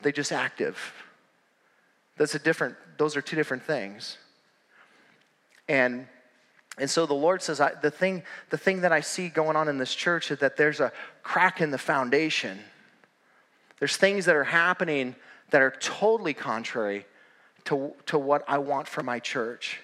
they 0.00 0.12
just 0.12 0.32
active? 0.32 0.94
That's 2.16 2.34
a 2.34 2.38
different 2.38 2.76
those 2.96 3.18
are 3.18 3.22
two 3.22 3.36
different 3.36 3.64
things. 3.64 4.16
And 5.68 6.06
and 6.78 6.88
so 6.88 7.04
the 7.04 7.12
lord 7.12 7.42
says 7.42 7.60
I, 7.60 7.74
the 7.82 7.90
thing 7.90 8.22
the 8.48 8.56
thing 8.56 8.80
that 8.80 8.92
i 8.92 9.00
see 9.00 9.28
going 9.28 9.56
on 9.56 9.68
in 9.68 9.76
this 9.76 9.94
church 9.94 10.30
is 10.30 10.38
that 10.38 10.56
there's 10.56 10.80
a 10.80 10.90
crack 11.22 11.60
in 11.60 11.70
the 11.70 11.76
foundation. 11.76 12.58
There's 13.78 13.98
things 13.98 14.24
that 14.24 14.36
are 14.36 14.44
happening 14.44 15.16
that 15.52 15.62
are 15.62 15.70
totally 15.80 16.34
contrary 16.34 17.06
to, 17.64 17.92
to 18.06 18.18
what 18.18 18.42
I 18.48 18.58
want 18.58 18.88
for 18.88 19.02
my 19.02 19.20
church. 19.20 19.78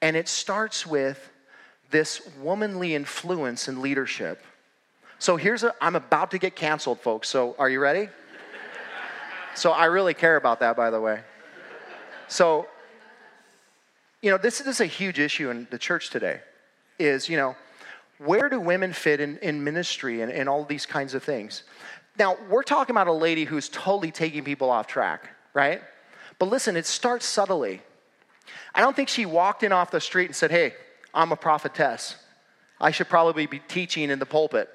And 0.00 0.16
it 0.16 0.28
starts 0.28 0.86
with 0.86 1.30
this 1.90 2.22
womanly 2.40 2.94
influence 2.94 3.68
in 3.68 3.82
leadership. 3.82 4.44
So 5.18 5.36
here's 5.36 5.64
a, 5.64 5.74
I'm 5.80 5.96
about 5.96 6.30
to 6.32 6.38
get 6.38 6.54
canceled, 6.54 7.00
folks. 7.00 7.28
So 7.28 7.56
are 7.58 7.70
you 7.70 7.80
ready? 7.80 8.08
so 9.54 9.72
I 9.72 9.86
really 9.86 10.14
care 10.14 10.36
about 10.36 10.60
that, 10.60 10.76
by 10.76 10.90
the 10.90 11.00
way. 11.00 11.20
So, 12.28 12.66
you 14.20 14.30
know, 14.30 14.38
this, 14.38 14.58
this 14.58 14.76
is 14.76 14.80
a 14.80 14.86
huge 14.86 15.18
issue 15.18 15.50
in 15.50 15.66
the 15.70 15.78
church 15.78 16.10
today 16.10 16.40
is, 16.98 17.28
you 17.28 17.36
know, 17.36 17.56
where 18.18 18.48
do 18.48 18.60
women 18.60 18.92
fit 18.92 19.20
in, 19.20 19.38
in 19.38 19.64
ministry 19.64 20.20
and, 20.20 20.30
and 20.30 20.48
all 20.48 20.64
these 20.64 20.86
kinds 20.86 21.14
of 21.14 21.22
things? 21.22 21.64
Now, 22.18 22.36
we're 22.50 22.62
talking 22.62 22.94
about 22.94 23.08
a 23.08 23.12
lady 23.12 23.44
who's 23.44 23.68
totally 23.68 24.10
taking 24.10 24.44
people 24.44 24.70
off 24.70 24.86
track, 24.86 25.30
right? 25.54 25.82
But 26.38 26.46
listen, 26.46 26.76
it 26.76 26.86
starts 26.86 27.24
subtly. 27.24 27.80
I 28.74 28.80
don't 28.80 28.94
think 28.94 29.08
she 29.08 29.26
walked 29.26 29.62
in 29.62 29.72
off 29.72 29.90
the 29.90 30.00
street 30.00 30.26
and 30.26 30.36
said, 30.36 30.50
Hey, 30.50 30.74
I'm 31.14 31.32
a 31.32 31.36
prophetess. 31.36 32.16
I 32.80 32.90
should 32.90 33.08
probably 33.08 33.46
be 33.46 33.60
teaching 33.60 34.10
in 34.10 34.18
the 34.18 34.26
pulpit. 34.26 34.68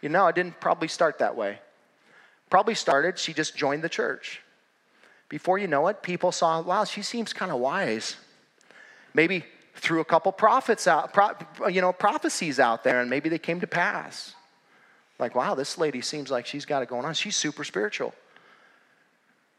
You 0.00 0.08
know, 0.08 0.26
it 0.26 0.34
didn't 0.34 0.60
probably 0.60 0.88
start 0.88 1.18
that 1.18 1.36
way. 1.36 1.58
Probably 2.50 2.74
started, 2.74 3.18
she 3.18 3.32
just 3.32 3.56
joined 3.56 3.82
the 3.82 3.88
church. 3.88 4.40
Before 5.28 5.58
you 5.58 5.66
know 5.66 5.88
it, 5.88 6.02
people 6.02 6.30
saw, 6.30 6.60
wow, 6.60 6.84
she 6.84 7.02
seems 7.02 7.32
kind 7.32 7.50
of 7.50 7.58
wise. 7.58 8.16
Maybe 9.14 9.44
threw 9.74 10.00
a 10.00 10.04
couple 10.04 10.30
prophets 10.30 10.86
out, 10.86 11.16
you 11.70 11.80
know, 11.80 11.92
prophecies 11.92 12.60
out 12.60 12.84
there, 12.84 13.00
and 13.00 13.10
maybe 13.10 13.28
they 13.28 13.38
came 13.38 13.60
to 13.60 13.66
pass. 13.66 14.34
Like, 15.18 15.34
wow, 15.34 15.54
this 15.54 15.78
lady 15.78 16.00
seems 16.00 16.30
like 16.30 16.46
she's 16.46 16.66
got 16.66 16.82
it 16.82 16.88
going 16.88 17.04
on. 17.04 17.14
She's 17.14 17.36
super 17.36 17.64
spiritual. 17.64 18.14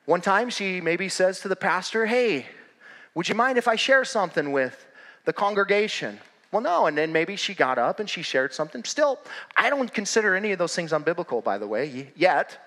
One 0.06 0.22
time 0.22 0.50
she 0.50 0.82
maybe 0.82 1.10
says 1.10 1.40
to 1.42 1.48
the 1.48 1.56
pastor, 1.56 2.06
Hey, 2.06 2.46
would 3.14 3.30
you 3.30 3.36
mind 3.36 3.58
if 3.58 3.68
I 3.68 3.76
share 3.76 4.04
something 4.06 4.52
with 4.52 4.86
the 5.24 5.34
congregation? 5.34 6.20
Well, 6.52 6.62
no. 6.62 6.86
And 6.86 6.98
then 6.98 7.12
maybe 7.12 7.36
she 7.36 7.54
got 7.54 7.78
up 7.78 8.00
and 8.00 8.10
she 8.10 8.22
shared 8.22 8.54
something. 8.54 8.84
Still, 8.84 9.20
I 9.58 9.70
don't 9.70 9.92
consider 9.92 10.36
any 10.36 10.52
of 10.52 10.60
those 10.60 10.76
things 10.76 10.92
unbiblical, 10.92 11.44
by 11.44 11.58
the 11.58 11.68
way, 11.68 12.12
yet. 12.16 12.58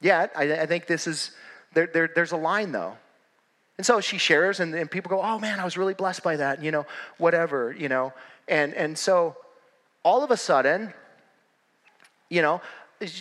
Yet, 0.00 0.32
I, 0.34 0.62
I 0.62 0.66
think 0.66 0.86
this 0.86 1.06
is, 1.06 1.32
there, 1.74 1.86
there, 1.86 2.10
there's 2.14 2.32
a 2.32 2.36
line 2.36 2.72
though. 2.72 2.96
And 3.76 3.86
so 3.86 4.00
she 4.00 4.18
shares, 4.18 4.58
and, 4.58 4.74
and 4.74 4.90
people 4.90 5.08
go, 5.08 5.22
Oh 5.22 5.38
man, 5.38 5.60
I 5.60 5.64
was 5.64 5.78
really 5.78 5.94
blessed 5.94 6.22
by 6.22 6.36
that, 6.36 6.62
you 6.62 6.70
know, 6.72 6.86
whatever, 7.18 7.72
you 7.72 7.88
know. 7.88 8.12
And, 8.48 8.74
and 8.74 8.98
so 8.98 9.36
all 10.02 10.24
of 10.24 10.30
a 10.30 10.36
sudden, 10.36 10.92
you 12.28 12.42
know, 12.42 12.60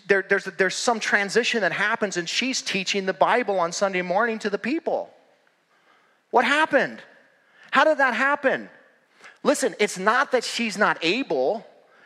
there, 0.07 0.25
there's, 0.27 0.45
there's 0.45 0.75
some 0.75 0.99
transition 0.99 1.61
that 1.61 1.71
happens, 1.71 2.17
and 2.17 2.27
she's 2.27 2.61
teaching 2.61 3.05
the 3.05 3.13
Bible 3.13 3.59
on 3.59 3.71
Sunday 3.71 4.01
morning 4.01 4.39
to 4.39 4.49
the 4.49 4.57
people. 4.57 5.11
What 6.31 6.45
happened? 6.45 6.99
How 7.71 7.83
did 7.83 7.99
that 7.99 8.13
happen? 8.13 8.69
Listen, 9.43 9.75
it's 9.79 9.97
not 9.97 10.31
that 10.31 10.43
she's 10.43 10.77
not 10.77 10.97
able, 11.01 11.65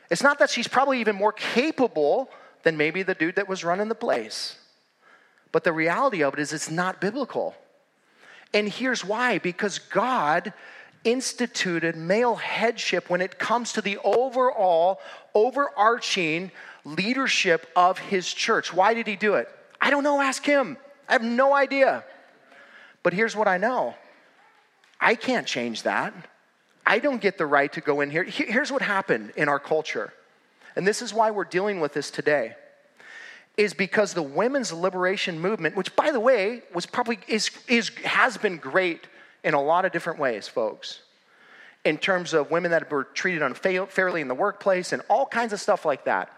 it's 0.10 0.24
not 0.24 0.40
that 0.40 0.50
she's 0.50 0.68
probably 0.68 1.00
even 1.00 1.16
more 1.16 1.32
capable 1.32 2.30
than 2.64 2.78
maybe 2.78 3.04
the 3.04 3.16
dude 3.16 3.38
that 3.38 3.48
was 3.48 3.64
running 3.64 3.88
the 3.90 3.96
place. 3.96 4.58
But 5.52 5.64
the 5.64 5.74
reality 5.74 6.24
of 6.24 6.34
it 6.34 6.40
is, 6.40 6.54
it's 6.54 6.70
not 6.70 7.02
biblical. 7.02 7.56
And 8.54 8.68
here's 8.68 9.06
why 9.06 9.38
because 9.38 9.80
God 9.80 10.54
instituted 11.04 11.96
male 11.96 12.36
headship 12.36 13.10
when 13.10 13.22
it 13.22 13.40
comes 13.40 13.74
to 13.74 13.82
the 13.82 13.98
overall, 14.04 15.00
overarching 15.34 16.52
leadership 16.84 17.68
of 17.76 17.98
his 17.98 18.32
church. 18.32 18.74
Why 18.74 18.94
did 18.94 19.08
he 19.08 19.16
do 19.16 19.36
it? 19.36 19.50
I 19.80 19.90
don't 19.90 20.04
know, 20.04 20.22
ask 20.22 20.46
him. 20.46 20.78
I 21.08 21.14
have 21.14 21.24
no 21.24 21.54
idea. 21.54 22.04
But 23.04 23.14
here's 23.14 23.36
what 23.36 23.48
I 23.48 23.58
know 23.58 23.96
I 25.00 25.16
can't 25.16 25.48
change 25.48 25.84
that. 25.84 26.14
I 26.86 27.00
don't 27.00 27.22
get 27.22 27.38
the 27.38 27.46
right 27.46 27.72
to 27.74 27.82
go 27.82 28.02
in 28.02 28.10
here. 28.10 28.24
Here's 28.24 28.72
what 28.72 28.82
happened 28.82 29.34
in 29.36 29.50
our 29.50 29.60
culture, 29.60 30.14
and 30.76 30.88
this 30.88 31.02
is 31.02 31.14
why 31.14 31.32
we're 31.32 31.46
dealing 31.46 31.80
with 31.80 31.94
this 31.94 32.12
today. 32.12 32.56
Is 33.58 33.74
because 33.74 34.14
the 34.14 34.24
women's 34.24 34.72
liberation 34.72 35.40
movement, 35.40 35.76
which 35.76 35.96
by 35.96 36.12
the 36.12 36.20
way 36.20 36.64
was 36.74 36.86
probably 36.86 37.20
is, 37.28 37.50
is 37.68 37.90
has 38.06 38.38
been 38.38 38.58
great 38.58 39.08
in 39.44 39.54
a 39.54 39.62
lot 39.62 39.86
of 39.86 39.92
different 39.92 40.20
ways, 40.20 40.48
folks, 40.48 41.02
in 41.84 41.98
terms 41.98 42.34
of 42.34 42.50
women 42.50 42.72
that 42.72 42.90
were 42.90 43.04
treated 43.04 43.42
unfairly 43.42 44.22
in 44.22 44.28
the 44.28 44.36
workplace 44.36 44.94
and 44.94 45.02
all 45.10 45.26
kinds 45.26 45.52
of 45.52 45.60
stuff 45.60 45.86
like 45.86 46.06
that. 46.06 46.32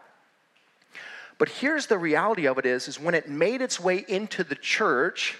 But 1.37 1.49
here's 1.49 1.87
the 1.87 1.97
reality 1.97 2.47
of 2.47 2.57
it 2.57 2.65
is, 2.65 2.87
is 2.87 2.99
when 2.99 3.15
it 3.15 3.27
made 3.27 3.61
its 3.61 3.79
way 3.79 4.05
into 4.07 4.43
the 4.43 4.55
church, 4.55 5.37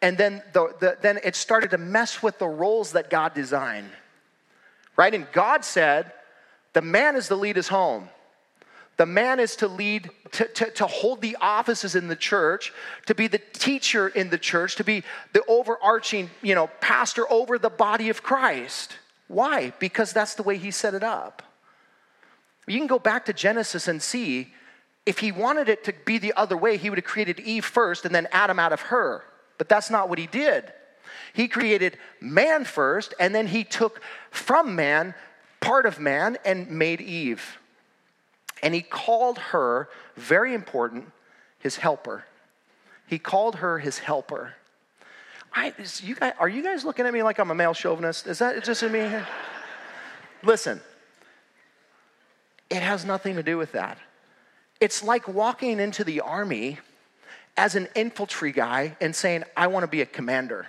and 0.00 0.18
then, 0.18 0.42
the, 0.52 0.74
the, 0.80 0.98
then 1.00 1.20
it 1.22 1.36
started 1.36 1.70
to 1.70 1.78
mess 1.78 2.22
with 2.22 2.38
the 2.38 2.48
roles 2.48 2.92
that 2.92 3.08
God 3.08 3.34
designed. 3.34 3.90
Right? 4.96 5.14
And 5.14 5.26
God 5.32 5.64
said, 5.64 6.12
the 6.72 6.82
man 6.82 7.16
is 7.16 7.28
to 7.28 7.36
lead 7.36 7.56
his 7.56 7.68
home. 7.68 8.08
The 8.98 9.06
man 9.06 9.40
is 9.40 9.56
to 9.56 9.68
lead, 9.68 10.10
to, 10.32 10.44
to, 10.46 10.70
to, 10.72 10.86
hold 10.86 11.22
the 11.22 11.36
offices 11.40 11.94
in 11.94 12.08
the 12.08 12.16
church, 12.16 12.72
to 13.06 13.14
be 13.14 13.26
the 13.26 13.38
teacher 13.38 14.08
in 14.08 14.28
the 14.28 14.38
church, 14.38 14.76
to 14.76 14.84
be 14.84 15.02
the 15.32 15.42
overarching, 15.48 16.30
you 16.42 16.54
know, 16.54 16.68
pastor 16.80 17.30
over 17.32 17.58
the 17.58 17.70
body 17.70 18.10
of 18.10 18.22
Christ. 18.22 18.98
Why? 19.28 19.72
Because 19.78 20.12
that's 20.12 20.34
the 20.34 20.42
way 20.42 20.58
he 20.58 20.70
set 20.70 20.94
it 20.94 21.02
up. 21.02 21.42
You 22.66 22.78
can 22.78 22.86
go 22.86 22.98
back 22.98 23.24
to 23.26 23.32
Genesis 23.32 23.88
and 23.88 24.00
see 24.00 24.52
if 25.04 25.18
he 25.18 25.32
wanted 25.32 25.68
it 25.68 25.84
to 25.84 25.94
be 26.04 26.18
the 26.18 26.32
other 26.36 26.56
way, 26.56 26.76
he 26.76 26.88
would 26.88 26.98
have 26.98 27.04
created 27.04 27.40
Eve 27.40 27.64
first 27.64 28.04
and 28.04 28.14
then 28.14 28.28
Adam 28.30 28.58
out 28.58 28.72
of 28.72 28.82
her. 28.82 29.24
But 29.58 29.68
that's 29.68 29.90
not 29.90 30.08
what 30.08 30.18
he 30.18 30.26
did. 30.26 30.72
He 31.32 31.48
created 31.48 31.98
man 32.20 32.64
first, 32.64 33.14
and 33.18 33.34
then 33.34 33.46
he 33.46 33.64
took 33.64 34.00
from 34.30 34.76
man 34.76 35.14
part 35.60 35.86
of 35.86 35.98
man 35.98 36.38
and 36.44 36.70
made 36.70 37.00
Eve. 37.00 37.58
And 38.62 38.74
he 38.74 38.82
called 38.82 39.38
her, 39.38 39.88
very 40.16 40.54
important, 40.54 41.10
his 41.58 41.76
helper. 41.76 42.24
He 43.06 43.18
called 43.18 43.56
her 43.56 43.78
his 43.78 43.98
helper. 43.98 44.54
I, 45.54 45.74
you 46.02 46.14
guys, 46.14 46.32
are 46.38 46.48
you 46.48 46.62
guys 46.62 46.84
looking 46.84 47.06
at 47.06 47.12
me 47.12 47.22
like 47.22 47.38
I'm 47.38 47.50
a 47.50 47.54
male 47.54 47.74
chauvinist? 47.74 48.26
Is 48.26 48.38
that 48.38 48.62
just 48.64 48.82
in 48.82 48.92
me? 48.92 49.10
Listen, 50.42 50.80
it 52.70 52.82
has 52.82 53.04
nothing 53.04 53.36
to 53.36 53.42
do 53.42 53.58
with 53.58 53.72
that. 53.72 53.98
It's 54.82 55.04
like 55.04 55.28
walking 55.28 55.78
into 55.78 56.02
the 56.02 56.22
army 56.22 56.80
as 57.56 57.76
an 57.76 57.86
infantry 57.94 58.50
guy 58.50 58.96
and 59.00 59.14
saying, 59.14 59.44
I 59.56 59.68
want 59.68 59.84
to 59.84 59.86
be 59.86 60.00
a 60.00 60.06
commander. 60.06 60.66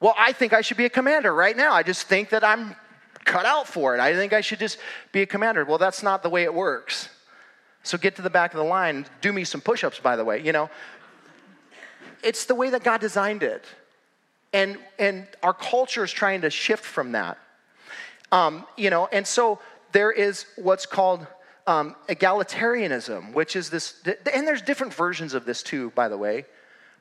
Well, 0.00 0.14
I 0.18 0.32
think 0.32 0.52
I 0.52 0.60
should 0.60 0.76
be 0.76 0.84
a 0.84 0.90
commander 0.90 1.34
right 1.34 1.56
now. 1.56 1.72
I 1.72 1.82
just 1.82 2.08
think 2.08 2.28
that 2.28 2.44
I'm 2.44 2.76
cut 3.24 3.46
out 3.46 3.66
for 3.66 3.94
it. 3.94 4.00
I 4.00 4.14
think 4.14 4.34
I 4.34 4.42
should 4.42 4.58
just 4.58 4.76
be 5.12 5.22
a 5.22 5.26
commander. 5.26 5.64
Well, 5.64 5.78
that's 5.78 6.02
not 6.02 6.22
the 6.22 6.28
way 6.28 6.42
it 6.42 6.52
works. 6.52 7.08
So 7.84 7.96
get 7.96 8.16
to 8.16 8.22
the 8.22 8.28
back 8.28 8.52
of 8.52 8.58
the 8.58 8.64
line. 8.64 9.06
Do 9.22 9.32
me 9.32 9.44
some 9.44 9.62
push 9.62 9.82
ups, 9.82 9.98
by 9.98 10.16
the 10.16 10.24
way. 10.26 10.42
You 10.42 10.52
know, 10.52 10.68
it's 12.22 12.44
the 12.44 12.54
way 12.54 12.68
that 12.68 12.84
God 12.84 13.00
designed 13.00 13.42
it. 13.42 13.64
And, 14.52 14.76
and 14.98 15.26
our 15.42 15.54
culture 15.54 16.04
is 16.04 16.12
trying 16.12 16.42
to 16.42 16.50
shift 16.50 16.84
from 16.84 17.12
that. 17.12 17.38
Um, 18.30 18.66
you 18.76 18.90
know, 18.90 19.08
and 19.10 19.26
so 19.26 19.58
there 19.92 20.12
is 20.12 20.44
what's 20.56 20.84
called 20.84 21.26
um, 21.70 21.94
egalitarianism, 22.08 23.32
which 23.32 23.54
is 23.54 23.70
this, 23.70 23.94
and 24.32 24.44
there's 24.44 24.60
different 24.60 24.92
versions 24.92 25.34
of 25.34 25.44
this 25.44 25.62
too, 25.62 25.90
by 25.94 26.08
the 26.08 26.18
way. 26.18 26.44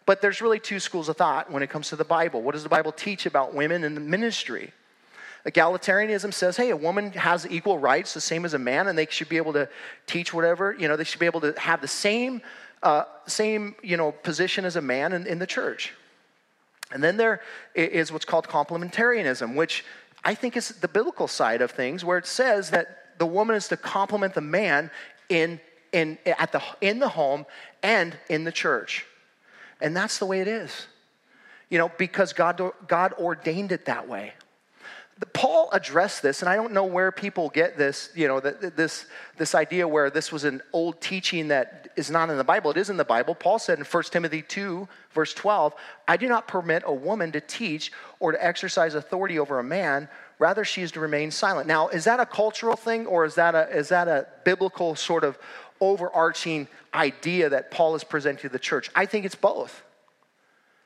But 0.06 0.22
there's 0.22 0.42
really 0.42 0.60
two 0.60 0.80
schools 0.80 1.10
of 1.10 1.18
thought 1.18 1.52
when 1.52 1.64
it 1.64 1.72
comes 1.72 1.90
to 1.90 1.96
the 1.96 2.04
Bible. 2.04 2.44
What 2.44 2.54
does 2.54 2.62
the 2.62 2.70
Bible 2.70 2.92
teach 2.92 3.26
about 3.26 3.56
women 3.56 3.84
in 3.84 3.96
the 3.96 4.02
ministry? 4.02 4.72
Egalitarianism 5.48 6.32
says, 6.32 6.56
hey, 6.56 6.70
a 6.70 6.78
woman 6.78 7.14
has 7.14 7.48
equal 7.50 7.80
rights, 7.80 8.14
the 8.14 8.22
same 8.22 8.46
as 8.46 8.54
a 8.54 8.60
man, 8.60 8.88
and 8.88 8.96
they 8.96 9.08
should 9.10 9.30
be 9.30 9.38
able 9.38 9.54
to 9.54 9.68
teach 10.06 10.36
whatever, 10.36 10.76
you 10.78 10.88
know, 10.88 10.96
they 10.96 11.04
should 11.04 11.20
be 11.20 11.26
able 11.26 11.42
to 11.42 11.54
have 11.58 11.82
the 11.82 11.88
same, 11.88 12.40
uh, 12.84 13.06
same 13.26 13.76
you 13.82 13.98
know, 13.98 14.12
position 14.12 14.66
as 14.66 14.76
a 14.76 14.82
man 14.82 15.14
in, 15.14 15.26
in 15.26 15.40
the 15.40 15.48
church. 15.48 15.94
And 16.92 17.04
then 17.04 17.18
there 17.18 17.42
is 17.74 18.12
what's 18.12 18.26
called 18.26 18.48
complementarianism, 18.48 19.56
which 19.56 19.84
I 20.24 20.36
think 20.36 20.56
is 20.56 20.70
the 20.70 20.88
biblical 20.88 21.28
side 21.28 21.62
of 21.62 21.72
things, 21.72 22.06
where 22.06 22.20
it 22.20 22.28
says 22.28 22.70
that 22.70 22.99
the 23.20 23.26
woman 23.26 23.56
is 23.56 23.68
to 23.68 23.78
complement 23.78 24.34
the 24.34 24.42
man 24.42 24.90
in, 25.30 25.60
in, 25.92 26.18
at 26.26 26.52
the, 26.52 26.62
in 26.82 26.98
the 26.98 27.10
home 27.10 27.46
and 27.84 28.18
in 28.30 28.46
the 28.46 28.52
church. 28.52 29.06
And 29.80 29.96
that's 29.96 30.18
the 30.18 30.26
way 30.26 30.42
it 30.42 30.48
is. 30.48 30.88
You 31.70 31.78
know, 31.78 31.92
because 31.98 32.34
God, 32.34 32.60
God 32.88 33.14
ordained 33.14 33.72
it 33.72 33.86
that 33.86 34.08
way. 34.08 34.34
Paul 35.34 35.70
addressed 35.74 36.22
this, 36.22 36.42
and 36.42 36.50
I 36.50 36.56
don't 36.56 36.72
know 36.72 36.86
where 36.86 37.12
people 37.12 37.50
get 37.50 37.78
this, 37.78 38.10
you 38.16 38.28
know, 38.28 38.40
this, 38.40 39.06
this 39.38 39.54
idea 39.54 39.86
where 39.86 40.10
this 40.10 40.32
was 40.32 40.46
an 40.46 40.62
old 40.72 41.02
teaching 41.02 41.50
that 41.50 41.90
is 41.98 42.10
not 42.10 42.30
in 42.30 42.38
the 42.38 42.44
Bible. 42.44 42.72
It 42.72 42.78
is 42.78 42.90
in 42.90 42.96
the 42.96 43.04
Bible. 43.04 43.36
Paul 43.36 43.60
said 43.60 43.80
in 43.80 43.84
1 43.84 44.04
Timothy 44.04 44.42
2, 44.42 44.88
verse 45.12 45.34
12, 45.34 45.76
I 46.08 46.16
do 46.16 46.30
not 46.30 46.48
permit 46.48 46.84
a 46.86 46.94
woman 46.94 47.34
to 47.34 47.42
teach 47.42 47.92
or 48.22 48.32
to 48.32 48.44
exercise 48.44 48.96
authority 48.96 49.38
over 49.38 49.60
a 49.60 49.64
man, 49.64 50.08
Rather, 50.40 50.64
she 50.64 50.82
is 50.82 50.92
to 50.94 51.02
remain 51.02 51.32
silent. 51.32 51.68
Now, 51.68 51.90
is 51.90 52.06
that 52.06 52.22
a 52.22 52.26
cultural 52.26 52.78
thing 52.78 53.06
or 53.06 53.26
is 53.26 53.36
that 53.36 53.56
a, 53.56 53.70
is 53.70 53.90
that 53.90 54.08
a 54.08 54.26
biblical 54.46 54.96
sort 54.96 55.26
of 55.26 55.38
overarching 55.82 56.68
idea 56.94 57.50
that 57.50 57.72
Paul 57.72 57.94
is 57.96 58.06
presenting 58.06 58.42
to 58.44 58.50
the 58.50 58.58
church? 58.58 58.90
I 58.96 59.06
think 59.06 59.26
it's 59.26 59.36
both. 59.36 59.84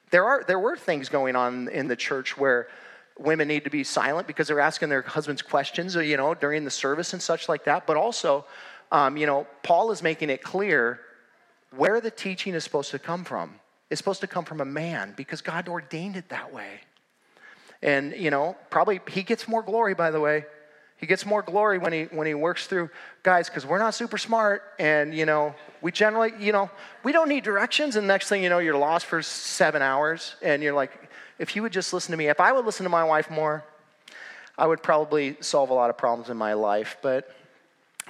There, 0.09 0.25
are, 0.25 0.43
there 0.47 0.59
were 0.59 0.75
things 0.75 1.07
going 1.07 1.35
on 1.35 1.69
in 1.69 1.87
the 1.87 1.95
church 1.95 2.35
where 2.35 2.67
women 3.17 3.47
need 3.47 3.63
to 3.65 3.69
be 3.69 3.83
silent 3.83 4.25
because 4.25 4.47
they're 4.47 4.59
asking 4.59 4.89
their 4.89 5.03
husbands 5.03 5.43
questions, 5.43 5.95
you 5.95 6.17
know, 6.17 6.33
during 6.33 6.65
the 6.65 6.71
service 6.71 7.13
and 7.13 7.21
such 7.21 7.47
like 7.47 7.65
that. 7.65 7.85
But 7.85 7.95
also, 7.95 8.45
um, 8.91 9.17
you 9.17 9.27
know, 9.27 9.45
Paul 9.61 9.91
is 9.91 10.01
making 10.01 10.31
it 10.31 10.41
clear 10.41 10.99
where 11.75 12.01
the 12.01 12.11
teaching 12.11 12.55
is 12.55 12.63
supposed 12.63 12.91
to 12.91 12.99
come 12.99 13.23
from. 13.23 13.55
It's 13.91 13.99
supposed 13.99 14.21
to 14.21 14.27
come 14.27 14.45
from 14.45 14.61
a 14.61 14.65
man 14.65 15.13
because 15.15 15.41
God 15.41 15.67
ordained 15.67 16.15
it 16.15 16.29
that 16.29 16.51
way. 16.51 16.81
And, 17.83 18.13
you 18.13 18.31
know, 18.31 18.55
probably 18.69 19.01
he 19.11 19.21
gets 19.21 19.47
more 19.47 19.61
glory, 19.61 19.93
by 19.93 20.09
the 20.09 20.19
way. 20.19 20.45
He 20.97 21.05
gets 21.05 21.25
more 21.25 21.41
glory 21.41 21.79
when 21.79 21.91
he 21.91 22.03
when 22.05 22.25
he 22.27 22.33
works 22.33 22.65
through 22.65 22.89
guys 23.23 23.49
because 23.49 23.65
we're 23.65 23.77
not 23.77 23.93
super 23.93 24.17
smart. 24.17 24.63
And 24.79 25.13
you 25.13 25.25
know 25.25 25.53
we 25.81 25.91
generally 25.91 26.31
you 26.39 26.53
know 26.53 26.69
we 27.03 27.11
don't 27.11 27.27
need 27.27 27.43
directions. 27.43 27.97
And 27.97 28.07
next 28.07 28.29
thing 28.29 28.41
you 28.41 28.47
know 28.47 28.59
you're 28.59 28.77
lost 28.77 29.05
for 29.05 29.21
seven 29.21 29.81
hours. 29.81 30.35
And 30.41 30.63
you're 30.63 30.73
like 30.73 30.91
if 31.39 31.57
you 31.57 31.61
would 31.61 31.73
just 31.73 31.91
listen 31.91 32.11
to 32.11 32.17
me 32.17 32.27
if 32.27 32.39
I 32.39 32.53
would 32.53 32.63
listen 32.63 32.85
to 32.85 32.89
my 32.89 33.03
wife 33.03 33.29
more 33.29 33.65
I 34.57 34.65
would 34.65 34.81
probably 34.81 35.35
solve 35.41 35.71
a 35.71 35.73
lot 35.73 35.89
of 35.89 35.97
problems 35.97 36.29
in 36.29 36.37
my 36.37 36.53
life. 36.53 36.95
But 37.01 37.29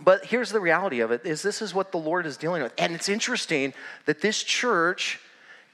but 0.04 0.26
here's 0.26 0.52
the 0.52 0.60
reality 0.60 1.00
of 1.00 1.10
it 1.10 1.26
is 1.26 1.42
this 1.42 1.64
is 1.64 1.74
what 1.74 1.92
the 1.92 1.98
Lord 1.98 2.28
is 2.28 2.38
dealing 2.38 2.62
with. 2.62 2.74
And 2.78 2.94
it's 2.94 3.10
interesting 3.10 3.74
that 4.06 4.22
this 4.22 4.44
church 4.44 5.20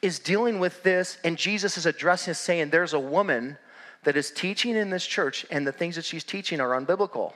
is 0.02 0.20
dealing 0.20 0.60
with 0.60 0.84
this 0.84 1.18
and 1.26 1.38
Jesus 1.38 1.78
is 1.78 1.86
addressing 1.86 2.34
saying 2.34 2.70
there's 2.70 2.93
a 2.93 3.00
woman 3.00 3.58
that 4.04 4.16
is 4.16 4.32
teaching 4.32 4.76
in 4.76 4.89
this 4.89 5.06
church, 5.06 5.45
and 5.52 5.68
the 5.68 5.72
things 5.72 5.95
that 5.95 6.06
she's 6.06 6.24
teaching 6.24 6.62
are 6.62 6.80
unbiblical. 6.80 7.34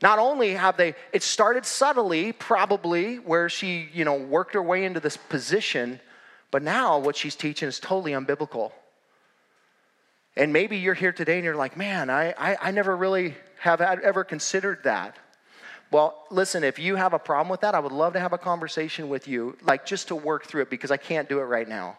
Not 0.00 0.18
only 0.18 0.52
have 0.54 0.76
they, 0.76 0.94
it 1.12 1.22
started 1.22 1.66
subtly, 1.66 2.32
probably, 2.32 3.16
where 3.16 3.48
she, 3.48 3.88
you 3.92 4.04
know, 4.04 4.16
worked 4.16 4.54
her 4.54 4.62
way 4.62 4.84
into 4.84 5.00
this 5.00 5.16
position, 5.16 6.00
but 6.50 6.62
now 6.62 6.98
what 6.98 7.16
she's 7.16 7.34
teaching 7.34 7.68
is 7.68 7.80
totally 7.80 8.12
unbiblical. 8.12 8.72
And 10.36 10.52
maybe 10.52 10.78
you're 10.78 10.94
here 10.94 11.12
today 11.12 11.34
and 11.34 11.44
you're 11.44 11.56
like, 11.56 11.76
man, 11.76 12.10
I, 12.10 12.32
I, 12.38 12.56
I 12.60 12.70
never 12.70 12.96
really 12.96 13.34
have 13.58 13.80
ever 13.80 14.22
considered 14.22 14.84
that. 14.84 15.16
Well, 15.90 16.26
listen, 16.30 16.62
if 16.62 16.78
you 16.78 16.96
have 16.96 17.12
a 17.12 17.18
problem 17.18 17.48
with 17.48 17.62
that, 17.62 17.74
I 17.74 17.80
would 17.80 17.92
love 17.92 18.12
to 18.12 18.20
have 18.20 18.32
a 18.32 18.38
conversation 18.38 19.08
with 19.08 19.26
you, 19.26 19.56
like 19.62 19.84
just 19.84 20.08
to 20.08 20.14
work 20.14 20.44
through 20.46 20.62
it 20.62 20.70
because 20.70 20.92
I 20.92 20.96
can't 20.96 21.28
do 21.28 21.40
it 21.40 21.44
right 21.44 21.68
now. 21.68 21.98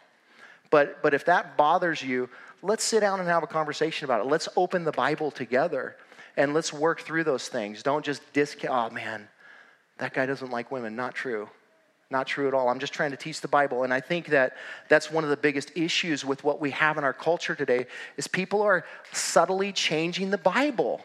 But, 0.70 1.02
but 1.02 1.14
if 1.14 1.26
that 1.26 1.58
bothers 1.58 2.02
you, 2.02 2.30
let's 2.62 2.84
sit 2.84 3.00
down 3.00 3.20
and 3.20 3.28
have 3.28 3.44
a 3.44 3.48
conversation 3.48 4.06
about 4.06 4.22
it. 4.22 4.28
Let's 4.28 4.48
open 4.56 4.84
the 4.84 4.92
Bible 4.92 5.32
together 5.32 5.96
and 6.38 6.54
let's 6.54 6.72
work 6.72 7.02
through 7.02 7.24
those 7.24 7.48
things. 7.48 7.84
Don't 7.84 8.06
just 8.06 8.22
discount, 8.34 8.92
oh 8.92 8.94
man, 8.94 9.28
that 9.98 10.14
guy 10.14 10.26
doesn't 10.26 10.52
like 10.52 10.72
women. 10.72 10.96
Not 10.96 11.16
true. 11.16 11.50
Not 12.12 12.26
true 12.26 12.48
at 12.48 12.56
all. 12.56 12.70
I'm 12.70 12.80
just 12.80 12.94
trying 12.94 13.12
to 13.12 13.18
teach 13.18 13.42
the 13.42 13.48
Bible. 13.48 13.84
And 13.84 13.94
I 13.94 14.00
think 14.00 14.28
that 14.28 14.58
that's 14.88 15.12
one 15.12 15.24
of 15.24 15.30
the 15.30 15.38
biggest 15.38 15.72
issues 15.76 16.26
with 16.26 16.44
what 16.44 16.60
we 16.60 16.72
have 16.72 16.98
in 16.98 17.04
our 17.04 17.14
culture 17.14 17.54
today 17.54 17.86
is 18.18 18.28
people 18.28 18.64
are 18.64 18.84
subtly 19.12 19.72
changing 19.72 20.32
the 20.32 20.38
Bible. 20.38 21.02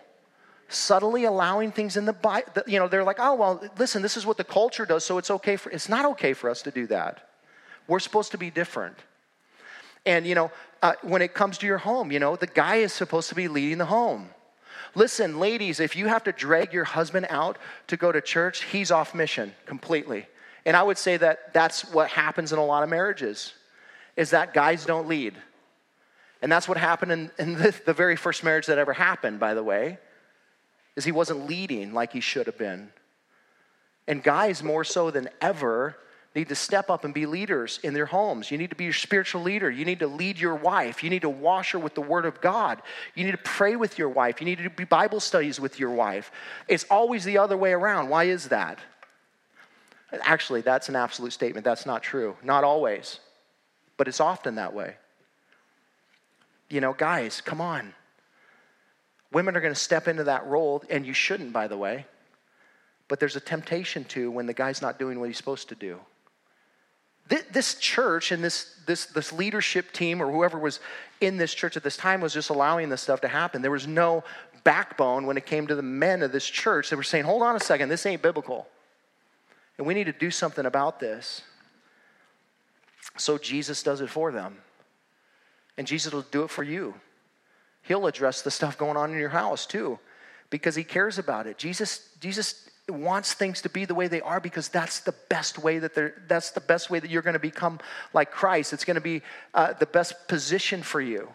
Subtly 0.69 1.25
allowing 1.25 1.73
things 1.73 1.99
in 1.99 2.07
the 2.07 2.15
Bible. 2.15 2.51
You 2.67 2.79
know, 2.79 2.89
they're 2.89 3.05
like, 3.05 3.19
oh, 3.19 3.35
well, 3.35 3.63
listen, 3.79 4.01
this 4.01 4.17
is 4.17 4.25
what 4.25 4.39
the 4.39 4.45
culture 4.45 4.87
does, 4.87 5.05
so 5.05 5.19
it's 5.19 5.31
okay 5.31 5.57
for, 5.57 5.71
it's 5.71 5.91
not 5.91 6.07
okay 6.07 6.33
for 6.33 6.49
us 6.49 6.63
to 6.63 6.71
do 6.71 6.87
that. 6.87 7.29
We're 7.87 7.99
supposed 7.99 8.31
to 8.31 8.39
be 8.39 8.51
different. 8.51 8.97
And, 10.07 10.27
you 10.27 10.35
know, 10.35 10.51
uh, 10.83 10.95
when 11.03 11.23
it 11.23 11.35
comes 11.35 11.59
to 11.59 11.67
your 11.67 11.79
home, 11.79 12.13
you 12.13 12.19
know, 12.19 12.37
the 12.37 12.47
guy 12.47 12.77
is 12.77 12.93
supposed 12.93 13.29
to 13.31 13.35
be 13.35 13.49
leading 13.49 13.79
the 13.79 13.87
home. 13.87 14.29
Listen, 14.95 15.41
ladies, 15.41 15.81
if 15.81 15.97
you 15.97 16.07
have 16.07 16.25
to 16.25 16.33
drag 16.33 16.73
your 16.73 16.85
husband 16.85 17.27
out 17.31 17.59
to 17.89 17.97
go 17.97 18.13
to 18.13 18.21
church, 18.21 18.65
he's 18.65 18.91
off 18.91 19.15
mission 19.15 19.55
completely. 19.67 20.27
And 20.67 20.77
I 20.77 20.83
would 20.83 20.99
say 20.99 21.17
that 21.17 21.53
that's 21.53 21.85
what 21.93 22.11
happens 22.11 22.53
in 22.53 22.59
a 22.59 22.65
lot 22.65 22.83
of 22.83 22.89
marriages, 22.89 23.55
is 24.17 24.31
that 24.31 24.55
guys 24.55 24.85
don't 24.85 25.09
lead. 25.09 25.35
And 26.43 26.53
that's 26.53 26.69
what 26.69 26.77
happened 26.77 27.13
in, 27.13 27.31
in 27.39 27.55
the, 27.55 27.75
the 27.87 27.95
very 27.95 28.17
first 28.17 28.45
marriage 28.45 28.67
that 28.67 28.79
ever 28.79 28.93
happened, 28.93 29.41
by 29.41 29.55
the 29.55 29.63
way, 29.63 29.99
is 30.97 31.05
he 31.05 31.13
wasn't 31.13 31.49
leading 31.49 31.93
like 31.93 32.13
he 32.13 32.21
should 32.21 32.47
have 32.47 32.59
been. 32.59 32.91
And 34.07 34.23
guys, 34.23 34.63
more 34.63 34.85
so 34.85 35.11
than 35.11 35.29
ever, 35.41 35.97
need 36.35 36.49
to 36.49 36.55
step 36.55 36.91
up 36.91 37.05
and 37.05 37.15
be 37.15 37.27
leaders 37.27 37.79
in 37.83 37.95
their 37.95 38.07
homes. 38.07 38.51
You 38.51 38.59
need 38.59 38.71
to 38.71 38.77
be 38.77 38.85
your 38.85 38.93
spiritual 38.93 39.43
leader. 39.43 39.71
You 39.71 39.85
need 39.85 40.01
to 40.01 40.09
lead 40.09 40.39
your 40.39 40.57
wife. 40.57 41.05
You 41.05 41.11
need 41.11 41.23
to 41.23 41.29
wash 41.29 41.73
her 41.73 41.79
with 41.79 41.95
the 41.95 42.01
Word 42.01 42.27
of 42.27 42.41
God. 42.41 42.83
You 43.15 43.25
need 43.25 43.33
to 43.33 43.39
pray 43.39 43.77
with 43.77 43.99
your 43.99 44.09
wife. 44.09 44.41
You 44.41 44.47
need 44.47 44.59
to 44.59 44.69
do 44.69 44.87
Bible 44.87 45.21
studies 45.21 45.61
with 45.61 45.79
your 45.79 45.91
wife. 45.91 46.33
It's 46.67 46.85
always 46.91 47.25
the 47.25 47.39
other 47.39 47.57
way 47.57 47.73
around. 47.73 48.09
Why 48.09 48.25
is 48.25 48.49
that? 48.49 48.81
Actually, 50.23 50.63
that's 50.63 50.89
an 50.89 50.97
absolute 50.97 51.33
statement. 51.33 51.65
That's 51.65 51.87
not 51.87 52.03
true. 52.03 52.37
Not 52.43 52.65
always, 52.65 53.21
but 53.97 54.09
it's 54.09 54.21
often 54.21 54.57
that 54.57 54.75
way. 54.75 54.97
You 56.69 56.81
know, 56.81 56.93
guys, 56.93 57.41
come 57.41 57.61
on. 57.61 57.95
Women 59.33 59.57
are 59.57 59.61
going 59.61 59.75
to 59.75 59.79
step 59.81 60.09
into 60.09 60.25
that 60.25 60.47
role, 60.47 60.83
and 60.91 61.07
you 61.07 61.13
shouldn't, 61.13 61.53
by 61.53 61.69
the 61.69 61.77
way. 61.77 62.07
But 63.07 63.21
there's 63.21 63.37
a 63.37 63.41
temptation 63.41 64.05
to 64.05 64.31
when 64.31 64.47
the 64.47 64.55
guy's 64.55 64.81
not 64.81 64.99
doing 64.99 65.21
what 65.21 65.29
he's 65.29 65.37
supposed 65.37 65.69
to 65.69 65.75
do. 65.75 65.99
This 67.29 67.77
church 67.77 68.33
and 68.33 68.45
this, 68.45 68.77
this, 68.87 69.07
this 69.07 69.33
leadership 69.33 69.93
team 69.93 70.23
or 70.23 70.31
whoever 70.31 70.59
was 70.59 70.81
in 71.21 71.39
this 71.39 71.55
church 71.55 71.77
at 71.77 71.83
this 71.83 71.97
time 71.97 72.21
was 72.21 72.35
just 72.35 72.51
allowing 72.51 72.91
this 72.91 73.01
stuff 73.01 73.23
to 73.23 73.29
happen. 73.29 73.63
There 73.63 73.71
was 73.71 73.87
no 73.87 74.25
backbone 74.63 75.27
when 75.27 75.37
it 75.37 75.47
came 75.47 75.67
to 75.67 75.75
the 75.75 75.83
men 75.83 76.23
of 76.23 76.33
this 76.33 76.45
church. 76.45 76.91
They 76.91 76.97
were 76.97 77.03
saying, 77.03 77.25
hold 77.25 77.43
on 77.43 77.57
a 77.57 77.61
second, 77.61 77.89
this 77.89 78.05
ain't 78.05 78.21
biblical. 78.21 78.67
And 79.79 79.87
we 79.87 79.95
need 79.95 80.05
to 80.05 80.13
do 80.13 80.31
something 80.31 80.67
about 80.67 81.01
this. 81.01 81.43
So 83.17 83.39
Jesus 83.39 83.83
does 83.83 84.01
it 84.01 84.11
for 84.11 84.31
them. 84.31 84.59
And 85.79 85.87
Jesus 85.87 86.13
will 86.13 86.23
do 86.23 86.43
it 86.43 86.51
for 86.51 86.63
you. 86.63 86.95
He'll 87.83 88.07
address 88.07 88.43
the 88.43 88.51
stuff 88.51 88.79
going 88.79 88.97
on 88.97 89.13
in 89.13 89.19
your 89.19 89.31
house 89.31 89.67
too, 89.67 89.99
because 90.51 90.75
he 90.75 90.85
cares 90.85 91.19
about 91.19 91.47
it. 91.47 91.59
Jesus, 91.59 92.11
Jesus 92.21 92.69
wants 92.89 93.33
things 93.33 93.63
to 93.63 93.69
be 93.69 93.85
the 93.85 93.95
way 93.95 94.09
they 94.09 94.21
are 94.21 94.41
because 94.41 94.69
that's 94.69 95.01
the 95.01 95.15
best 95.31 95.59
way 95.59 95.79
that 95.79 95.95
they're 95.95 96.23
that's 96.29 96.51
the 96.51 96.61
best 96.61 96.91
way 96.91 96.99
that 97.01 97.11
you're 97.11 97.23
going 97.23 97.35
to 97.35 97.39
become 97.39 97.81
like 98.13 98.31
christ. 98.31 98.73
It's 98.73 98.85
going 98.85 98.97
to 98.97 99.01
be 99.01 99.23
uh, 99.55 99.73
the 99.73 99.87
best 99.87 100.29
position 100.29 100.83
for 100.83 101.01
you. 101.01 101.29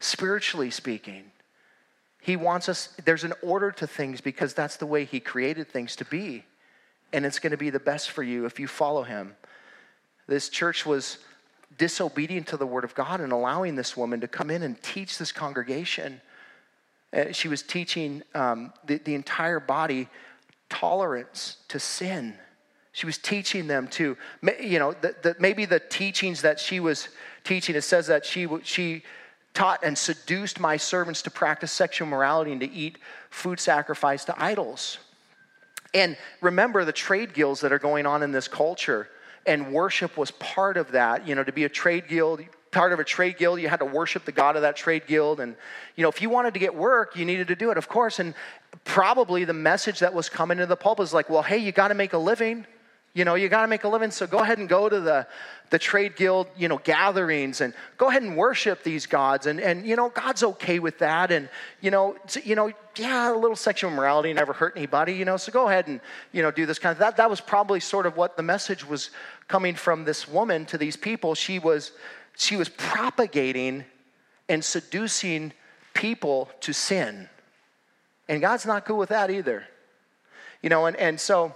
Spiritually 0.00 0.70
speaking 0.70 1.24
he 2.20 2.36
wants 2.36 2.68
us 2.68 2.88
there's 3.04 3.24
an 3.24 3.32
order 3.42 3.70
to 3.70 3.86
things 3.86 4.20
because 4.20 4.52
that's 4.52 4.76
the 4.76 4.86
way 4.86 5.04
he 5.04 5.20
created 5.20 5.68
things 5.68 5.96
to 5.96 6.04
be. 6.04 6.44
And 7.12 7.24
it's 7.24 7.38
going 7.38 7.52
to 7.52 7.56
be 7.56 7.70
the 7.70 7.80
best 7.80 8.10
for 8.10 8.22
you 8.22 8.44
if 8.44 8.60
you 8.60 8.66
follow 8.66 9.02
him. 9.02 9.34
This 10.26 10.50
church 10.50 10.84
was 10.84 11.18
disobedient 11.78 12.48
to 12.48 12.58
the 12.58 12.66
word 12.66 12.84
of 12.84 12.94
god 12.94 13.20
and 13.20 13.32
allowing 13.32 13.76
this 13.76 13.96
woman 13.96 14.20
to 14.20 14.28
come 14.28 14.50
in 14.50 14.62
and 14.62 14.80
teach 14.82 15.16
this 15.16 15.32
congregation. 15.32 16.20
Uh, 17.12 17.32
she 17.32 17.48
was 17.48 17.62
teaching 17.62 18.22
um, 18.34 18.74
the, 18.84 18.98
the 18.98 19.14
entire 19.14 19.60
body 19.60 20.08
tolerance 20.68 21.58
to 21.68 21.78
sin. 21.78 22.34
She 22.92 23.06
was 23.06 23.18
teaching 23.18 23.66
them 23.66 23.88
to, 23.88 24.16
you 24.60 24.78
know, 24.78 24.92
the, 24.92 25.14
the, 25.22 25.36
maybe 25.38 25.64
the 25.64 25.78
teachings 25.78 26.42
that 26.42 26.58
she 26.58 26.80
was 26.80 27.08
teaching, 27.44 27.76
it 27.76 27.82
says 27.82 28.08
that 28.08 28.24
she, 28.24 28.48
she 28.64 29.02
taught 29.54 29.80
and 29.84 29.96
seduced 29.96 30.60
my 30.60 30.76
servants 30.76 31.22
to 31.22 31.30
practice 31.30 31.72
sexual 31.72 32.08
morality 32.08 32.52
and 32.52 32.60
to 32.60 32.70
eat 32.70 32.98
food 33.30 33.60
sacrificed 33.60 34.26
to 34.26 34.42
idols. 34.42 34.98
And 35.94 36.16
remember 36.40 36.84
the 36.84 36.92
trade 36.92 37.34
guilds 37.34 37.60
that 37.60 37.72
are 37.72 37.78
going 37.78 38.04
on 38.06 38.22
in 38.22 38.32
this 38.32 38.48
culture, 38.48 39.08
and 39.46 39.72
worship 39.72 40.16
was 40.16 40.30
part 40.32 40.76
of 40.76 40.92
that. 40.92 41.26
You 41.26 41.34
know, 41.34 41.44
to 41.44 41.52
be 41.52 41.64
a 41.64 41.68
trade 41.68 42.08
guild, 42.08 42.42
part 42.70 42.92
of 42.92 43.00
a 43.00 43.04
trade 43.04 43.38
guild, 43.38 43.60
you 43.60 43.68
had 43.68 43.78
to 43.80 43.84
worship 43.84 44.24
the 44.24 44.32
God 44.32 44.56
of 44.56 44.62
that 44.62 44.76
trade 44.76 45.06
guild. 45.06 45.40
And, 45.40 45.56
you 45.96 46.02
know, 46.02 46.08
if 46.08 46.20
you 46.20 46.30
wanted 46.30 46.54
to 46.54 46.60
get 46.60 46.74
work, 46.74 47.16
you 47.16 47.24
needed 47.24 47.48
to 47.48 47.56
do 47.56 47.70
it, 47.70 47.78
of 47.78 47.88
course. 47.88 48.18
And 48.18 48.34
probably 48.84 49.44
the 49.44 49.54
message 49.54 50.00
that 50.00 50.12
was 50.12 50.28
coming 50.28 50.58
to 50.58 50.66
the 50.66 50.76
pulpit 50.76 51.04
is 51.04 51.14
like, 51.14 51.30
well, 51.30 51.42
hey, 51.42 51.58
you 51.58 51.72
got 51.72 51.88
to 51.88 51.94
make 51.94 52.12
a 52.12 52.18
living. 52.18 52.66
You 53.14 53.24
know, 53.24 53.34
you 53.34 53.48
got 53.48 53.62
to 53.62 53.68
make 53.68 53.84
a 53.84 53.88
living, 53.88 54.10
so 54.10 54.26
go 54.26 54.38
ahead 54.40 54.58
and 54.58 54.68
go 54.68 54.88
to 54.88 55.00
the, 55.00 55.26
the 55.70 55.78
trade 55.78 56.14
guild, 56.14 56.46
you 56.56 56.68
know, 56.68 56.78
gatherings 56.78 57.62
and 57.62 57.72
go 57.96 58.08
ahead 58.10 58.22
and 58.22 58.36
worship 58.36 58.84
these 58.84 59.06
gods. 59.06 59.46
And, 59.46 59.60
and 59.60 59.84
you 59.84 59.96
know, 59.96 60.10
God's 60.10 60.44
okay 60.44 60.78
with 60.78 60.98
that. 60.98 61.32
And, 61.32 61.48
you 61.80 61.90
know, 61.90 62.16
you 62.44 62.54
know, 62.54 62.70
yeah, 62.96 63.32
a 63.32 63.34
little 63.34 63.56
sexual 63.56 63.90
morality 63.90 64.32
never 64.34 64.52
hurt 64.52 64.74
anybody, 64.76 65.14
you 65.14 65.24
know, 65.24 65.36
so 65.36 65.50
go 65.50 65.68
ahead 65.68 65.88
and, 65.88 66.00
you 66.32 66.42
know, 66.42 66.50
do 66.50 66.66
this 66.66 66.78
kind 66.78 66.92
of, 66.92 66.98
that, 66.98 67.16
that 67.16 67.30
was 67.30 67.40
probably 67.40 67.80
sort 67.80 68.06
of 68.06 68.16
what 68.16 68.36
the 68.36 68.42
message 68.42 68.86
was 68.86 69.10
coming 69.48 69.74
from 69.74 70.04
this 70.04 70.28
woman 70.28 70.66
to 70.66 70.78
these 70.78 70.96
people. 70.96 71.34
She 71.34 71.58
was, 71.58 71.92
she 72.38 72.56
was 72.56 72.68
propagating 72.68 73.84
and 74.48 74.64
seducing 74.64 75.52
people 75.92 76.48
to 76.60 76.72
sin. 76.72 77.28
And 78.28 78.40
God's 78.40 78.64
not 78.64 78.84
cool 78.84 78.96
with 78.96 79.08
that 79.08 79.30
either. 79.30 79.64
You 80.62 80.70
know, 80.70 80.86
and, 80.86 80.96
and 80.96 81.20
so, 81.20 81.54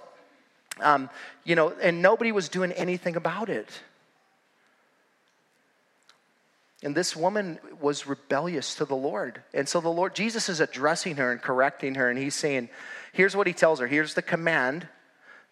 um, 0.81 1.09
you 1.45 1.55
know, 1.55 1.73
and 1.81 2.03
nobody 2.03 2.33
was 2.33 2.49
doing 2.49 2.73
anything 2.73 3.17
about 3.17 3.49
it. 3.49 3.69
And 6.83 6.97
this 6.97 7.15
woman 7.15 7.61
was 7.81 8.07
rebellious 8.09 8.75
to 8.77 8.85
the 8.85 8.97
Lord. 8.97 9.41
And 9.55 9.69
so 9.69 9.81
the 9.81 9.89
Lord, 9.89 10.17
Jesus 10.17 10.49
is 10.49 10.59
addressing 10.59 11.17
her 11.17 11.31
and 11.31 11.41
correcting 11.41 11.95
her, 11.95 12.11
and 12.11 12.19
he's 12.19 12.35
saying, 12.35 12.69
here's 13.13 13.37
what 13.37 13.47
he 13.47 13.53
tells 13.53 13.79
her. 13.79 13.87
Here's 13.87 14.15
the 14.15 14.23
command 14.23 14.89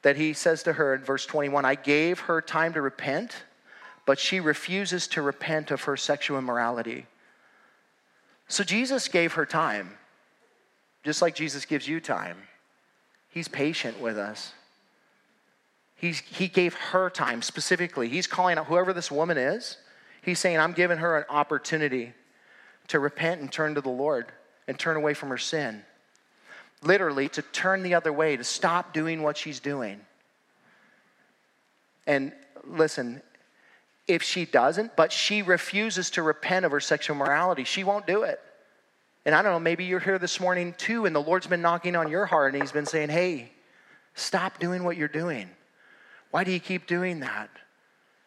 that 0.02 0.16
he 0.16 0.32
says 0.32 0.64
to 0.64 0.72
her 0.72 0.94
in 0.94 1.02
verse 1.02 1.24
21 1.26 1.64
I 1.64 1.76
gave 1.76 2.20
her 2.20 2.40
time 2.40 2.72
to 2.72 2.82
repent, 2.82 3.36
but 4.10 4.18
she 4.18 4.40
refuses 4.40 5.06
to 5.06 5.22
repent 5.22 5.70
of 5.70 5.84
her 5.84 5.96
sexual 5.96 6.36
immorality. 6.36 7.06
So 8.48 8.64
Jesus 8.64 9.06
gave 9.06 9.34
her 9.34 9.46
time, 9.46 9.96
just 11.04 11.22
like 11.22 11.36
Jesus 11.36 11.64
gives 11.64 11.86
you 11.86 12.00
time. 12.00 12.36
He's 13.28 13.46
patient 13.46 14.00
with 14.00 14.18
us. 14.18 14.52
He's, 15.94 16.18
he 16.18 16.48
gave 16.48 16.74
her 16.74 17.08
time 17.08 17.40
specifically. 17.40 18.08
He's 18.08 18.26
calling 18.26 18.58
out 18.58 18.66
whoever 18.66 18.92
this 18.92 19.12
woman 19.12 19.38
is. 19.38 19.76
He's 20.22 20.40
saying, 20.40 20.58
I'm 20.58 20.72
giving 20.72 20.98
her 20.98 21.16
an 21.16 21.24
opportunity 21.28 22.12
to 22.88 22.98
repent 22.98 23.40
and 23.40 23.52
turn 23.52 23.76
to 23.76 23.80
the 23.80 23.90
Lord 23.90 24.32
and 24.66 24.76
turn 24.76 24.96
away 24.96 25.14
from 25.14 25.28
her 25.28 25.38
sin. 25.38 25.84
Literally, 26.82 27.28
to 27.28 27.42
turn 27.42 27.84
the 27.84 27.94
other 27.94 28.12
way, 28.12 28.36
to 28.36 28.42
stop 28.42 28.92
doing 28.92 29.22
what 29.22 29.36
she's 29.36 29.60
doing. 29.60 30.00
And 32.08 32.32
listen, 32.64 33.22
if 34.10 34.22
she 34.22 34.44
doesn't, 34.44 34.96
but 34.96 35.12
she 35.12 35.42
refuses 35.42 36.10
to 36.10 36.22
repent 36.22 36.64
of 36.64 36.72
her 36.72 36.80
sexual 36.80 37.16
morality, 37.16 37.64
she 37.64 37.84
won't 37.84 38.06
do 38.06 38.22
it. 38.22 38.40
And 39.24 39.34
I 39.34 39.42
don't 39.42 39.52
know, 39.52 39.60
maybe 39.60 39.84
you're 39.84 40.00
here 40.00 40.18
this 40.18 40.40
morning 40.40 40.74
too, 40.78 41.06
and 41.06 41.14
the 41.14 41.20
Lord's 41.20 41.46
been 41.46 41.62
knocking 41.62 41.96
on 41.96 42.10
your 42.10 42.26
heart 42.26 42.54
and 42.54 42.62
He's 42.62 42.72
been 42.72 42.86
saying, 42.86 43.10
hey, 43.10 43.52
stop 44.14 44.58
doing 44.58 44.84
what 44.84 44.96
you're 44.96 45.08
doing. 45.08 45.48
Why 46.30 46.44
do 46.44 46.52
you 46.52 46.60
keep 46.60 46.86
doing 46.86 47.20
that? 47.20 47.50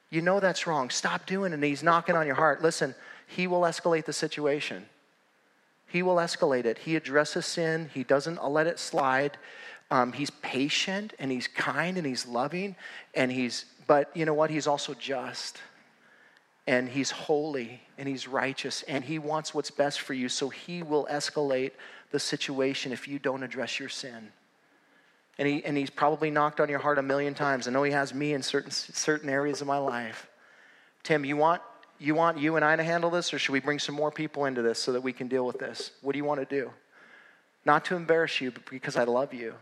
You 0.09 0.21
know 0.21 0.39
that's 0.39 0.67
wrong. 0.67 0.89
Stop 0.89 1.25
doing 1.25 1.51
it. 1.51 1.55
And 1.55 1.63
He's 1.63 1.83
knocking 1.83 2.15
on 2.15 2.27
your 2.27 2.35
heart. 2.35 2.61
Listen, 2.61 2.93
He 3.27 3.47
will 3.47 3.61
escalate 3.61 4.05
the 4.05 4.13
situation. 4.13 4.85
He 5.87 6.03
will 6.03 6.15
escalate 6.17 6.65
it. 6.65 6.79
He 6.79 6.95
addresses 6.95 7.45
sin, 7.45 7.89
He 7.93 8.03
doesn't 8.03 8.43
let 8.43 8.67
it 8.67 8.79
slide. 8.79 9.37
Um, 9.93 10.11
he's 10.11 10.31
patient 10.31 11.13
and 11.19 11.31
he's 11.31 11.47
kind 11.47 11.97
and 11.97 12.07
he's 12.07 12.25
loving 12.25 12.75
and 13.13 13.31
he's, 13.31 13.65
but 13.85 14.09
you 14.15 14.25
know 14.25 14.33
what? 14.33 14.49
He's 14.49 14.65
also 14.65 14.95
just 14.95 15.61
and 16.65 16.87
he's 16.87 17.11
holy 17.11 17.81
and 17.97 18.07
he's 18.07 18.27
righteous 18.27 18.83
and 18.83 19.03
he 19.03 19.19
wants 19.19 19.53
what's 19.53 19.71
best 19.71 20.01
for 20.01 20.13
you. 20.13 20.29
So 20.29 20.49
he 20.49 20.83
will 20.83 21.07
escalate 21.11 21.71
the 22.11 22.19
situation 22.19 22.91
if 22.91 23.07
you 23.07 23.19
don't 23.19 23.43
address 23.43 23.79
your 23.79 23.89
sin. 23.89 24.31
And, 25.37 25.47
he, 25.47 25.65
and 25.65 25.75
he's 25.75 25.89
probably 25.89 26.29
knocked 26.29 26.59
on 26.59 26.69
your 26.69 26.79
heart 26.79 26.99
a 26.99 27.01
million 27.01 27.33
times. 27.33 27.67
I 27.67 27.71
know 27.71 27.83
he 27.83 27.91
has 27.91 28.13
me 28.13 28.33
in 28.33 28.43
certain, 28.43 28.71
certain 28.71 29.29
areas 29.29 29.61
of 29.61 29.67
my 29.67 29.77
life. 29.77 30.27
Tim 31.01 31.25
you 31.25 31.35
want, 31.35 31.61
you 31.99 32.15
want 32.15 32.37
you 32.37 32.55
and 32.55 32.65
i 32.65 32.75
to 32.75 32.83
handle 32.83 33.09
this 33.09 33.33
or 33.33 33.39
should 33.39 33.51
we 33.51 33.59
bring 33.59 33.79
some 33.79 33.95
more 33.95 34.11
people 34.11 34.45
into 34.45 34.61
this 34.61 34.79
so 34.79 34.93
that 34.93 35.01
we 35.01 35.13
can 35.13 35.27
deal 35.27 35.45
with 35.45 35.59
this? 35.59 35.91
What 36.01 36.13
do 36.13 36.17
you 36.17 36.25
want 36.25 36.39
to 36.39 36.45
do? 36.45 36.71
Not 37.65 37.85
to 37.85 37.95
embarrass 37.95 38.41
you 38.41 38.51
but 38.51 38.69
because 38.69 38.97
i 38.97 39.03
love 39.03 39.33
you 39.33 39.53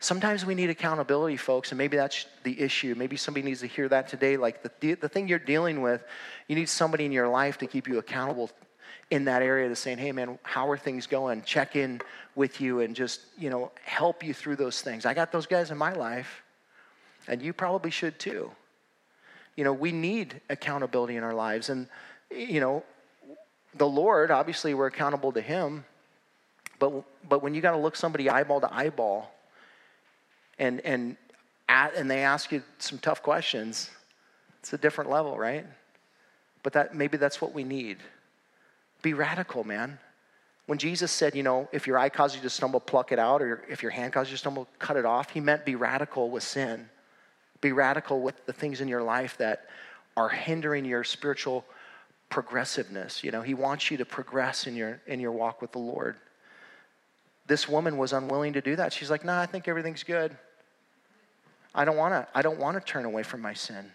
Sometimes 0.00 0.46
we 0.46 0.54
need 0.54 0.70
accountability, 0.70 1.36
folks, 1.36 1.72
and 1.72 1.78
maybe 1.78 1.96
that's 1.96 2.26
the 2.44 2.60
issue. 2.60 2.94
Maybe 2.96 3.16
somebody 3.16 3.44
needs 3.44 3.60
to 3.60 3.66
hear 3.66 3.88
that 3.88 4.08
today. 4.08 4.36
Like 4.36 4.62
the, 4.62 4.94
the 4.94 5.08
thing 5.08 5.26
you're 5.26 5.40
dealing 5.40 5.82
with, 5.82 6.04
you 6.46 6.54
need 6.54 6.68
somebody 6.68 7.04
in 7.04 7.10
your 7.10 7.28
life 7.28 7.58
to 7.58 7.66
keep 7.66 7.88
you 7.88 7.98
accountable 7.98 8.50
in 9.10 9.24
that 9.24 9.42
area 9.42 9.68
to 9.68 9.74
saying, 9.74 9.98
hey, 9.98 10.12
man, 10.12 10.38
how 10.44 10.70
are 10.70 10.76
things 10.76 11.08
going? 11.08 11.42
Check 11.42 11.74
in 11.74 12.00
with 12.36 12.60
you 12.60 12.80
and 12.80 12.94
just, 12.94 13.22
you 13.36 13.50
know, 13.50 13.72
help 13.82 14.22
you 14.22 14.32
through 14.32 14.56
those 14.56 14.82
things. 14.82 15.04
I 15.04 15.14
got 15.14 15.32
those 15.32 15.46
guys 15.46 15.72
in 15.72 15.78
my 15.78 15.92
life, 15.92 16.42
and 17.26 17.42
you 17.42 17.52
probably 17.52 17.90
should 17.90 18.20
too. 18.20 18.52
You 19.56 19.64
know, 19.64 19.72
we 19.72 19.90
need 19.90 20.40
accountability 20.48 21.16
in 21.16 21.24
our 21.24 21.34
lives. 21.34 21.70
And, 21.70 21.88
you 22.30 22.60
know, 22.60 22.84
the 23.74 23.88
Lord, 23.88 24.30
obviously, 24.30 24.74
we're 24.74 24.86
accountable 24.86 25.32
to 25.32 25.40
Him. 25.40 25.84
But, 26.78 27.02
but 27.28 27.42
when 27.42 27.54
you 27.54 27.60
got 27.60 27.72
to 27.72 27.78
look 27.78 27.96
somebody 27.96 28.30
eyeball 28.30 28.60
to 28.60 28.72
eyeball, 28.72 29.34
and, 30.58 30.80
and, 30.80 31.16
at, 31.68 31.94
and 31.94 32.10
they 32.10 32.20
ask 32.20 32.52
you 32.52 32.62
some 32.78 32.98
tough 32.98 33.22
questions, 33.22 33.90
it's 34.60 34.72
a 34.72 34.78
different 34.78 35.10
level, 35.10 35.38
right? 35.38 35.66
But 36.62 36.72
that, 36.72 36.94
maybe 36.94 37.16
that's 37.16 37.40
what 37.40 37.54
we 37.54 37.64
need. 37.64 37.98
Be 39.02 39.14
radical, 39.14 39.64
man. 39.64 39.98
When 40.66 40.78
Jesus 40.78 41.10
said, 41.10 41.34
you 41.34 41.42
know, 41.42 41.68
if 41.72 41.86
your 41.86 41.96
eye 41.96 42.10
causes 42.10 42.36
you 42.36 42.42
to 42.42 42.50
stumble, 42.50 42.80
pluck 42.80 43.12
it 43.12 43.18
out, 43.18 43.40
or 43.40 43.64
if 43.70 43.82
your 43.82 43.90
hand 43.90 44.12
causes 44.12 44.30
you 44.30 44.36
to 44.36 44.40
stumble, 44.40 44.68
cut 44.78 44.96
it 44.96 45.06
off, 45.06 45.30
he 45.30 45.40
meant 45.40 45.64
be 45.64 45.76
radical 45.76 46.30
with 46.30 46.42
sin. 46.42 46.88
Be 47.60 47.72
radical 47.72 48.20
with 48.20 48.44
the 48.46 48.52
things 48.52 48.80
in 48.80 48.88
your 48.88 49.02
life 49.02 49.38
that 49.38 49.66
are 50.16 50.28
hindering 50.28 50.84
your 50.84 51.04
spiritual 51.04 51.64
progressiveness. 52.28 53.24
You 53.24 53.30
know, 53.30 53.42
he 53.42 53.54
wants 53.54 53.90
you 53.90 53.96
to 53.96 54.04
progress 54.04 54.66
in 54.66 54.76
your 54.76 55.00
in 55.06 55.20
your 55.20 55.32
walk 55.32 55.62
with 55.62 55.72
the 55.72 55.78
Lord. 55.78 56.16
This 57.46 57.68
woman 57.68 57.96
was 57.96 58.12
unwilling 58.12 58.52
to 58.52 58.60
do 58.60 58.76
that. 58.76 58.92
She's 58.92 59.10
like, 59.10 59.24
"Nah, 59.24 59.40
I 59.40 59.46
think 59.46 59.68
everything's 59.68 60.02
good." 60.02 60.36
I 61.78 61.84
don't 61.84 61.96
want 61.96 62.12
to. 62.12 62.26
I 62.34 62.42
don't 62.42 62.58
want 62.58 62.76
to 62.76 62.84
turn 62.84 63.04
away 63.04 63.22
from 63.22 63.40
my 63.40 63.54
sin. 63.54 63.92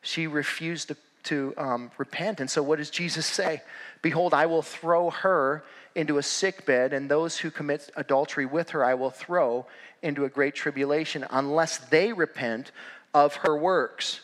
She 0.00 0.26
refused 0.26 0.88
to, 0.88 0.96
to 1.24 1.54
um, 1.58 1.90
repent. 1.98 2.40
And 2.40 2.50
so, 2.50 2.62
what 2.62 2.78
does 2.78 2.88
Jesus 2.88 3.26
say? 3.26 3.60
Behold, 4.00 4.32
I 4.32 4.46
will 4.46 4.62
throw 4.62 5.10
her 5.10 5.62
into 5.94 6.16
a 6.16 6.22
sick 6.22 6.64
bed, 6.64 6.94
and 6.94 7.10
those 7.10 7.36
who 7.36 7.50
commit 7.50 7.90
adultery 7.96 8.46
with 8.46 8.70
her 8.70 8.82
I 8.82 8.94
will 8.94 9.10
throw 9.10 9.66
into 10.00 10.24
a 10.24 10.30
great 10.30 10.54
tribulation, 10.54 11.26
unless 11.28 11.76
they 11.76 12.14
repent 12.14 12.72
of 13.12 13.36
her 13.36 13.54
works. 13.54 14.20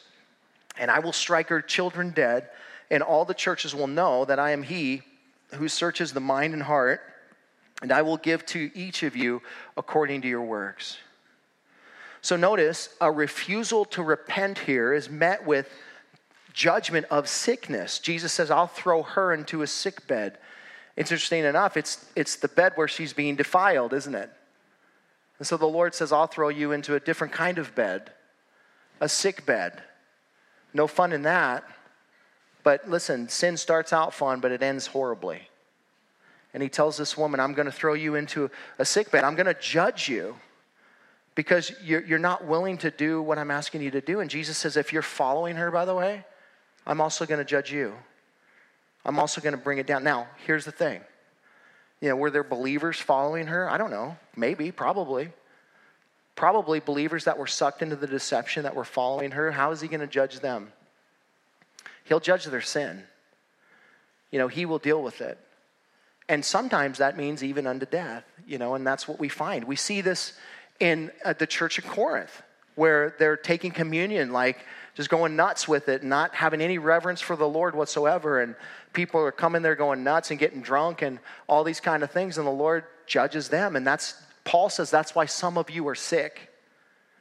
And 0.78 0.90
I 0.90 1.00
will 1.00 1.12
strike 1.12 1.48
her 1.48 1.60
children 1.60 2.10
dead, 2.10 2.48
and 2.90 3.02
all 3.02 3.26
the 3.26 3.34
churches 3.34 3.74
will 3.74 3.86
know 3.86 4.24
that 4.24 4.38
I 4.38 4.52
am 4.52 4.62
He 4.62 5.02
who 5.56 5.68
searches 5.68 6.14
the 6.14 6.20
mind 6.20 6.54
and 6.54 6.62
heart, 6.62 7.02
and 7.82 7.92
I 7.92 8.00
will 8.00 8.16
give 8.16 8.46
to 8.46 8.70
each 8.74 9.02
of 9.02 9.14
you 9.14 9.42
according 9.76 10.22
to 10.22 10.28
your 10.28 10.42
works. 10.42 10.96
So 12.22 12.36
notice 12.36 12.88
a 13.00 13.10
refusal 13.10 13.84
to 13.86 14.02
repent 14.02 14.58
here 14.58 14.94
is 14.94 15.10
met 15.10 15.44
with 15.44 15.68
judgment 16.52 17.06
of 17.10 17.28
sickness. 17.28 17.98
Jesus 17.98 18.32
says, 18.32 18.50
I'll 18.50 18.68
throw 18.68 19.02
her 19.02 19.34
into 19.34 19.62
a 19.62 19.66
sick 19.66 20.06
bed. 20.06 20.38
It's 20.96 21.10
Interesting 21.10 21.44
enough, 21.44 21.76
it's, 21.76 22.04
it's 22.14 22.36
the 22.36 22.48
bed 22.48 22.72
where 22.76 22.86
she's 22.86 23.12
being 23.12 23.34
defiled, 23.34 23.92
isn't 23.92 24.14
it? 24.14 24.30
And 25.38 25.46
so 25.46 25.56
the 25.56 25.66
Lord 25.66 25.94
says, 25.94 26.12
I'll 26.12 26.28
throw 26.28 26.48
you 26.48 26.70
into 26.70 26.94
a 26.94 27.00
different 27.00 27.32
kind 27.32 27.58
of 27.58 27.74
bed, 27.74 28.12
a 29.00 29.08
sick 29.08 29.44
bed. 29.44 29.82
No 30.72 30.86
fun 30.86 31.12
in 31.12 31.22
that. 31.22 31.64
But 32.62 32.88
listen, 32.88 33.28
sin 33.28 33.56
starts 33.56 33.92
out 33.92 34.14
fun, 34.14 34.38
but 34.38 34.52
it 34.52 34.62
ends 34.62 34.86
horribly. 34.86 35.48
And 36.54 36.62
he 36.62 36.68
tells 36.68 36.96
this 36.96 37.16
woman, 37.16 37.40
I'm 37.40 37.54
going 37.54 37.66
to 37.66 37.72
throw 37.72 37.94
you 37.94 38.14
into 38.14 38.50
a 38.78 38.84
sick 38.84 39.10
bed. 39.10 39.24
I'm 39.24 39.34
going 39.34 39.46
to 39.46 39.54
judge 39.54 40.08
you 40.08 40.36
because 41.34 41.72
you're, 41.82 42.18
not 42.18 42.46
willing 42.46 42.78
to 42.78 42.90
do 42.90 43.22
what 43.22 43.38
I'm 43.38 43.50
asking 43.50 43.82
you 43.82 43.90
to 43.92 44.00
do. 44.00 44.20
And 44.20 44.28
Jesus 44.28 44.58
says, 44.58 44.76
if 44.76 44.92
you're 44.92 45.02
following 45.02 45.56
her, 45.56 45.70
by 45.70 45.84
the 45.84 45.94
way, 45.94 46.24
I'm 46.86 47.00
also 47.00 47.24
going 47.24 47.38
to 47.38 47.44
judge 47.44 47.72
you. 47.72 47.94
I'm 49.04 49.18
also 49.18 49.40
going 49.40 49.52
to 49.52 49.58
bring 49.58 49.78
it 49.78 49.86
down. 49.86 50.04
Now, 50.04 50.28
here's 50.46 50.64
the 50.64 50.72
thing. 50.72 51.00
You 52.00 52.08
know, 52.08 52.16
were 52.16 52.30
there 52.30 52.44
believers 52.44 52.98
following 52.98 53.46
her? 53.46 53.68
I 53.70 53.78
don't 53.78 53.90
know. 53.90 54.16
Maybe, 54.36 54.70
probably. 54.72 55.30
Probably 56.34 56.80
believers 56.80 57.24
that 57.24 57.38
were 57.38 57.46
sucked 57.46 57.82
into 57.82 57.96
the 57.96 58.06
deception 58.06 58.64
that 58.64 58.74
were 58.74 58.84
following 58.84 59.30
her. 59.32 59.50
How 59.50 59.70
is 59.70 59.80
he 59.80 59.88
going 59.88 60.00
to 60.00 60.06
judge 60.06 60.40
them? 60.40 60.72
He'll 62.04 62.20
judge 62.20 62.44
their 62.44 62.60
sin. 62.60 63.04
You 64.30 64.38
know, 64.38 64.48
he 64.48 64.66
will 64.66 64.78
deal 64.78 65.02
with 65.02 65.20
it. 65.20 65.38
And 66.28 66.44
sometimes 66.44 66.98
that 66.98 67.16
means 67.16 67.42
even 67.44 67.66
unto 67.66 67.86
death, 67.86 68.24
you 68.46 68.58
know, 68.58 68.74
and 68.74 68.86
that's 68.86 69.06
what 69.06 69.18
we 69.18 69.28
find. 69.28 69.64
We 69.64 69.76
see 69.76 70.00
this 70.00 70.32
in 70.82 71.12
uh, 71.24 71.32
the 71.32 71.46
church 71.46 71.78
of 71.78 71.86
Corinth, 71.86 72.42
where 72.74 73.14
they're 73.20 73.36
taking 73.36 73.70
communion, 73.70 74.32
like 74.32 74.66
just 74.96 75.08
going 75.08 75.36
nuts 75.36 75.68
with 75.68 75.88
it, 75.88 76.02
not 76.02 76.34
having 76.34 76.60
any 76.60 76.76
reverence 76.76 77.20
for 77.20 77.36
the 77.36 77.48
Lord 77.48 77.76
whatsoever. 77.76 78.42
And 78.42 78.56
people 78.92 79.20
are 79.20 79.30
coming 79.30 79.62
there 79.62 79.76
going 79.76 80.02
nuts 80.02 80.32
and 80.32 80.40
getting 80.40 80.60
drunk 80.60 81.02
and 81.02 81.20
all 81.46 81.62
these 81.62 81.78
kind 81.78 82.02
of 82.02 82.10
things. 82.10 82.36
And 82.36 82.44
the 82.44 82.50
Lord 82.50 82.82
judges 83.06 83.48
them. 83.48 83.76
And 83.76 83.86
that's, 83.86 84.20
Paul 84.42 84.68
says, 84.68 84.90
that's 84.90 85.14
why 85.14 85.26
some 85.26 85.56
of 85.56 85.70
you 85.70 85.86
are 85.86 85.94
sick. 85.94 86.50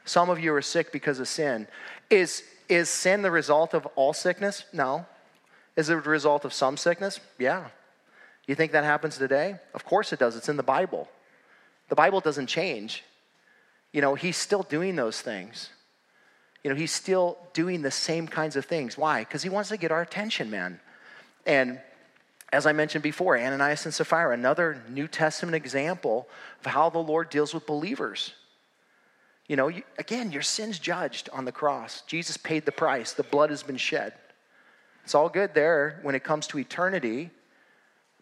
Some 0.06 0.32
of 0.32 0.40
you 0.40 0.56
are 0.56 0.62
sick 0.64 0.92
because 0.92 1.20
of 1.20 1.28
sin. 1.28 1.68
Is, 2.10 2.44
is 2.68 2.90
sin 2.90 3.22
the 3.22 3.30
result 3.30 3.76
of 3.76 3.86
all 3.96 4.12
sickness? 4.12 4.66
No. 4.74 5.06
Is 5.76 5.88
it 5.92 6.04
the 6.04 6.10
result 6.10 6.46
of 6.46 6.52
some 6.52 6.78
sickness? 6.78 7.20
Yeah. 7.38 7.68
You 8.48 8.56
think 8.56 8.72
that 8.72 8.84
happens 8.84 9.20
today? 9.20 9.60
Of 9.76 9.86
course 9.86 10.12
it 10.12 10.18
does. 10.18 10.36
It's 10.36 10.50
in 10.50 10.58
the 10.58 10.64
Bible. 10.64 11.08
The 11.90 11.96
Bible 11.96 12.22
doesn't 12.22 12.48
change 12.48 13.04
you 13.92 14.02
know, 14.02 14.16
he's 14.16 14.38
still 14.38 14.64
doing 14.64 14.96
those 14.96 15.22
things. 15.22 15.70
You 16.64 16.70
know, 16.70 16.76
he's 16.76 16.92
still 16.92 17.38
doing 17.54 17.82
the 17.82 17.92
same 17.92 18.28
kinds 18.28 18.56
of 18.56 18.66
things. 18.66 18.98
Why? 18.98 19.22
Because 19.22 19.44
he 19.44 19.50
wants 19.50 19.70
to 19.70 19.78
get 19.78 19.92
our 19.92 20.02
attention, 20.02 20.50
man. 20.50 20.80
And 21.46 21.80
as 22.54 22.66
I 22.66 22.74
mentioned 22.74 23.04
before, 23.04 23.38
Ananias 23.38 23.86
and 23.86 23.94
Sapphira, 23.94 24.34
another 24.34 24.82
New 24.90 25.08
Testament 25.08 25.56
example 25.56 26.28
of 26.60 26.72
how 26.72 26.90
the 26.90 27.00
Lord 27.00 27.30
deals 27.30 27.54
with 27.54 27.66
believers. 27.66 28.34
You 29.48 29.56
know, 29.56 29.70
you, 29.70 29.84
again, 29.98 30.32
your 30.32 30.42
sin's 30.44 30.78
judged 30.78 31.30
on 31.34 31.46
the 31.46 31.52
cross. 31.52 32.04
Jesus 32.08 32.38
paid 32.38 32.66
the 32.66 32.72
price, 32.72 33.14
the 33.14 33.24
blood 33.24 33.50
has 33.50 33.64
been 33.64 33.78
shed. 33.78 34.14
It's 35.04 35.16
all 35.16 35.30
good 35.30 35.54
there 35.54 36.00
when 36.04 36.14
it 36.14 36.24
comes 36.24 36.46
to 36.48 36.60
eternity. 36.60 37.32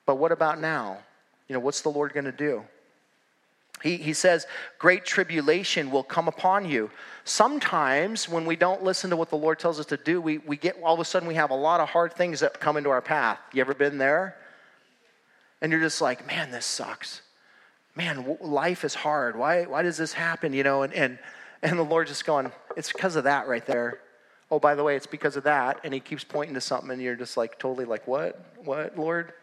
But 0.06 0.16
what 0.16 0.32
about 0.32 0.60
now? 0.60 1.00
You 1.48 1.54
know, 1.54 1.60
what's 1.60 1.82
the 1.82 1.90
Lord 1.90 2.14
going 2.14 2.26
to 2.26 2.32
do? 2.32 2.64
He, 3.82 3.98
he 3.98 4.14
says, 4.14 4.46
Great 4.78 5.06
tribulation 5.06 5.92
will 5.92 6.04
come 6.04 6.28
upon 6.28 6.70
you. 6.70 6.90
Sometimes, 7.24 8.28
when 8.28 8.46
we 8.46 8.56
don't 8.56 8.84
listen 8.84 9.10
to 9.10 9.16
what 9.16 9.30
the 9.30 9.38
Lord 9.38 9.60
tells 9.60 9.80
us 9.80 9.86
to 9.88 9.98
do, 9.98 10.20
we, 10.20 10.40
we 10.40 10.58
get 10.58 10.78
all 10.84 10.94
of 10.94 11.00
a 11.00 11.06
sudden 11.06 11.28
we 11.28 11.36
have 11.36 11.52
a 11.52 11.56
lot 11.56 11.80
of 11.80 11.90
hard 11.90 12.14
things 12.14 12.40
that 12.42 12.60
come 12.60 12.78
into 12.78 12.90
our 12.90 13.02
path. 13.02 13.40
You 13.54 13.62
ever 13.62 13.74
been 13.74 13.98
there? 13.98 14.36
And 15.62 15.72
you're 15.72 15.82
just 15.82 16.02
like, 16.02 16.26
man, 16.28 16.52
this 16.52 16.66
sucks. 16.66 17.22
Man, 17.96 18.38
life 18.42 18.84
is 18.84 18.96
hard. 18.96 19.38
Why, 19.38 19.64
why 19.64 19.84
does 19.84 19.98
this 19.98 20.14
happen? 20.14 20.54
You 20.54 20.64
know, 20.64 20.84
and, 20.84 20.94
and, 20.94 21.20
and 21.62 21.78
the 21.78 21.84
Lord 21.84 22.08
just 22.08 22.26
going, 22.26 22.52
it's 22.78 22.92
because 22.92 23.16
of 23.16 23.26
that 23.26 23.48
right 23.48 23.66
there. 23.66 24.00
Oh, 24.52 24.60
by 24.60 24.76
the 24.76 24.84
way, 24.84 24.96
it's 24.96 25.08
because 25.08 25.36
of 25.36 25.44
that. 25.44 25.82
And 25.84 25.94
he 25.94 26.00
keeps 26.00 26.24
pointing 26.24 26.56
to 26.56 26.62
something, 26.62 26.92
and 26.92 27.02
you're 27.02 27.16
just 27.16 27.38
like, 27.38 27.60
totally 27.60 27.86
like, 27.86 28.08
what? 28.08 28.42
What, 28.64 28.98
Lord? 28.98 29.34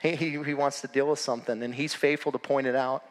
He, 0.00 0.16
he, 0.16 0.42
he 0.42 0.54
wants 0.54 0.80
to 0.80 0.88
deal 0.88 1.08
with 1.08 1.18
something, 1.18 1.62
and 1.62 1.74
he's 1.74 1.94
faithful 1.94 2.32
to 2.32 2.38
point 2.38 2.66
it 2.66 2.74
out. 2.74 3.04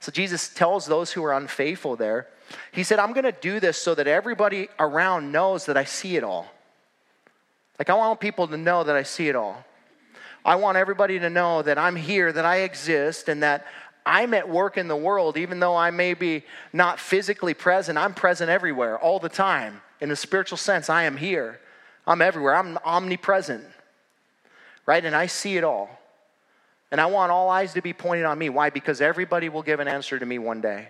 So 0.00 0.10
Jesus 0.10 0.48
tells 0.48 0.86
those 0.86 1.12
who 1.12 1.22
are 1.24 1.34
unfaithful 1.34 1.94
there, 1.94 2.26
He 2.72 2.82
said, 2.82 2.98
I'm 2.98 3.12
going 3.12 3.24
to 3.24 3.32
do 3.32 3.60
this 3.60 3.76
so 3.76 3.94
that 3.94 4.06
everybody 4.06 4.68
around 4.78 5.30
knows 5.30 5.66
that 5.66 5.76
I 5.76 5.84
see 5.84 6.16
it 6.16 6.24
all. 6.24 6.50
Like, 7.78 7.90
I 7.90 7.94
want 7.94 8.20
people 8.20 8.48
to 8.48 8.56
know 8.56 8.82
that 8.82 8.96
I 8.96 9.04
see 9.04 9.28
it 9.28 9.36
all. 9.36 9.64
I 10.44 10.56
want 10.56 10.78
everybody 10.78 11.18
to 11.18 11.30
know 11.30 11.62
that 11.62 11.78
I'm 11.78 11.96
here, 11.96 12.32
that 12.32 12.44
I 12.44 12.58
exist, 12.58 13.28
and 13.28 13.42
that 13.42 13.66
I'm 14.06 14.32
at 14.34 14.48
work 14.48 14.78
in 14.78 14.88
the 14.88 14.96
world, 14.96 15.36
even 15.36 15.60
though 15.60 15.76
I 15.76 15.90
may 15.90 16.14
be 16.14 16.44
not 16.72 16.98
physically 16.98 17.54
present, 17.54 17.98
I'm 17.98 18.14
present 18.14 18.50
everywhere 18.50 18.98
all 18.98 19.18
the 19.18 19.28
time. 19.28 19.82
In 20.00 20.10
a 20.10 20.16
spiritual 20.16 20.56
sense, 20.56 20.88
I 20.88 21.04
am 21.04 21.18
here. 21.18 21.60
I'm 22.06 22.22
everywhere. 22.22 22.56
I'm 22.56 22.78
omnipresent, 22.84 23.64
right? 24.86 25.04
And 25.04 25.14
I 25.14 25.26
see 25.26 25.58
it 25.58 25.64
all. 25.64 25.99
And 26.90 27.00
I 27.00 27.06
want 27.06 27.30
all 27.30 27.48
eyes 27.48 27.74
to 27.74 27.82
be 27.82 27.92
pointed 27.92 28.24
on 28.24 28.38
me. 28.38 28.48
Why? 28.48 28.70
Because 28.70 29.00
everybody 29.00 29.48
will 29.48 29.62
give 29.62 29.80
an 29.80 29.88
answer 29.88 30.18
to 30.18 30.26
me 30.26 30.38
one 30.38 30.60
day. 30.60 30.88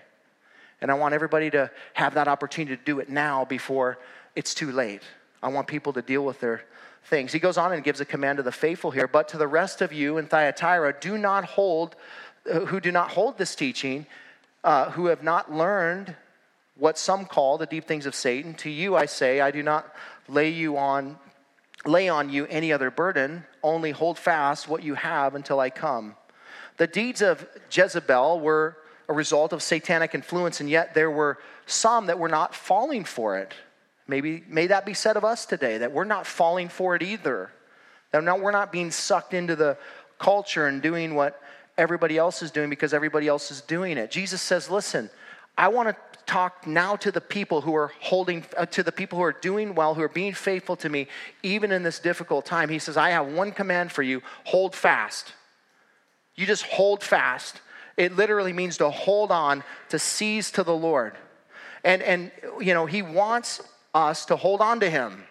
And 0.80 0.90
I 0.90 0.94
want 0.94 1.14
everybody 1.14 1.50
to 1.50 1.70
have 1.92 2.14
that 2.14 2.26
opportunity 2.26 2.76
to 2.76 2.82
do 2.82 3.00
it 3.00 3.08
now 3.08 3.44
before 3.44 3.98
it's 4.34 4.54
too 4.54 4.72
late. 4.72 5.02
I 5.42 5.48
want 5.48 5.66
people 5.66 5.92
to 5.92 6.02
deal 6.02 6.24
with 6.24 6.40
their 6.40 6.62
things. 7.04 7.32
He 7.32 7.38
goes 7.38 7.58
on 7.58 7.72
and 7.72 7.84
gives 7.84 8.00
a 8.00 8.04
command 8.04 8.38
to 8.38 8.42
the 8.42 8.52
faithful 8.52 8.90
here, 8.90 9.08
but 9.08 9.28
to 9.28 9.38
the 9.38 9.46
rest 9.46 9.82
of 9.82 9.92
you 9.92 10.18
in 10.18 10.26
Thyatira, 10.26 10.94
do 11.00 11.18
not 11.18 11.44
hold, 11.44 11.96
uh, 12.50 12.60
who 12.60 12.80
do 12.80 12.92
not 12.92 13.10
hold 13.10 13.36
this 13.36 13.54
teaching, 13.54 14.06
uh, 14.64 14.90
who 14.90 15.06
have 15.06 15.22
not 15.22 15.52
learned 15.52 16.14
what 16.76 16.96
some 16.96 17.26
call 17.26 17.58
the 17.58 17.66
deep 17.66 17.84
things 17.84 18.06
of 18.06 18.14
Satan. 18.14 18.54
To 18.54 18.70
you 18.70 18.96
I 18.96 19.06
say, 19.06 19.40
I 19.40 19.50
do 19.50 19.62
not 19.62 19.92
lay 20.28 20.50
you 20.50 20.76
on 20.76 21.18
lay 21.86 22.10
on 22.10 22.28
you 22.28 22.46
any 22.46 22.72
other 22.72 22.90
burden, 22.90 23.44
only 23.62 23.90
hold 23.90 24.18
fast 24.18 24.68
what 24.68 24.82
you 24.82 24.94
have 24.94 25.34
until 25.34 25.60
I 25.60 25.70
come. 25.70 26.16
The 26.76 26.86
deeds 26.86 27.22
of 27.22 27.46
Jezebel 27.70 28.40
were 28.40 28.76
a 29.08 29.12
result 29.12 29.52
of 29.52 29.62
satanic 29.62 30.14
influence, 30.14 30.60
and 30.60 30.70
yet 30.70 30.94
there 30.94 31.10
were 31.10 31.38
some 31.66 32.06
that 32.06 32.18
were 32.18 32.28
not 32.28 32.54
falling 32.54 33.04
for 33.04 33.38
it. 33.38 33.52
Maybe 34.06 34.44
may 34.48 34.66
that 34.68 34.86
be 34.86 34.94
said 34.94 35.16
of 35.16 35.24
us 35.24 35.46
today 35.46 35.78
that 35.78 35.92
we're 35.92 36.04
not 36.04 36.26
falling 36.26 36.68
for 36.68 36.96
it 36.96 37.02
either. 37.02 37.50
That 38.12 38.40
we're 38.40 38.50
not 38.50 38.72
being 38.72 38.90
sucked 38.90 39.34
into 39.34 39.54
the 39.56 39.76
culture 40.18 40.66
and 40.66 40.82
doing 40.82 41.14
what 41.14 41.40
everybody 41.78 42.18
else 42.18 42.42
is 42.42 42.50
doing 42.50 42.70
because 42.70 42.92
everybody 42.92 43.28
else 43.28 43.50
is 43.50 43.60
doing 43.60 43.98
it. 43.98 44.10
Jesus 44.10 44.42
says, 44.42 44.68
"Listen, 44.68 45.10
I 45.56 45.68
want 45.68 45.88
to 45.88 46.09
talk 46.30 46.64
now 46.64 46.94
to 46.94 47.10
the 47.10 47.20
people 47.20 47.60
who 47.60 47.74
are 47.74 47.90
holding, 47.98 48.44
uh, 48.56 48.64
to 48.64 48.84
the 48.84 48.92
people 48.92 49.18
who 49.18 49.24
are 49.24 49.32
doing 49.32 49.74
well, 49.74 49.94
who 49.96 50.02
are 50.02 50.08
being 50.08 50.32
faithful 50.32 50.76
to 50.76 50.88
me, 50.88 51.08
even 51.42 51.72
in 51.72 51.82
this 51.82 51.98
difficult 51.98 52.46
time. 52.46 52.68
He 52.68 52.78
says, 52.78 52.96
I 52.96 53.10
have 53.10 53.26
one 53.26 53.50
command 53.50 53.90
for 53.90 54.04
you 54.04 54.22
hold 54.44 54.76
fast. 54.76 55.34
You 56.36 56.46
just 56.46 56.62
hold 56.62 57.02
fast. 57.02 57.60
It 57.96 58.14
literally 58.14 58.52
means 58.52 58.76
to 58.76 58.90
hold 58.90 59.32
on, 59.32 59.64
to 59.88 59.98
seize 59.98 60.52
to 60.52 60.62
the 60.62 60.74
Lord. 60.74 61.14
And, 61.82 62.00
and 62.00 62.30
you 62.60 62.74
know, 62.74 62.86
He 62.86 63.02
wants 63.02 63.60
us 63.92 64.24
to 64.26 64.36
hold 64.36 64.60
on 64.60 64.78
to 64.80 64.88
Him, 64.88 65.24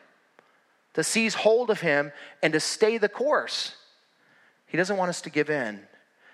to 0.96 1.04
seize 1.04 1.34
hold 1.34 1.70
of 1.70 1.80
Him, 1.80 2.12
and 2.44 2.52
to 2.52 2.60
stay 2.60 2.98
the 2.98 3.08
course. 3.08 3.74
He 4.68 4.76
doesn't 4.76 4.98
want 4.98 5.10
us 5.10 5.22
to 5.22 5.30
give 5.30 5.50
in. 5.50 5.80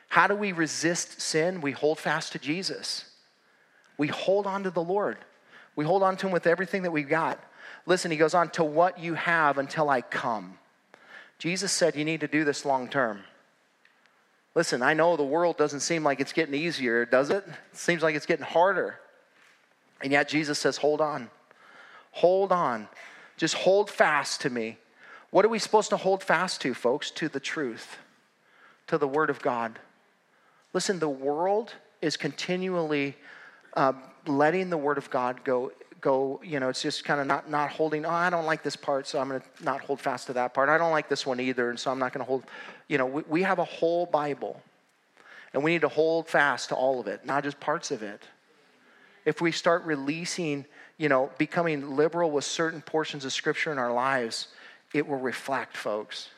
How 0.08 0.26
do 0.26 0.34
we 0.34 0.54
resist 0.54 1.22
sin? 1.22 1.62
We 1.62 1.72
hold 1.72 2.00
fast 2.00 2.32
to 2.32 2.40
Jesus. 2.40 3.06
We 3.98 4.08
hold 4.08 4.48
on 4.48 4.64
to 4.64 4.70
the 4.70 4.84
Lord. 4.84 5.18
We 5.76 5.86
hold 5.86 6.04
on 6.04 6.18
to 6.18 6.28
Him 6.28 6.32
with 6.32 6.48
everything 6.48 6.84
that 6.84 6.92
we've 6.92 7.10
got. 7.10 7.40
Listen, 7.86 8.12
He 8.12 8.18
goes 8.18 8.34
on, 8.34 8.50
to 8.52 8.64
what 8.64 9.00
you 9.00 9.14
have 9.14 9.58
until 9.58 9.90
I 9.90 10.02
come. 10.02 10.58
Jesus 11.38 11.72
said 11.72 11.96
you 11.96 12.06
need 12.06 12.22
to 12.22 12.28
do 12.28 12.44
this 12.44 12.66
long 12.66 12.88
term. 12.90 13.22
Listen, 14.56 14.82
I 14.82 14.94
know 14.94 15.18
the 15.18 15.24
world 15.24 15.58
doesn't 15.58 15.82
seem 15.82 16.04
like 16.04 16.22
it's 16.22 16.32
getting 16.32 16.56
easier, 16.56 17.06
does 17.06 17.30
it? 17.30 17.44
It 17.46 17.78
seems 17.78 18.02
like 18.02 18.16
it's 18.16 18.26
getting 18.26 18.46
harder. 18.46 19.00
And 20.02 20.14
yet 20.14 20.30
Jesus 20.30 20.60
says, 20.60 20.78
hold 20.78 21.02
on. 21.02 21.30
Hold 22.12 22.54
on. 22.54 22.88
Just 23.36 23.56
hold 23.56 23.90
fast 23.90 24.42
to 24.42 24.50
me. 24.50 24.78
What 25.30 25.44
are 25.44 25.50
we 25.50 25.60
supposed 25.60 25.90
to 25.90 25.98
hold 25.98 26.24
fast 26.24 26.62
to, 26.62 26.74
folks? 26.74 27.12
To 27.12 27.28
the 27.28 27.42
truth, 27.42 27.98
to 28.88 28.98
the 28.98 29.08
Word 29.08 29.30
of 29.30 29.42
God. 29.42 29.78
Listen, 30.72 31.00
the 31.00 31.10
world 31.10 31.74
is 32.02 32.16
continually 32.16 33.18
uh, 33.76 33.94
letting 34.28 34.70
the 34.70 34.78
Word 34.78 34.98
of 34.98 35.10
God 35.10 35.44
go 35.44 35.72
go, 36.06 36.40
you 36.44 36.60
know, 36.60 36.70
it's 36.70 36.84
just 36.84 37.04
kind 37.04 37.20
of 37.20 37.26
not, 37.26 37.50
not 37.50 37.72
holding, 37.72 38.06
oh, 38.06 38.12
I 38.12 38.30
don't 38.30 38.46
like 38.46 38.62
this 38.62 38.76
part, 38.76 39.08
so 39.08 39.20
I'm 39.20 39.28
going 39.28 39.42
to 39.42 39.64
not 39.64 39.82
hold 39.82 40.00
fast 40.00 40.28
to 40.28 40.34
that 40.34 40.54
part. 40.54 40.70
I 40.70 40.78
don't 40.78 40.92
like 40.92 41.10
this 41.10 41.26
one 41.26 41.40
either, 41.40 41.72
and 41.72 41.80
so 41.80 41.90
I'm 41.90 41.98
not 41.98 42.14
going 42.14 42.24
to 42.24 42.28
hold, 42.28 42.44
you 42.88 43.00
know, 43.00 43.08
we, 43.08 43.24
we 43.28 43.42
have 43.42 43.58
a 43.58 43.66
whole 43.66 44.06
Bible, 44.06 44.62
and 45.52 45.64
we 45.64 45.72
need 45.72 45.82
to 45.82 45.90
hold 45.90 46.28
fast 46.28 46.70
to 46.70 46.76
all 46.76 47.00
of 47.00 47.08
it, 47.08 47.26
not 47.26 47.44
just 47.44 47.60
parts 47.60 47.90
of 47.90 48.04
it. 48.04 48.22
If 49.26 49.42
we 49.42 49.52
start 49.52 49.84
releasing, 49.84 50.66
you 51.00 51.10
know, 51.10 51.32
becoming 51.40 51.96
liberal 51.96 52.30
with 52.30 52.46
certain 52.46 52.82
portions 52.82 53.26
of 53.26 53.34
Scripture 53.34 53.72
in 53.72 53.80
our 53.80 53.92
lives, 53.92 54.50
it 54.94 55.08
will 55.08 55.18
reflect, 55.18 55.76
folks. 55.76 56.30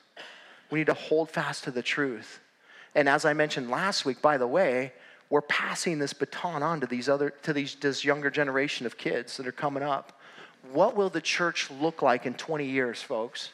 We 0.71 0.79
need 0.79 0.87
to 0.87 0.93
hold 0.93 1.29
fast 1.29 1.65
to 1.65 1.71
the 1.71 1.83
truth. 1.83 2.39
And 2.95 3.09
as 3.09 3.25
I 3.25 3.33
mentioned 3.33 3.69
last 3.69 4.05
week, 4.05 4.21
by 4.21 4.37
the 4.37 4.47
way, 4.47 4.93
we're 5.29 5.41
passing 5.41 5.99
this 5.99 6.13
baton 6.13 6.63
on 6.63 6.79
to 6.81 6.87
these 6.87 7.09
other 7.09 7.31
to 7.43 7.53
these 7.53 7.75
this 7.75 8.05
younger 8.05 8.29
generation 8.29 8.85
of 8.85 8.97
kids 8.97 9.37
that 9.37 9.47
are 9.47 9.51
coming 9.51 9.83
up. 9.83 10.19
What 10.71 10.95
will 10.95 11.09
the 11.09 11.21
church 11.21 11.69
look 11.69 12.01
like 12.01 12.25
in 12.25 12.33
20 12.33 12.65
years 12.65 13.01
folks? 13.01 13.51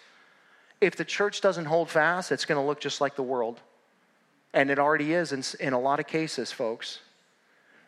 If 0.81 0.95
the 0.95 1.05
church 1.05 1.41
doesn't 1.41 1.65
hold 1.65 1.89
fast 1.89 2.31
it's 2.31 2.45
going 2.45 2.61
to 2.61 2.65
look 2.65 2.79
just 2.79 3.01
like 3.01 3.15
the 3.15 3.23
world. 3.23 3.59
And 4.55 4.69
it 4.69 4.77
already 4.77 5.13
is 5.13 5.33
in, 5.33 5.43
in 5.59 5.73
a 5.73 5.79
lot 5.79 5.99
of 5.99 6.05
cases 6.05 6.51
folks. 6.51 6.99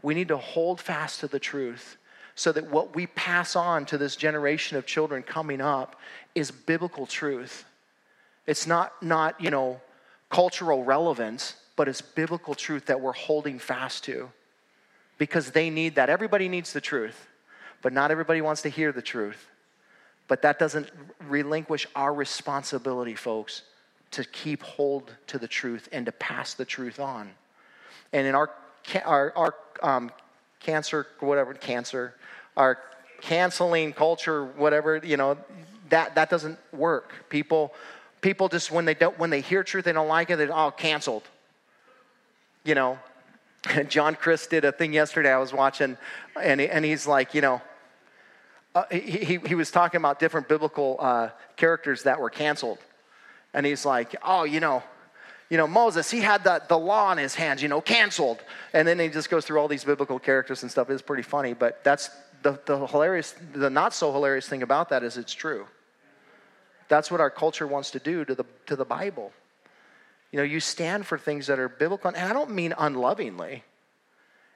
We 0.02 0.14
need 0.14 0.30
to 0.30 0.38
hold 0.38 0.82
fast 0.82 1.20
to 1.20 1.28
the 1.28 1.40
truth 1.40 1.98
so 2.34 2.52
that 2.52 2.70
what 2.70 2.96
we 2.96 3.08
pass 3.08 3.56
on 3.56 3.86
to 3.86 3.98
this 3.98 4.16
generation 4.16 4.78
of 4.78 4.86
children 4.86 5.24
coming 5.24 5.62
up 5.62 5.96
is 6.34 6.52
biblical 6.52 7.06
truth. 7.06 7.66
It's 8.48 8.66
not 8.66 9.02
not 9.02 9.40
you 9.40 9.52
know 9.52 9.80
cultural 10.30 10.84
relevance 10.84 11.56
but 11.76 11.88
it's 11.88 12.02
biblical 12.02 12.56
truth 12.56 12.86
that 12.86 13.02
we're 13.02 13.14
holding 13.14 13.60
fast 13.60 14.04
to 14.06 14.32
because 15.18 15.52
they 15.52 15.70
need 15.70 15.96
that. 15.96 16.10
Everybody 16.10 16.48
needs 16.48 16.74
the 16.74 16.82
truth, 16.82 17.28
but 17.82 17.94
not 17.94 18.12
everybody 18.12 18.42
wants 18.42 18.62
to 18.64 18.70
hear 18.70 18.92
the 18.92 19.02
truth. 19.02 19.48
But 20.28 20.42
that 20.42 20.58
doesn't 20.58 20.90
relinquish 21.28 21.86
our 21.96 22.14
responsibility, 22.14 23.16
folks, 23.16 23.62
to 24.12 24.24
keep 24.24 24.64
hold 24.64 25.14
to 25.28 25.38
the 25.38 25.48
truth 25.48 25.88
and 25.92 26.06
to 26.06 26.12
pass 26.12 26.54
the 26.54 26.66
truth 26.66 27.00
on. 27.00 27.30
And 28.12 28.26
in 28.26 28.34
our, 28.34 28.50
our, 29.04 29.34
our 29.36 29.56
um, 29.84 30.12
cancer, 30.60 31.06
whatever, 31.20 31.54
cancer, 31.54 32.16
our 32.58 32.80
canceling 33.22 33.94
culture, 33.94 34.46
whatever, 34.46 34.98
you 35.04 35.18
know, 35.18 35.38
that, 35.90 36.16
that 36.16 36.30
doesn't 36.30 36.58
work. 36.72 37.14
People, 37.30 37.74
people 38.22 38.48
just, 38.48 38.72
when 38.72 38.86
they, 38.86 38.96
don't, 38.96 39.20
when 39.20 39.30
they 39.30 39.42
hear 39.42 39.64
truth, 39.64 39.86
they 39.86 39.94
don't 39.94 40.08
like 40.08 40.32
it, 40.32 40.38
they're 40.38 40.52
all 40.52 40.70
oh, 40.70 40.72
canceled 40.72 41.24
you 42.66 42.76
know, 42.76 43.00
John 43.88 44.16
Crist 44.16 44.50
did 44.50 44.66
a 44.66 44.72
thing 44.72 44.92
yesterday 44.92 45.32
I 45.32 45.38
was 45.38 45.54
watching, 45.54 45.98
and, 46.42 46.60
and 46.60 46.84
he's 46.84 47.08
like, 47.08 47.34
you 47.34 47.42
know, 47.42 47.62
uh, 48.74 48.84
he, 48.92 49.40
he 49.46 49.56
was 49.56 49.72
talking 49.72 50.00
about 50.00 50.20
different 50.20 50.50
biblical 50.50 50.98
uh, 51.00 51.30
characters 51.56 52.04
that 52.04 52.20
were 52.20 52.30
canceled. 52.30 52.80
And 53.54 53.66
he's 53.66 53.86
like, 53.86 54.18
oh, 54.22 54.44
you 54.44 54.60
know, 54.60 54.84
you 55.50 55.58
know, 55.58 55.68
Moses, 55.68 56.12
he 56.12 56.20
had 56.20 56.44
the, 56.44 56.62
the 56.68 56.78
law 56.78 57.12
in 57.14 57.18
his 57.18 57.36
hands, 57.36 57.62
you 57.62 57.70
know, 57.70 57.80
canceled. 57.80 58.40
And 58.74 58.86
then 58.86 59.00
he 59.00 59.08
just 59.08 59.30
goes 59.30 59.46
through 59.46 59.60
all 59.60 59.70
these 59.70 59.86
biblical 59.86 60.20
characters 60.20 60.64
and 60.64 60.72
stuff. 60.72 60.90
It's 60.90 61.02
pretty 61.02 61.24
funny, 61.24 61.54
but 61.54 61.84
that's 61.86 62.10
the, 62.42 62.60
the 62.66 62.86
hilarious, 62.88 63.34
the 63.54 63.70
not 63.70 63.94
so 63.94 64.12
hilarious 64.12 64.48
thing 64.48 64.62
about 64.62 64.90
that 64.90 65.04
is 65.04 65.18
it's 65.18 65.34
true. 65.34 65.68
That's 66.90 67.10
what 67.10 67.22
our 67.22 67.30
culture 67.30 67.68
wants 67.68 67.92
to 67.92 68.00
do 68.00 68.26
to 68.26 68.36
the, 68.36 68.46
to 68.66 68.76
the 68.76 68.86
Bible. 68.86 69.32
You 70.36 70.42
know, 70.42 70.48
you 70.48 70.60
stand 70.60 71.06
for 71.06 71.18
things 71.18 71.48
that 71.48 71.60
are 71.60 71.70
biblical. 71.70 72.10
And 72.10 72.18
I 72.18 72.34
don't 72.34 72.52
mean 72.52 72.74
unlovingly. 72.78 73.64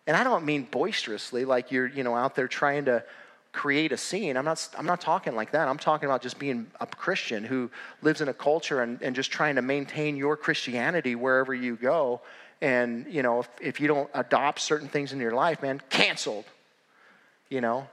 And 0.08 0.18
I 0.18 0.26
don't 0.26 0.44
mean 0.44 0.68
boisterously, 0.70 1.46
like 1.46 1.72
you're, 1.72 1.88
you 1.88 2.04
know, 2.04 2.18
out 2.18 2.36
there 2.36 2.50
trying 2.50 2.84
to 2.84 3.02
create 3.54 3.94
a 3.94 3.98
scene. 3.98 4.36
I'm 4.36 4.44
not, 4.44 4.68
I'm 4.78 4.86
not 4.86 5.00
talking 5.00 5.38
like 5.38 5.52
that. 5.52 5.70
I'm 5.70 5.78
talking 5.78 6.10
about 6.10 6.22
just 6.22 6.38
being 6.38 6.68
a 6.82 6.86
Christian 6.86 7.46
who 7.46 7.72
lives 8.02 8.20
in 8.20 8.28
a 8.28 8.34
culture 8.34 8.82
and, 8.82 9.02
and 9.02 9.16
just 9.16 9.32
trying 9.32 9.56
to 9.56 9.62
maintain 9.62 10.18
your 10.18 10.36
Christianity 10.36 11.16
wherever 11.16 11.54
you 11.54 11.78
go. 11.78 12.20
And, 12.60 13.06
you 13.08 13.24
know, 13.24 13.40
if, 13.40 13.50
if 13.62 13.80
you 13.80 13.88
don't 13.88 14.10
adopt 14.14 14.60
certain 14.60 14.90
things 14.90 15.14
in 15.14 15.22
your 15.22 15.32
life, 15.32 15.62
man, 15.62 15.82
canceled. 15.90 16.44
You 17.48 17.62
know, 17.62 17.88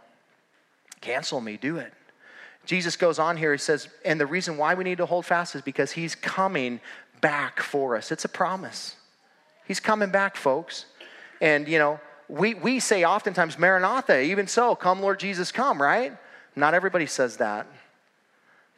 cancel 1.01 1.41
me, 1.41 1.57
do 1.57 1.77
it. 1.77 1.93
Jesus 2.67 2.97
goes 2.97 3.21
on 3.21 3.37
here, 3.37 3.53
he 3.53 3.59
says, 3.59 3.89
and 4.05 4.21
the 4.21 4.27
reason 4.27 4.57
why 4.57 4.75
we 4.75 4.83
need 4.83 4.99
to 4.99 5.07
hold 5.07 5.25
fast 5.25 5.55
is 5.55 5.63
because 5.63 5.93
he's 5.93 6.17
coming 6.17 6.81
back 7.21 7.61
for 7.61 7.97
us. 7.97 8.13
It's 8.13 8.25
a 8.25 8.29
promise. 8.29 8.97
He's 9.67 9.81
coming 9.81 10.11
back, 10.11 10.37
folks. 10.37 10.87
And, 11.41 11.69
you 11.69 11.79
know, 11.79 12.01
we, 12.29 12.55
we 12.55 12.81
say 12.81 13.05
oftentimes, 13.05 13.59
Maranatha, 13.59 14.21
even 14.21 14.47
so, 14.47 14.75
come, 14.75 15.01
Lord 15.01 15.21
Jesus, 15.21 15.53
come, 15.53 15.81
right? 15.81 16.13
Not 16.55 16.75
everybody 16.75 17.07
says 17.07 17.37
that. 17.39 17.67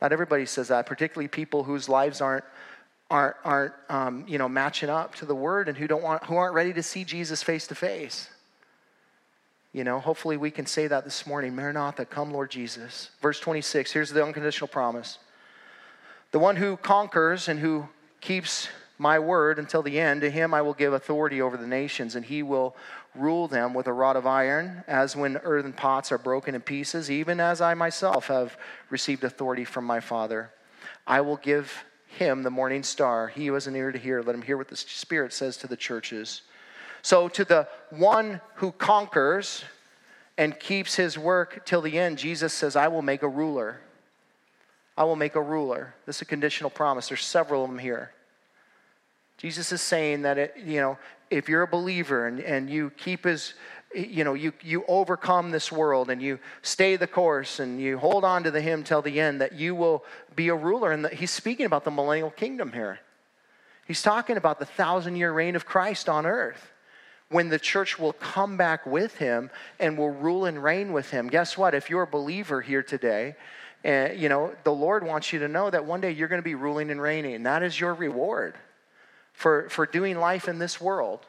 Not 0.01 0.12
everybody 0.12 0.47
says 0.47 0.68
that, 0.68 0.86
particularly 0.86 1.28
people 1.28 1.64
whose 1.64 1.89
lives 1.89 2.20
aren't, 2.20 2.45
aren't, 3.11 3.36
aren't 3.45 3.74
um, 3.89 4.24
you 4.28 4.39
know, 4.39 4.49
matching 4.49 4.91
up 4.91 5.14
to 5.16 5.26
the 5.26 5.34
word 5.34 5.68
and 5.68 5.76
who, 5.76 5.86
don't 5.86 6.03
want, 6.03 6.24
who 6.24 6.36
aren't 6.36 6.55
ready 6.55 6.72
to 6.72 6.82
see 6.82 7.05
Jesus 7.05 7.43
face 7.43 7.66
to 7.68 7.74
face. 7.74 8.28
You 9.72 9.84
know, 9.84 10.01
hopefully 10.01 10.36
we 10.36 10.51
can 10.51 10.66
say 10.66 10.86
that 10.86 11.05
this 11.05 11.26
morning. 11.26 11.55
Maranatha, 11.55 12.05
come, 12.05 12.32
Lord 12.32 12.51
Jesus. 12.51 13.11
Verse 13.20 13.39
26, 13.41 13.93
here's 13.93 14.11
the 14.11 14.24
unconditional 14.24 14.68
promise. 14.68 15.18
The 16.30 16.39
one 16.39 16.57
who 16.57 16.76
conquers 16.76 17.49
and 17.49 17.61
who 17.61 17.89
keeps 18.21 18.69
my 18.99 19.19
word 19.19 19.59
until 19.59 19.83
the 19.83 20.01
end, 20.01 20.23
to 20.23 20.31
him 20.31 20.53
I 20.53 20.62
will 20.62 20.75
give 20.75 20.93
authority 20.93 21.41
over 21.41 21.57
the 21.57 21.66
nations, 21.66 22.16
and 22.16 22.25
he 22.25 22.43
will 22.43 22.75
rule 23.14 23.47
them 23.49 23.73
with 23.73 23.87
a 23.87 23.93
rod 23.93 24.16
of 24.16 24.27
iron, 24.27 24.83
as 24.89 25.14
when 25.14 25.37
earthen 25.39 25.73
pots 25.73 26.11
are 26.11 26.19
broken 26.19 26.55
in 26.55 26.61
pieces, 26.61 27.11
even 27.11 27.39
as 27.41 27.61
I 27.61 27.75
myself 27.75 28.27
have 28.27 28.57
received 28.91 29.25
authority 29.25 29.64
from 29.64 29.85
my 29.85 30.01
Father. 30.01 30.51
I 31.07 31.21
will 31.21 31.37
give 31.37 31.85
him 32.09 32.43
the 32.43 32.51
morning 32.51 32.83
star. 32.83 33.29
He 33.29 33.47
who 33.47 33.55
has 33.55 33.66
an 33.66 33.77
ear 33.77 33.93
to 33.93 33.99
hear, 33.99 34.23
let 34.23 34.35
him 34.35 34.43
hear 34.43 34.57
what 34.57 34.69
the 34.69 34.77
Spirit 34.77 35.33
says 35.33 35.57
to 35.59 35.66
the 35.66 35.77
churches. 35.77 36.43
So, 37.03 37.29
to 37.29 37.45
the 37.45 37.69
one 37.91 38.41
who 38.57 38.73
conquers 38.73 39.64
and 40.37 40.59
keeps 40.59 40.97
his 40.97 41.16
work 41.16 41.64
till 41.64 41.81
the 41.81 41.99
end, 41.99 42.19
Jesus 42.19 42.53
says, 42.53 42.77
I 42.77 42.89
will 42.89 43.03
make 43.03 43.23
a 43.23 43.29
ruler. 43.29 43.81
I 44.99 45.05
will 45.05 45.15
make 45.15 45.37
a 45.37 45.41
ruler. 45.41 45.95
This 46.07 46.17
is 46.17 46.23
a 46.23 46.25
conditional 46.25 46.71
promise. 46.71 47.09
There's 47.09 47.25
several 47.25 47.63
of 47.63 47.71
them 47.71 47.79
here. 47.79 48.11
Jesus 49.37 49.71
is 49.71 49.81
saying 49.81 50.23
that, 50.23 50.39
it, 50.39 50.57
you 50.57 50.81
know, 50.81 50.99
if 51.31 51.49
you're 51.49 51.63
a 51.63 51.69
believer 51.69 52.27
and, 52.27 52.41
and 52.41 52.69
you 52.69 52.91
keep 52.97 53.23
his, 53.23 53.55
you 53.95 54.25
know, 54.25 54.35
you, 54.35 54.53
you 54.61 54.85
overcome 54.89 55.53
this 55.53 55.71
world 55.71 56.11
and 56.11 56.21
you 56.21 56.41
stay 56.63 56.97
the 56.97 57.07
course 57.07 57.61
and 57.61 57.81
you 57.81 57.97
hold 57.97 58.25
on 58.25 58.43
to 58.43 58.51
the 58.51 58.61
him 58.61 58.83
till 58.83 59.01
the 59.01 59.21
end, 59.21 59.41
that 59.41 59.53
you 59.53 59.73
will 59.73 60.05
be 60.35 60.49
a 60.49 60.55
ruler. 60.57 60.91
And 60.91 61.07
he's 61.11 61.31
speaking 61.31 61.67
about 61.67 61.85
the 61.85 61.93
millennial 61.93 62.31
kingdom 62.31 62.73
here. 62.73 62.99
He's 63.87 64.03
talking 64.03 64.37
about 64.37 64.59
the 64.59 64.67
thousand 64.67 65.15
year 65.15 65.33
reign 65.33 65.55
of 65.55 65.65
Christ 65.65 66.09
on 66.09 66.27
earth 66.27 66.73
when 67.29 67.51
the 67.51 67.59
church 67.61 68.01
will 68.01 68.15
come 68.15 68.57
back 68.57 68.85
with 68.85 69.19
him 69.19 69.51
and 69.79 69.97
will 69.97 70.11
rule 70.11 70.45
and 70.45 70.61
reign 70.61 70.93
with 70.93 71.11
him. 71.11 71.29
Guess 71.29 71.57
what? 71.57 71.73
If 71.73 71.89
you're 71.89 72.03
a 72.03 72.07
believer 72.07 72.63
here 72.63 72.83
today, 72.83 73.37
and 73.85 74.18
you 74.18 74.29
know, 74.29 74.53
the 74.64 74.72
Lord 74.72 75.05
wants 75.05 75.33
you 75.33 75.39
to 75.41 75.49
know 75.49 75.70
that 75.70 75.85
one 75.85 76.01
day 76.01 76.11
you're 76.11 76.29
going 76.29 76.41
to 76.41 76.45
be 76.45 76.55
ruling 76.55 76.91
and 76.91 77.01
reigning. 77.01 77.35
And 77.35 77.47
that 77.47 77.62
is 77.62 77.79
your 77.79 77.95
reward 77.95 78.55
for, 79.33 79.68
for 79.70 79.87
doing 79.87 80.18
life 80.18 80.49
in 80.49 80.59
this 80.59 80.81
world. 80.81 81.20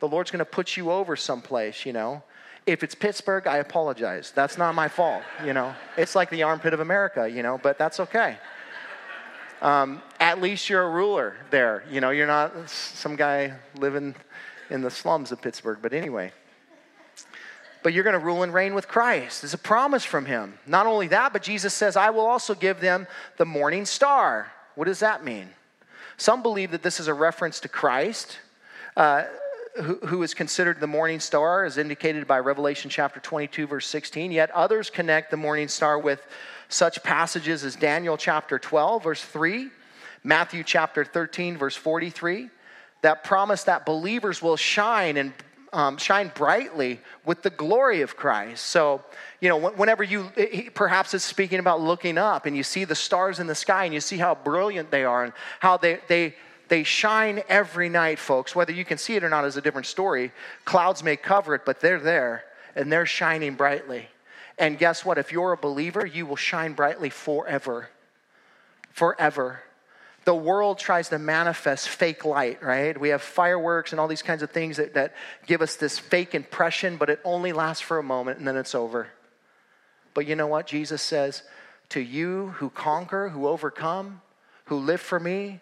The 0.00 0.08
Lord's 0.08 0.30
going 0.30 0.40
to 0.40 0.44
put 0.44 0.76
you 0.76 0.90
over 0.90 1.16
someplace, 1.16 1.86
you 1.86 1.92
know. 1.92 2.22
If 2.66 2.82
it's 2.84 2.94
Pittsburgh, 2.94 3.46
I 3.46 3.56
apologize. 3.56 4.32
That's 4.32 4.56
not 4.56 4.74
my 4.74 4.88
fault, 4.88 5.22
you 5.44 5.52
know. 5.52 5.74
It's 5.96 6.14
like 6.14 6.30
the 6.30 6.42
armpit 6.44 6.74
of 6.74 6.80
America, 6.80 7.28
you 7.28 7.42
know, 7.42 7.58
but 7.60 7.78
that's 7.78 7.98
okay. 8.00 8.36
Um, 9.60 10.02
at 10.20 10.40
least 10.40 10.68
you're 10.68 10.82
a 10.82 10.90
ruler 10.90 11.36
there. 11.50 11.84
You 11.90 12.00
know, 12.00 12.10
you're 12.10 12.26
not 12.26 12.68
some 12.68 13.16
guy 13.16 13.54
living 13.76 14.14
in 14.70 14.80
the 14.80 14.90
slums 14.90 15.32
of 15.32 15.40
Pittsburgh, 15.40 15.78
but 15.80 15.92
anyway. 15.92 16.32
But 17.82 17.92
you're 17.92 18.04
going 18.04 18.18
to 18.18 18.24
rule 18.24 18.42
and 18.42 18.54
reign 18.54 18.74
with 18.74 18.88
Christ. 18.88 19.42
It's 19.44 19.54
a 19.54 19.58
promise 19.58 20.04
from 20.04 20.26
him. 20.26 20.58
Not 20.66 20.86
only 20.86 21.08
that, 21.08 21.32
but 21.32 21.42
Jesus 21.42 21.74
says, 21.74 21.96
I 21.96 22.10
will 22.10 22.26
also 22.26 22.54
give 22.54 22.80
them 22.80 23.06
the 23.36 23.44
morning 23.44 23.84
star. 23.84 24.52
What 24.74 24.86
does 24.86 25.00
that 25.00 25.24
mean? 25.24 25.48
Some 26.16 26.42
believe 26.42 26.70
that 26.70 26.82
this 26.82 27.00
is 27.00 27.08
a 27.08 27.14
reference 27.14 27.60
to 27.60 27.68
Christ, 27.68 28.38
uh, 28.96 29.24
who, 29.76 29.96
who 30.06 30.22
is 30.22 30.34
considered 30.34 30.78
the 30.80 30.86
morning 30.86 31.18
star, 31.18 31.64
as 31.64 31.78
indicated 31.78 32.26
by 32.26 32.38
Revelation 32.38 32.90
chapter 32.90 33.18
22, 33.18 33.66
verse 33.66 33.86
16. 33.86 34.30
Yet 34.30 34.50
others 34.52 34.90
connect 34.90 35.30
the 35.30 35.36
morning 35.36 35.68
star 35.68 35.98
with 35.98 36.24
such 36.68 37.02
passages 37.02 37.64
as 37.64 37.76
Daniel 37.76 38.16
chapter 38.16 38.58
12, 38.58 39.02
verse 39.02 39.22
3, 39.22 39.68
Matthew 40.24 40.62
chapter 40.62 41.04
13, 41.04 41.56
verse 41.56 41.76
43, 41.76 42.48
that 43.02 43.24
promise 43.24 43.64
that 43.64 43.84
believers 43.84 44.40
will 44.40 44.56
shine 44.56 45.16
and 45.16 45.32
um, 45.72 45.96
shine 45.96 46.30
brightly 46.34 47.00
with 47.24 47.42
the 47.42 47.50
glory 47.50 48.02
of 48.02 48.16
Christ. 48.16 48.66
So, 48.66 49.02
you 49.40 49.48
know, 49.48 49.70
whenever 49.70 50.04
you, 50.04 50.30
perhaps 50.74 51.14
it's 51.14 51.24
speaking 51.24 51.58
about 51.58 51.80
looking 51.80 52.18
up 52.18 52.46
and 52.46 52.56
you 52.56 52.62
see 52.62 52.84
the 52.84 52.94
stars 52.94 53.40
in 53.40 53.46
the 53.46 53.54
sky 53.54 53.84
and 53.84 53.94
you 53.94 54.00
see 54.00 54.18
how 54.18 54.34
brilliant 54.34 54.90
they 54.90 55.04
are 55.04 55.24
and 55.24 55.32
how 55.60 55.78
they, 55.78 56.00
they, 56.08 56.34
they 56.68 56.84
shine 56.84 57.42
every 57.48 57.88
night, 57.88 58.18
folks. 58.18 58.54
Whether 58.54 58.72
you 58.72 58.84
can 58.84 58.98
see 58.98 59.16
it 59.16 59.24
or 59.24 59.28
not 59.28 59.44
is 59.44 59.56
a 59.56 59.62
different 59.62 59.86
story. 59.86 60.32
Clouds 60.64 61.02
may 61.02 61.16
cover 61.16 61.54
it, 61.54 61.64
but 61.64 61.80
they're 61.80 62.00
there 62.00 62.44
and 62.76 62.92
they're 62.92 63.06
shining 63.06 63.54
brightly. 63.54 64.08
And 64.58 64.78
guess 64.78 65.04
what? 65.04 65.16
If 65.16 65.32
you're 65.32 65.52
a 65.52 65.56
believer, 65.56 66.04
you 66.04 66.26
will 66.26 66.36
shine 66.36 66.74
brightly 66.74 67.08
forever. 67.08 67.88
Forever 68.90 69.60
the 70.24 70.34
world 70.34 70.78
tries 70.78 71.08
to 71.08 71.18
manifest 71.18 71.88
fake 71.88 72.24
light, 72.24 72.62
right? 72.62 72.98
We 72.98 73.08
have 73.08 73.22
fireworks 73.22 73.92
and 73.92 74.00
all 74.00 74.08
these 74.08 74.22
kinds 74.22 74.42
of 74.42 74.50
things 74.50 74.76
that, 74.76 74.94
that 74.94 75.14
give 75.46 75.62
us 75.62 75.76
this 75.76 75.98
fake 75.98 76.34
impression, 76.34 76.96
but 76.96 77.10
it 77.10 77.20
only 77.24 77.52
lasts 77.52 77.82
for 77.82 77.98
a 77.98 78.02
moment 78.02 78.38
and 78.38 78.46
then 78.46 78.56
it's 78.56 78.74
over. 78.74 79.08
But 80.14 80.26
you 80.26 80.36
know 80.36 80.46
what? 80.46 80.66
Jesus 80.66 81.02
says, 81.02 81.42
To 81.90 82.00
you 82.00 82.48
who 82.58 82.70
conquer, 82.70 83.30
who 83.30 83.48
overcome, 83.48 84.20
who 84.66 84.76
live 84.76 85.00
for 85.00 85.18
me, 85.18 85.60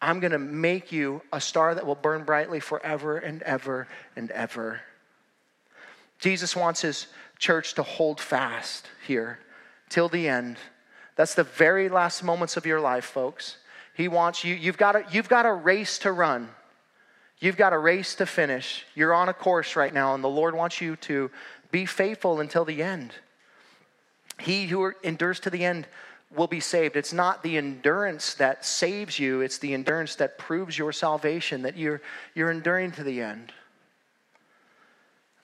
I'm 0.00 0.20
going 0.20 0.32
to 0.32 0.38
make 0.38 0.92
you 0.92 1.22
a 1.32 1.40
star 1.40 1.74
that 1.74 1.86
will 1.86 1.94
burn 1.94 2.24
brightly 2.24 2.60
forever 2.60 3.16
and 3.16 3.40
ever 3.42 3.86
and 4.16 4.30
ever. 4.32 4.80
Jesus 6.18 6.54
wants 6.54 6.82
his 6.82 7.06
church 7.38 7.74
to 7.74 7.82
hold 7.82 8.20
fast 8.20 8.88
here 9.06 9.38
till 9.88 10.08
the 10.08 10.28
end. 10.28 10.58
That's 11.16 11.34
the 11.34 11.44
very 11.44 11.88
last 11.88 12.22
moments 12.24 12.56
of 12.56 12.66
your 12.66 12.80
life, 12.80 13.04
folks. 13.04 13.58
He 13.94 14.08
wants 14.08 14.44
you, 14.44 14.54
you've 14.54 14.78
got, 14.78 14.96
a, 14.96 15.04
you've 15.10 15.28
got 15.28 15.46
a 15.46 15.52
race 15.52 15.98
to 15.98 16.12
run. 16.12 16.48
You've 17.40 17.56
got 17.56 17.72
a 17.72 17.78
race 17.78 18.14
to 18.16 18.26
finish. 18.26 18.86
You're 18.94 19.12
on 19.12 19.28
a 19.28 19.34
course 19.34 19.76
right 19.76 19.92
now, 19.92 20.14
and 20.14 20.22
the 20.22 20.28
Lord 20.28 20.54
wants 20.54 20.80
you 20.80 20.96
to 20.96 21.30
be 21.70 21.86
faithful 21.86 22.40
until 22.40 22.64
the 22.64 22.82
end. 22.82 23.12
He 24.38 24.66
who 24.66 24.92
endures 25.02 25.40
to 25.40 25.50
the 25.50 25.64
end 25.64 25.86
will 26.34 26.46
be 26.46 26.60
saved. 26.60 26.96
It's 26.96 27.12
not 27.12 27.42
the 27.42 27.58
endurance 27.58 28.34
that 28.34 28.64
saves 28.64 29.18
you, 29.18 29.40
it's 29.40 29.58
the 29.58 29.74
endurance 29.74 30.14
that 30.16 30.38
proves 30.38 30.78
your 30.78 30.92
salvation, 30.92 31.62
that 31.62 31.76
you're, 31.76 32.00
you're 32.34 32.50
enduring 32.50 32.92
to 32.92 33.04
the 33.04 33.20
end. 33.20 33.52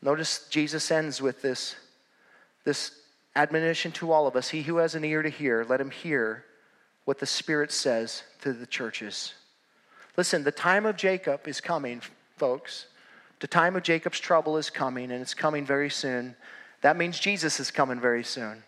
Notice 0.01 0.46
Jesus 0.49 0.90
ends 0.90 1.20
with 1.20 1.42
this, 1.42 1.74
this 2.64 2.92
admonition 3.36 3.92
to 3.92 4.12
all 4.12 4.26
of 4.26 4.36
us 4.36 4.49
He 4.49 4.62
who 4.62 4.76
has 4.78 4.94
an 4.94 5.05
ear 5.05 5.22
to 5.22 5.28
hear, 5.28 5.66
let 5.68 5.80
him 5.80 5.90
hear 5.90 6.44
what 7.09 7.18
the 7.18 7.24
Spirit 7.24 7.72
says 7.72 8.22
to 8.42 8.52
the 8.52 8.66
churches. 8.66 9.32
Listen, 10.18 10.44
the 10.44 10.52
time 10.52 10.84
of 10.84 10.94
Jacob 10.94 11.48
is 11.48 11.59
coming, 11.59 12.02
folks. 12.36 12.84
The 13.40 13.46
time 13.46 13.76
of 13.76 13.82
Jacob's 13.82 14.20
trouble 14.20 14.59
is 14.59 14.68
coming, 14.68 15.11
and 15.11 15.22
it's 15.22 15.32
coming 15.32 15.64
very 15.64 15.88
soon. 15.88 16.36
That 16.82 16.98
means 16.98 17.18
Jesus 17.18 17.61
is 17.61 17.70
coming 17.70 17.98
very 17.98 18.22
soon. 18.22 18.62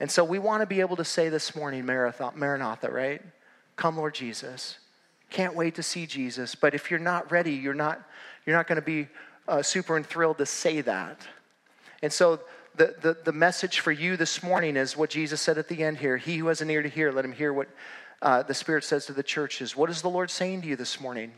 And 0.00 0.10
so 0.10 0.22
we 0.22 0.38
want 0.38 0.60
to 0.60 0.66
be 0.66 0.80
able 0.80 0.96
to 0.96 1.04
say 1.04 1.30
this 1.30 1.56
morning, 1.56 1.86
Maranatha, 1.86 2.90
right? 2.90 3.22
Come, 3.76 3.96
Lord 3.96 4.14
Jesus. 4.14 4.76
Can't 5.30 5.54
wait 5.54 5.76
to 5.76 5.82
see 5.82 6.04
Jesus. 6.04 6.54
But 6.54 6.74
if 6.74 6.90
you're 6.90 7.00
not 7.00 7.32
ready, 7.32 7.52
you're 7.52 7.72
not, 7.72 8.02
you're 8.44 8.54
not 8.54 8.66
going 8.66 8.76
to 8.76 8.82
be 8.82 9.08
uh, 9.48 9.62
super 9.62 9.96
and 9.96 10.04
thrilled 10.04 10.36
to 10.36 10.44
say 10.44 10.82
that. 10.82 11.26
And 12.02 12.12
so 12.12 12.40
the, 12.76 12.94
the, 13.00 13.16
the 13.24 13.32
message 13.32 13.80
for 13.80 13.92
you 13.92 14.16
this 14.16 14.42
morning 14.42 14.76
is 14.76 14.96
what 14.96 15.10
Jesus 15.10 15.40
said 15.40 15.58
at 15.58 15.68
the 15.68 15.82
end 15.82 15.98
here. 15.98 16.16
He 16.16 16.38
who 16.38 16.48
has 16.48 16.60
an 16.60 16.70
ear 16.70 16.82
to 16.82 16.88
hear, 16.88 17.12
let 17.12 17.24
him 17.24 17.32
hear 17.32 17.52
what 17.52 17.68
uh, 18.22 18.42
the 18.42 18.54
Spirit 18.54 18.84
says 18.84 19.06
to 19.06 19.12
the 19.12 19.22
churches. 19.22 19.76
What 19.76 19.90
is 19.90 20.02
the 20.02 20.10
Lord 20.10 20.30
saying 20.30 20.62
to 20.62 20.68
you 20.68 20.76
this 20.76 21.00
morning? 21.00 21.32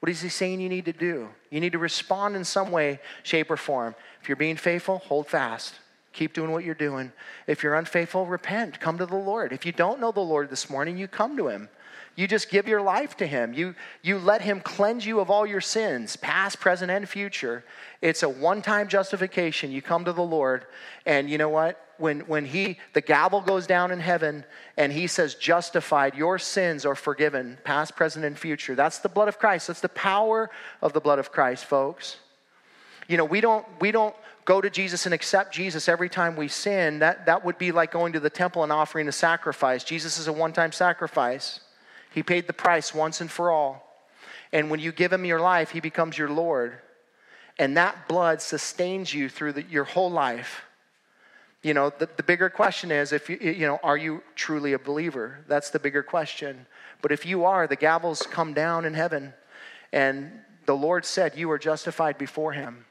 What 0.00 0.10
is 0.10 0.20
He 0.20 0.28
saying 0.28 0.60
you 0.60 0.68
need 0.68 0.84
to 0.84 0.92
do? 0.92 1.30
You 1.50 1.60
need 1.60 1.72
to 1.72 1.78
respond 1.78 2.36
in 2.36 2.44
some 2.44 2.70
way, 2.70 3.00
shape, 3.22 3.50
or 3.50 3.56
form. 3.56 3.94
If 4.20 4.28
you're 4.28 4.36
being 4.36 4.56
faithful, 4.56 4.98
hold 4.98 5.28
fast. 5.28 5.76
Keep 6.12 6.34
doing 6.34 6.52
what 6.52 6.62
you're 6.62 6.74
doing. 6.74 7.10
If 7.46 7.62
you're 7.62 7.74
unfaithful, 7.74 8.26
repent. 8.26 8.80
Come 8.80 8.98
to 8.98 9.06
the 9.06 9.16
Lord. 9.16 9.52
If 9.52 9.64
you 9.64 9.72
don't 9.72 10.00
know 10.00 10.12
the 10.12 10.20
Lord 10.20 10.50
this 10.50 10.68
morning, 10.68 10.98
you 10.98 11.08
come 11.08 11.38
to 11.38 11.48
Him. 11.48 11.70
You 12.16 12.28
just 12.28 12.48
give 12.48 12.68
your 12.68 12.80
life 12.80 13.16
to 13.16 13.26
Him. 13.26 13.54
You, 13.54 13.74
you 14.02 14.18
let 14.18 14.42
Him 14.42 14.60
cleanse 14.60 15.04
you 15.04 15.20
of 15.20 15.30
all 15.30 15.46
your 15.46 15.60
sins, 15.60 16.16
past, 16.16 16.60
present, 16.60 16.90
and 16.90 17.08
future. 17.08 17.64
It's 18.00 18.22
a 18.22 18.28
one 18.28 18.62
time 18.62 18.88
justification. 18.88 19.72
You 19.72 19.82
come 19.82 20.04
to 20.04 20.12
the 20.12 20.22
Lord, 20.22 20.66
and 21.06 21.28
you 21.28 21.38
know 21.38 21.48
what? 21.48 21.80
When, 21.96 22.20
when 22.20 22.44
he, 22.44 22.78
the 22.92 23.00
gavel 23.00 23.40
goes 23.40 23.68
down 23.68 23.92
in 23.92 24.00
heaven 24.00 24.44
and 24.76 24.92
he 24.92 25.06
says, 25.06 25.36
justified, 25.36 26.16
your 26.16 26.40
sins 26.40 26.84
are 26.84 26.96
forgiven, 26.96 27.56
past, 27.62 27.94
present, 27.94 28.24
and 28.24 28.36
future. 28.36 28.74
That's 28.74 28.98
the 28.98 29.08
blood 29.08 29.28
of 29.28 29.38
Christ. 29.38 29.68
That's 29.68 29.80
the 29.80 29.88
power 29.88 30.50
of 30.82 30.92
the 30.92 31.00
blood 31.00 31.20
of 31.20 31.30
Christ, 31.30 31.66
folks. 31.66 32.16
You 33.06 33.16
know, 33.16 33.24
we 33.24 33.40
don't, 33.40 33.64
we 33.80 33.92
don't 33.92 34.14
go 34.44 34.60
to 34.60 34.70
Jesus 34.70 35.06
and 35.06 35.14
accept 35.14 35.54
Jesus 35.54 35.88
every 35.88 36.08
time 36.08 36.36
we 36.36 36.48
sin. 36.48 36.98
That, 36.98 37.26
that 37.26 37.44
would 37.44 37.58
be 37.58 37.70
like 37.70 37.92
going 37.92 38.12
to 38.14 38.20
the 38.20 38.30
temple 38.30 38.62
and 38.62 38.72
offering 38.72 39.06
a 39.06 39.12
sacrifice. 39.12 39.84
Jesus 39.84 40.18
is 40.18 40.26
a 40.26 40.32
one 40.32 40.52
time 40.52 40.72
sacrifice. 40.72 41.60
He 42.14 42.22
paid 42.22 42.46
the 42.46 42.52
price 42.52 42.94
once 42.94 43.20
and 43.20 43.28
for 43.28 43.50
all. 43.50 43.84
And 44.52 44.70
when 44.70 44.78
you 44.78 44.92
give 44.92 45.12
him 45.12 45.24
your 45.24 45.40
life, 45.40 45.72
he 45.72 45.80
becomes 45.80 46.16
your 46.16 46.30
Lord. 46.30 46.78
And 47.58 47.76
that 47.76 48.06
blood 48.06 48.40
sustains 48.40 49.12
you 49.12 49.28
through 49.28 49.54
the, 49.54 49.62
your 49.64 49.82
whole 49.82 50.12
life. 50.12 50.62
You 51.64 51.74
know, 51.74 51.90
the, 51.90 52.08
the 52.16 52.22
bigger 52.22 52.48
question 52.48 52.92
is 52.92 53.12
if 53.12 53.28
you, 53.28 53.36
you 53.40 53.66
know, 53.66 53.80
are 53.82 53.96
you 53.96 54.22
truly 54.36 54.74
a 54.74 54.78
believer? 54.78 55.44
That's 55.48 55.70
the 55.70 55.80
bigger 55.80 56.04
question. 56.04 56.66
But 57.02 57.10
if 57.10 57.26
you 57.26 57.44
are, 57.44 57.66
the 57.66 57.76
gavels 57.76 58.30
come 58.30 58.54
down 58.54 58.84
in 58.84 58.94
heaven. 58.94 59.34
And 59.92 60.30
the 60.66 60.76
Lord 60.76 61.04
said, 61.04 61.36
You 61.36 61.50
are 61.50 61.58
justified 61.58 62.16
before 62.16 62.52
him. 62.52 62.84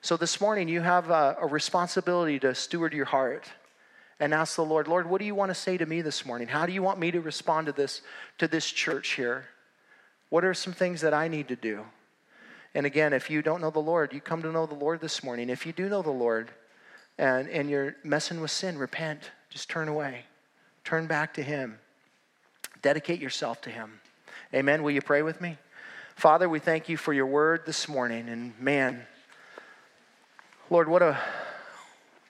So 0.00 0.16
this 0.16 0.40
morning, 0.40 0.68
you 0.68 0.80
have 0.80 1.10
a, 1.10 1.36
a 1.40 1.46
responsibility 1.46 2.40
to 2.40 2.56
steward 2.56 2.92
your 2.92 3.04
heart 3.04 3.48
and 4.22 4.32
ask 4.32 4.54
the 4.54 4.64
Lord, 4.64 4.86
Lord, 4.86 5.10
what 5.10 5.18
do 5.18 5.24
you 5.24 5.34
want 5.34 5.50
to 5.50 5.54
say 5.54 5.76
to 5.76 5.84
me 5.84 6.00
this 6.00 6.24
morning? 6.24 6.46
How 6.46 6.64
do 6.64 6.72
you 6.72 6.80
want 6.80 7.00
me 7.00 7.10
to 7.10 7.20
respond 7.20 7.66
to 7.66 7.72
this, 7.72 8.02
to 8.38 8.46
this 8.46 8.64
church 8.70 9.14
here? 9.14 9.46
What 10.28 10.44
are 10.44 10.54
some 10.54 10.72
things 10.72 11.00
that 11.00 11.12
I 11.12 11.26
need 11.26 11.48
to 11.48 11.56
do? 11.56 11.84
And 12.72 12.86
again, 12.86 13.14
if 13.14 13.30
you 13.30 13.42
don't 13.42 13.60
know 13.60 13.70
the 13.70 13.80
Lord, 13.80 14.12
you 14.12 14.20
come 14.20 14.40
to 14.42 14.52
know 14.52 14.64
the 14.64 14.76
Lord 14.76 15.00
this 15.00 15.24
morning. 15.24 15.50
If 15.50 15.66
you 15.66 15.72
do 15.72 15.88
know 15.88 16.02
the 16.02 16.12
Lord 16.12 16.52
and, 17.18 17.48
and 17.48 17.68
you're 17.68 17.96
messing 18.04 18.40
with 18.40 18.52
sin, 18.52 18.78
repent. 18.78 19.32
Just 19.50 19.68
turn 19.68 19.88
away. 19.88 20.24
Turn 20.84 21.08
back 21.08 21.34
to 21.34 21.42
Him. 21.42 21.80
Dedicate 22.80 23.20
yourself 23.20 23.60
to 23.62 23.70
Him. 23.70 23.98
Amen. 24.54 24.84
Will 24.84 24.92
you 24.92 25.02
pray 25.02 25.22
with 25.22 25.40
me? 25.40 25.58
Father, 26.14 26.48
we 26.48 26.60
thank 26.60 26.88
you 26.88 26.96
for 26.96 27.12
your 27.12 27.26
word 27.26 27.62
this 27.66 27.88
morning. 27.88 28.28
And 28.28 28.56
man, 28.60 29.04
Lord, 30.70 30.86
what 30.86 31.02
a 31.02 31.18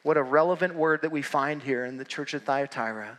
what 0.03 0.17
a 0.17 0.23
relevant 0.23 0.75
word 0.75 1.03
that 1.03 1.13
we 1.13 1.23
find 1.23 1.63
here 1.63 1.85
in 1.85 1.97
the 1.97 2.05
church 2.05 2.35
of 2.35 2.43
Thyatira. 2.43 3.19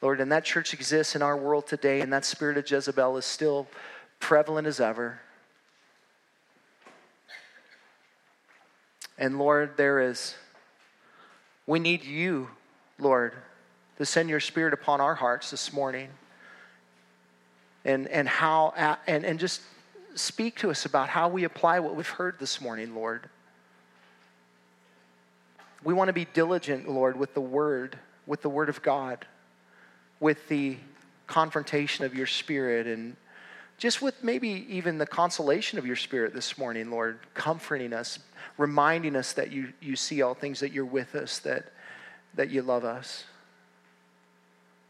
Lord, 0.00 0.20
and 0.20 0.30
that 0.32 0.44
church 0.44 0.74
exists 0.74 1.14
in 1.16 1.22
our 1.22 1.36
world 1.36 1.66
today, 1.66 2.00
and 2.00 2.12
that 2.12 2.24
spirit 2.24 2.56
of 2.58 2.70
Jezebel 2.70 3.16
is 3.16 3.24
still 3.24 3.66
prevalent 4.20 4.66
as 4.66 4.80
ever. 4.80 5.20
And 9.16 9.38
Lord, 9.38 9.76
there 9.76 10.00
is, 10.00 10.34
we 11.66 11.78
need 11.78 12.04
you, 12.04 12.50
Lord, 12.98 13.32
to 13.98 14.04
send 14.04 14.28
your 14.28 14.40
spirit 14.40 14.74
upon 14.74 15.00
our 15.00 15.14
hearts 15.14 15.50
this 15.50 15.72
morning. 15.72 16.08
And, 17.84 18.08
and 18.08 18.26
how, 18.26 18.72
and, 19.06 19.24
and 19.24 19.38
just 19.38 19.60
speak 20.14 20.58
to 20.60 20.70
us 20.70 20.86
about 20.86 21.10
how 21.10 21.28
we 21.28 21.44
apply 21.44 21.80
what 21.80 21.94
we've 21.94 22.08
heard 22.08 22.38
this 22.38 22.60
morning, 22.60 22.94
Lord. 22.94 23.28
We 25.84 25.92
want 25.92 26.08
to 26.08 26.14
be 26.14 26.24
diligent, 26.24 26.88
Lord, 26.88 27.18
with 27.18 27.34
the 27.34 27.42
word, 27.42 27.98
with 28.26 28.40
the 28.40 28.48
word 28.48 28.70
of 28.70 28.82
God, 28.82 29.26
with 30.18 30.48
the 30.48 30.78
confrontation 31.26 32.06
of 32.06 32.14
your 32.14 32.26
spirit, 32.26 32.86
and 32.86 33.16
just 33.76 34.00
with 34.00 34.24
maybe 34.24 34.66
even 34.70 34.96
the 34.96 35.06
consolation 35.06 35.78
of 35.78 35.86
your 35.86 35.96
spirit 35.96 36.32
this 36.32 36.56
morning, 36.56 36.90
Lord, 36.90 37.18
comforting 37.34 37.92
us, 37.92 38.18
reminding 38.56 39.14
us 39.14 39.34
that 39.34 39.52
you, 39.52 39.74
you 39.82 39.94
see 39.94 40.22
all 40.22 40.32
things, 40.32 40.60
that 40.60 40.72
you're 40.72 40.86
with 40.86 41.14
us, 41.14 41.38
that, 41.40 41.66
that 42.34 42.50
you 42.50 42.62
love 42.62 42.84
us. 42.84 43.24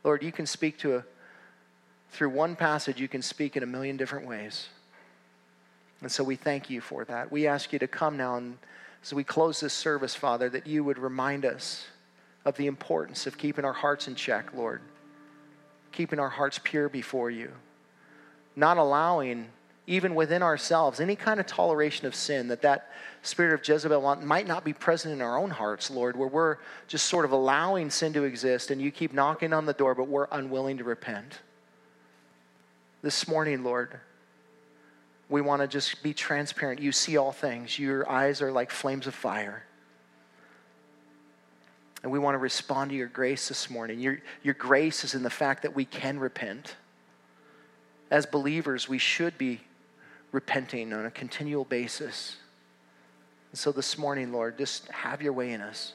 Lord, 0.05 0.22
you 0.22 0.30
can 0.30 0.47
speak 0.47 0.78
to 0.78 0.97
a, 0.97 1.05
through 2.11 2.28
one 2.28 2.55
passage, 2.55 3.01
you 3.01 3.09
can 3.09 3.22
speak 3.22 3.57
in 3.57 3.64
a 3.64 3.66
million 3.66 3.97
different 3.97 4.28
ways. 4.28 4.68
And 6.03 6.12
so 6.12 6.22
we 6.22 6.36
thank 6.36 6.70
you 6.70 6.80
for 6.80 7.05
that. 7.07 7.32
We 7.32 7.49
ask 7.49 7.72
you 7.72 7.80
to 7.80 7.88
come 7.88 8.16
now 8.16 8.36
and 8.36 8.59
as 9.05 9.12
we 9.12 9.22
close 9.22 9.61
this 9.61 9.74
service, 9.74 10.14
Father, 10.14 10.48
that 10.48 10.66
you 10.66 10.82
would 10.82 10.98
remind 10.98 11.44
us 11.44 11.86
of 12.46 12.57
the 12.57 12.66
importance 12.66 13.26
of 13.26 13.36
keeping 13.36 13.64
our 13.64 13.72
hearts 13.74 14.09
in 14.09 14.14
check, 14.14 14.55
Lord, 14.55 14.80
keeping 15.92 16.18
our 16.18 16.30
hearts 16.30 16.59
pure 16.64 16.88
before 16.88 17.30
you, 17.30 17.52
not 18.57 18.78
allowing 18.78 19.48
even 19.86 20.14
within 20.14 20.42
ourselves 20.42 21.00
any 21.00 21.14
kind 21.16 21.38
of 21.38 21.44
toleration 21.44 22.07
of 22.07 22.14
sin 22.14 22.48
that 22.48 22.62
that 22.62 22.90
spirit 23.20 23.52
of 23.52 23.68
jezebel 23.68 24.16
might 24.22 24.46
not 24.46 24.64
be 24.64 24.72
present 24.72 25.12
in 25.12 25.20
our 25.20 25.36
own 25.36 25.50
hearts 25.50 25.90
lord 25.90 26.16
where 26.16 26.28
we're 26.28 26.57
just 26.88 27.05
sort 27.07 27.26
of 27.26 27.32
allowing 27.32 27.90
sin 27.90 28.11
to 28.11 28.24
exist 28.24 28.70
and 28.70 28.80
you 28.80 28.90
keep 28.90 29.12
knocking 29.12 29.52
on 29.52 29.66
the 29.66 29.74
door 29.74 29.94
but 29.94 30.09
we're 30.09 30.26
unwilling 30.32 30.78
to 30.78 30.84
repent. 30.84 31.40
This 33.02 33.28
morning 33.28 33.62
lord 33.62 34.00
we 35.29 35.41
want 35.41 35.62
to 35.62 35.68
just 35.68 36.03
be 36.03 36.12
transparent. 36.12 36.81
You 36.81 36.93
see 36.93 37.16
all 37.16 37.33
things, 37.33 37.79
your 37.79 38.09
eyes 38.09 38.43
are 38.43 38.53
like 38.53 38.70
flames 38.70 39.07
of 39.07 39.14
fire. 39.14 39.64
And 42.03 42.12
we 42.12 42.18
want 42.18 42.35
to 42.35 42.39
respond 42.39 42.91
to 42.91 42.97
your 42.97 43.09
grace 43.09 43.49
this 43.49 43.70
morning. 43.70 43.99
Your, 43.99 44.18
your 44.43 44.53
grace 44.55 45.05
is 45.05 45.14
in 45.14 45.22
the 45.22 45.31
fact 45.31 45.62
that 45.62 45.75
we 45.75 45.87
can 45.87 46.18
repent. 46.18 46.77
As 48.11 48.27
believers, 48.27 48.89
we 48.89 48.99
should 48.99 49.39
be 49.39 49.61
repenting 50.31 50.93
on 50.93 51.07
a 51.07 51.11
continual 51.11 51.64
basis. 51.64 52.37
And 53.53 53.59
so 53.59 53.72
this 53.72 53.97
morning, 53.97 54.33
Lord, 54.33 54.59
just 54.59 54.87
have 54.89 55.22
your 55.22 55.33
way 55.33 55.53
in 55.53 55.62
us. 55.62 55.95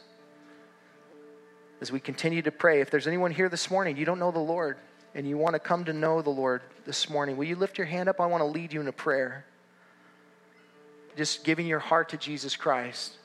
As 1.80 1.92
we 1.92 2.00
continue 2.00 2.42
to 2.42 2.52
pray, 2.52 2.82
if 2.82 2.90
there's 2.90 3.06
anyone 3.06 3.32
here 3.32 3.48
this 3.48 3.70
morning, 3.70 3.96
you 3.96 4.06
don't 4.06 4.18
know 4.18 4.32
the 4.32 4.40
Lord, 4.40 4.78
and 5.16 5.28
you 5.28 5.38
want 5.38 5.54
to 5.54 5.60
come 5.60 5.86
to 5.86 5.94
know 5.94 6.22
the 6.22 6.30
Lord 6.30 6.62
this 6.86 7.10
morning, 7.10 7.38
will 7.38 7.46
you 7.46 7.56
lift 7.56 7.78
your 7.78 7.88
hand 7.88 8.10
up? 8.10 8.20
I 8.20 8.26
want 8.26 8.42
to 8.42 8.46
lead 8.46 8.74
you 8.74 8.82
in 8.82 8.88
a 8.88 8.94
prayer. 8.94 9.46
Just 11.18 11.44
giving 11.44 11.68
your 11.68 11.80
heart 11.80 12.10
to 12.10 12.18
Jesus 12.18 12.56
Christ, 12.56 13.18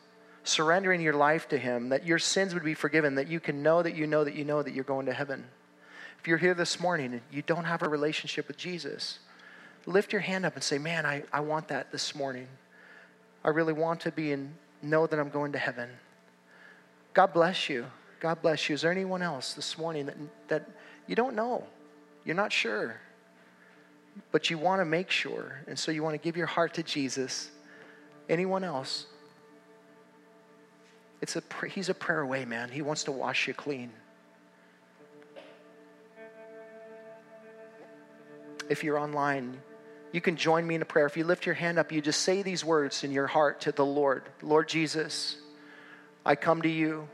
surrendering 0.42 1.00
your 1.00 1.14
life 1.14 1.48
to 1.50 1.58
Him, 1.58 1.90
that 1.90 2.06
your 2.06 2.18
sins 2.18 2.54
would 2.54 2.64
be 2.64 2.74
forgiven, 2.74 3.14
that 3.16 3.28
you 3.28 3.40
can 3.40 3.62
know 3.62 3.82
that 3.82 3.94
you 3.94 4.06
know 4.06 4.24
that 4.24 4.34
you 4.34 4.44
know 4.44 4.62
that 4.62 4.74
you're 4.74 4.84
going 4.84 5.06
to 5.06 5.12
heaven. 5.12 5.44
If 6.18 6.28
you're 6.28 6.38
here 6.38 6.54
this 6.54 6.80
morning 6.80 7.12
and 7.12 7.20
you 7.30 7.42
don't 7.42 7.64
have 7.64 7.82
a 7.82 7.88
relationship 7.88 8.48
with 8.48 8.56
Jesus, 8.56 9.18
lift 9.86 10.12
your 10.12 10.22
hand 10.22 10.46
up 10.46 10.54
and 10.54 10.64
say, 10.64 10.78
Man, 10.78 11.04
I, 11.04 11.22
I 11.32 11.40
want 11.40 11.68
that 11.68 11.92
this 11.92 12.14
morning. 12.14 12.48
I 13.44 13.50
really 13.50 13.74
want 13.74 14.00
to 14.00 14.10
be 14.10 14.32
and 14.32 14.54
know 14.80 15.06
that 15.06 15.18
I'm 15.20 15.28
going 15.28 15.52
to 15.52 15.58
heaven. 15.58 15.90
God 17.12 17.32
bless 17.32 17.68
you. 17.68 17.84
God 18.20 18.40
bless 18.40 18.68
you. 18.68 18.74
Is 18.74 18.82
there 18.82 18.90
anyone 18.90 19.20
else 19.20 19.52
this 19.52 19.76
morning 19.76 20.06
that, 20.06 20.16
that 20.48 20.70
you 21.06 21.14
don't 21.14 21.36
know? 21.36 21.64
You're 22.24 22.36
not 22.36 22.52
sure, 22.52 23.00
but 24.32 24.50
you 24.50 24.58
want 24.58 24.80
to 24.80 24.84
make 24.84 25.10
sure. 25.10 25.60
And 25.66 25.78
so 25.78 25.90
you 25.90 26.02
want 26.02 26.14
to 26.14 26.18
give 26.18 26.36
your 26.36 26.46
heart 26.46 26.74
to 26.74 26.82
Jesus. 26.82 27.50
Anyone 28.28 28.64
else? 28.64 29.06
It's 31.20 31.36
a, 31.36 31.42
he's 31.68 31.88
a 31.88 31.94
prayer 31.94 32.20
away, 32.20 32.44
man. 32.44 32.70
He 32.70 32.82
wants 32.82 33.04
to 33.04 33.12
wash 33.12 33.48
you 33.48 33.54
clean. 33.54 33.90
If 38.68 38.82
you're 38.82 38.98
online, 38.98 39.58
you 40.12 40.20
can 40.20 40.36
join 40.36 40.66
me 40.66 40.74
in 40.74 40.82
a 40.82 40.84
prayer. 40.86 41.06
If 41.06 41.16
you 41.16 41.24
lift 41.24 41.44
your 41.44 41.54
hand 41.54 41.78
up, 41.78 41.92
you 41.92 42.00
just 42.00 42.20
say 42.22 42.42
these 42.42 42.64
words 42.64 43.04
in 43.04 43.12
your 43.12 43.26
heart 43.26 43.62
to 43.62 43.72
the 43.72 43.84
Lord 43.84 44.22
Lord 44.42 44.68
Jesus, 44.68 45.36
I 46.24 46.36
come 46.36 46.62
to 46.62 46.68
you. 46.68 47.08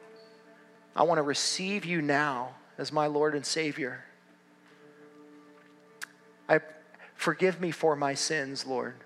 I 0.94 1.05
want 1.05 1.18
to 1.18 1.22
receive 1.22 1.85
you 1.85 2.02
now 2.02 2.55
as 2.78 2.93
my 2.93 3.06
Lord 3.06 3.35
and 3.35 3.44
Savior. 3.44 4.05
I 6.51 6.60
forgive 7.14 7.60
me 7.60 7.70
for 7.70 7.94
my 7.94 8.12
sins, 8.14 8.66
Lord. 8.66 8.97